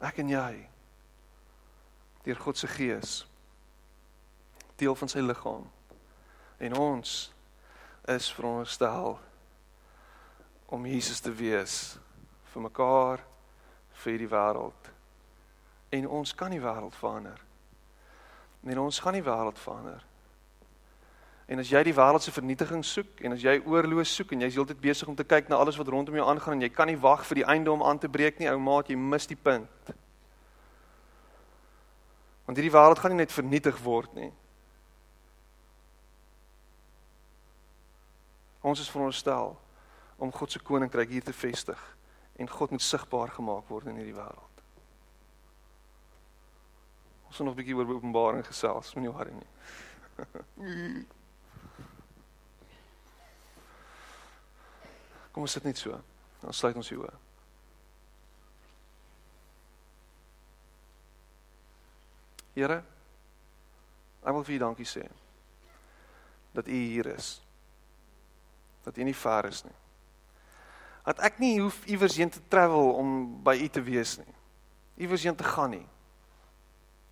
Ek 0.01 0.23
en 0.23 0.31
jy 0.33 0.55
deur 2.25 2.41
God 2.41 2.57
se 2.57 2.69
gees 2.69 3.21
deel 4.81 4.97
van 4.97 5.09
sy 5.13 5.21
liggaam. 5.21 5.67
En 6.61 6.77
ons 6.77 7.11
is 8.09 8.29
veronderstel 8.33 9.19
om 10.73 10.87
Jesus 10.87 11.21
te 11.21 11.33
wees 11.33 11.75
vir 12.53 12.65
mekaar, 12.65 13.25
vir 14.03 14.19
die 14.23 14.29
wêreld. 14.31 14.91
En 15.93 16.09
ons 16.21 16.35
kan 16.35 16.53
die 16.53 16.63
wêreld 16.63 16.97
verander. 16.97 17.41
Nee, 18.61 18.81
ons 18.81 19.01
gaan 19.01 19.17
die 19.17 19.25
wêreld 19.25 19.59
verander. 19.61 20.05
En 21.51 21.59
as 21.59 21.71
jy 21.73 21.81
die 21.83 21.95
wêreld 21.97 22.23
se 22.23 22.31
vernietiging 22.31 22.85
soek 22.87 23.25
en 23.27 23.35
as 23.35 23.43
jy 23.43 23.57
oorloos 23.67 24.13
soek 24.15 24.37
en 24.37 24.45
jy's 24.45 24.55
heeltyd 24.55 24.79
besig 24.81 25.09
om 25.11 25.17
te 25.19 25.27
kyk 25.27 25.49
na 25.51 25.59
alles 25.59 25.81
wat 25.81 25.89
rondom 25.91 26.15
jou 26.15 26.27
aangaan 26.31 26.55
en 26.55 26.63
jy 26.63 26.71
kan 26.71 26.87
nie 26.87 27.01
wag 27.03 27.25
vir 27.27 27.41
die 27.41 27.47
einde 27.57 27.73
om 27.73 27.83
aan 27.83 27.99
te 27.99 28.09
breek 28.09 28.39
nie, 28.39 28.47
ou 28.53 28.61
maat, 28.63 28.87
jy 28.87 28.95
mis 28.95 29.27
die 29.27 29.39
punt. 29.39 29.91
Want 32.47 32.55
hierdie 32.55 32.71
wêreld 32.71 33.03
gaan 33.03 33.17
nie 33.17 33.25
net 33.25 33.35
vernietig 33.35 33.83
word 33.83 34.15
nie. 34.15 34.31
Ons 38.63 38.87
is 38.87 38.91
veronderstel 38.95 39.57
om 40.23 40.31
God 40.31 40.55
se 40.55 40.63
koninkryk 40.63 41.11
hier 41.11 41.27
te 41.27 41.35
vestig 41.35 41.83
en 42.39 42.49
God 42.49 42.71
moet 42.71 42.87
sigbaar 42.87 43.35
gemaak 43.35 43.67
word 43.75 43.91
in 43.91 43.99
hierdie 43.99 44.15
wêreld. 44.15 44.67
Ons 47.27 47.37
gaan 47.37 47.47
nog 47.47 47.55
'n 47.55 47.59
bietjie 47.59 47.75
oor 47.75 47.91
Openbaring 47.91 48.47
gesels, 48.47 48.95
moenie 48.95 49.11
worry 49.11 49.33
nie. 49.35 49.51
Kom 55.41 55.47
ons 55.49 55.55
sit 55.57 55.65
net 55.65 55.79
so. 55.81 55.97
Dan 56.43 56.53
sluit 56.53 56.77
ons 56.77 56.89
die 56.93 56.99
oë. 57.01 57.11
Here, 62.59 62.77
ek 64.21 64.37
wil 64.37 64.45
vir 64.45 64.59
U 64.59 64.59
dankie 64.61 64.85
sê 64.85 65.07
dat 66.53 66.69
U 66.69 66.77
hier 66.77 67.09
is 67.15 67.31
dat 68.85 69.01
U 69.01 69.07
nie 69.09 69.17
ver 69.17 69.49
is 69.49 69.63
nie. 69.65 69.73
Dat 71.09 71.25
ek 71.31 71.41
nie 71.41 71.55
hoef 71.63 71.81
iewers 71.89 72.19
heen 72.21 72.35
te 72.37 72.45
travel 72.53 72.93
om 73.01 73.17
by 73.41 73.57
U 73.65 73.71
te 73.73 73.81
wees 73.89 74.19
nie. 74.21 74.37
Iewers 75.07 75.25
heen 75.25 75.41
te 75.41 75.49
gaan 75.49 75.73
nie. 75.79 75.87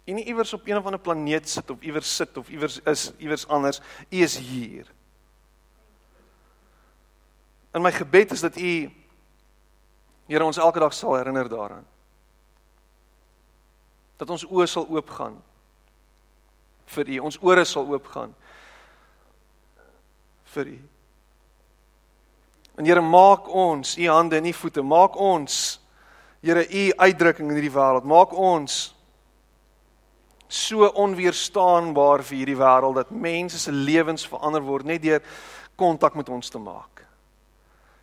U 0.04 0.18
nie 0.20 0.26
iewers 0.28 0.52
op 0.52 0.68
een 0.68 0.76
of 0.76 0.84
ander 0.84 1.00
planeet 1.00 1.48
sit 1.48 1.72
of 1.72 1.80
iewers 1.80 2.12
sit 2.20 2.36
of 2.36 2.52
iewers 2.52 2.76
is 2.84 3.08
iewers 3.16 3.48
anders. 3.48 3.80
U 4.10 4.20
is 4.20 4.36
hier. 4.36 4.92
In 7.78 7.84
my 7.84 7.92
gebed 7.92 8.32
is 8.34 8.40
dat 8.40 8.56
U 8.56 8.90
Here 10.26 10.44
ons 10.44 10.58
elke 10.58 10.80
dag 10.82 10.92
sal 10.92 11.14
herinner 11.14 11.48
daaraan. 11.48 11.86
Dat 14.20 14.30
ons 14.30 14.44
oë 14.44 14.66
sal 14.68 14.84
oopgaan 14.90 15.38
vir 16.92 17.12
U. 17.14 17.20
Ons 17.30 17.38
ore 17.40 17.64
sal 17.64 17.86
oopgaan 17.86 18.34
vir 20.56 20.74
U. 20.74 20.76
En 22.82 22.90
Here 22.90 23.00
maak 23.00 23.46
ons 23.48 23.94
u 23.98 24.10
hande 24.10 24.36
en 24.36 24.50
u 24.50 24.52
voete, 24.52 24.82
maak 24.82 25.16
ons 25.16 25.80
Here 26.42 26.66
u 26.66 26.84
uitdrukking 26.98 27.48
in 27.48 27.56
hierdie 27.60 27.74
wêreld, 27.74 28.04
maak 28.04 28.34
ons 28.34 28.82
so 30.48 30.86
onweerstaanbaar 30.98 32.26
vir 32.26 32.42
hierdie 32.42 32.58
wêreld 32.58 33.00
dat 33.00 33.10
mense 33.10 33.58
se 33.58 33.72
lewens 33.74 34.26
verander 34.26 34.66
word 34.66 34.86
net 34.86 35.02
deur 35.02 35.22
kontak 35.78 36.18
met 36.18 36.28
ons 36.28 36.50
te 36.50 36.58
maak. 36.58 36.97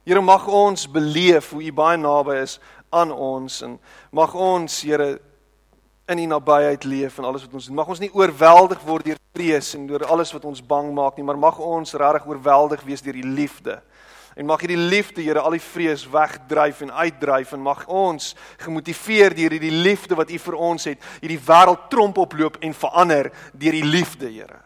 Here 0.05 0.21
mag 0.21 0.45
ons 0.47 0.85
beleef 0.85 1.49
hoe 1.49 1.63
u 1.65 1.71
baie 1.73 1.97
naby 1.97 2.35
is 2.43 2.59
aan 2.93 3.09
ons 3.11 3.61
en 3.65 3.79
mag 4.13 4.35
ons 4.37 4.81
Here 4.85 5.15
in 6.05 6.19
u 6.21 6.25
nabyheid 6.29 6.83
leef 6.85 7.17
en 7.17 7.25
alles 7.25 7.41
wat 7.47 7.53
ons 7.57 7.65
doen. 7.65 7.75
Mag 7.79 7.89
ons 7.89 8.01
nie 8.03 8.11
oorweldig 8.13 8.81
word 8.85 9.07
deur 9.09 9.21
vrees 9.33 9.71
en 9.73 9.87
deur 9.89 10.05
alles 10.05 10.29
wat 10.35 10.45
ons 10.45 10.61
bang 10.61 10.91
maak 10.93 11.17
nie, 11.17 11.25
maar 11.25 11.39
mag 11.41 11.57
ons 11.57 11.97
regtig 11.97 12.27
oorweldig 12.29 12.83
wees 12.85 13.01
deur 13.01 13.17
u 13.17 13.23
liefde. 13.33 13.79
En 14.35 14.45
mag 14.45 14.61
hierdie 14.61 14.77
liefde, 14.77 15.23
Here, 15.23 15.39
al 15.39 15.55
die 15.55 15.63
vrees 15.63 16.03
wegdryf 16.11 16.83
en 16.83 16.91
uitdryf 16.91 17.55
en 17.55 17.63
mag 17.63 17.85
ons 17.87 18.33
gemotiveer 18.61 19.33
deur 19.33 19.55
hierdie 19.55 19.73
liefde 19.73 20.17
wat 20.19 20.29
U 20.29 20.39
vir 20.45 20.59
ons 20.59 20.89
het, 20.91 21.11
hierdie 21.23 21.39
wêreld 21.39 21.87
tromp 21.89 22.19
oploop 22.19 22.59
en 22.59 22.75
verander 22.75 23.31
deur 23.55 23.79
die 23.79 23.87
liefde, 23.87 24.27
Here. 24.29 24.64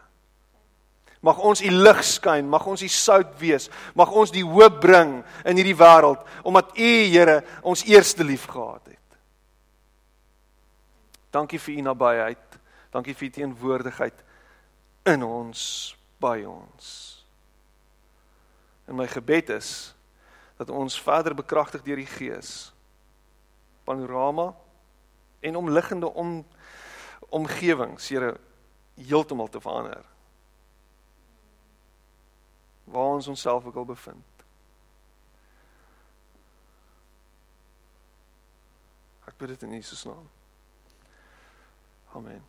Mag 1.20 1.38
ons 1.44 1.60
U 1.60 1.70
lig 1.70 2.00
skyn, 2.06 2.48
mag 2.48 2.64
ons 2.66 2.82
U 2.82 2.88
sout 2.88 3.34
wees, 3.40 3.68
mag 3.94 4.08
ons 4.16 4.32
die 4.32 4.44
hoop 4.46 4.80
bring 4.80 5.18
in 5.44 5.60
hierdie 5.60 5.76
wêreld 5.76 6.24
omdat 6.48 6.72
U, 6.78 6.92
Here, 7.12 7.42
ons 7.60 7.84
eerste 7.84 8.24
lief 8.24 8.46
gehad 8.48 8.88
het. 8.88 9.18
Dankie 11.30 11.60
vir 11.60 11.76
U 11.76 11.86
nabyheid. 11.90 12.58
Dankie 12.90 13.14
vir 13.14 13.28
U 13.28 13.30
teenwoordigheid 13.36 14.24
in 15.12 15.22
ons, 15.24 15.62
by 16.20 16.42
ons. 16.44 16.88
En 18.88 18.98
my 18.98 19.06
gebed 19.08 19.52
is 19.54 19.70
dat 20.60 20.72
ons 20.74 20.98
verder 21.00 21.36
bekragtig 21.36 21.84
deur 21.86 22.00
die 22.00 22.10
Gees 22.10 22.72
panorama 23.88 24.50
en 25.40 25.56
omliggende 25.56 26.10
om 26.12 26.40
omgewings, 27.30 28.08
Here, 28.08 28.34
heeltemal 29.00 29.48
te 29.48 29.60
verander. 29.62 30.04
Waar 32.90 33.14
ons 33.14 33.26
onsself 33.26 33.64
ook 33.64 33.76
al 33.76 33.84
bevind. 33.84 34.44
Ek 39.30 39.36
bid 39.38 39.48
dit 39.54 39.62
in 39.62 39.76
Jesus 39.78 40.04
naam. 40.04 40.26
Amen. 42.12 42.42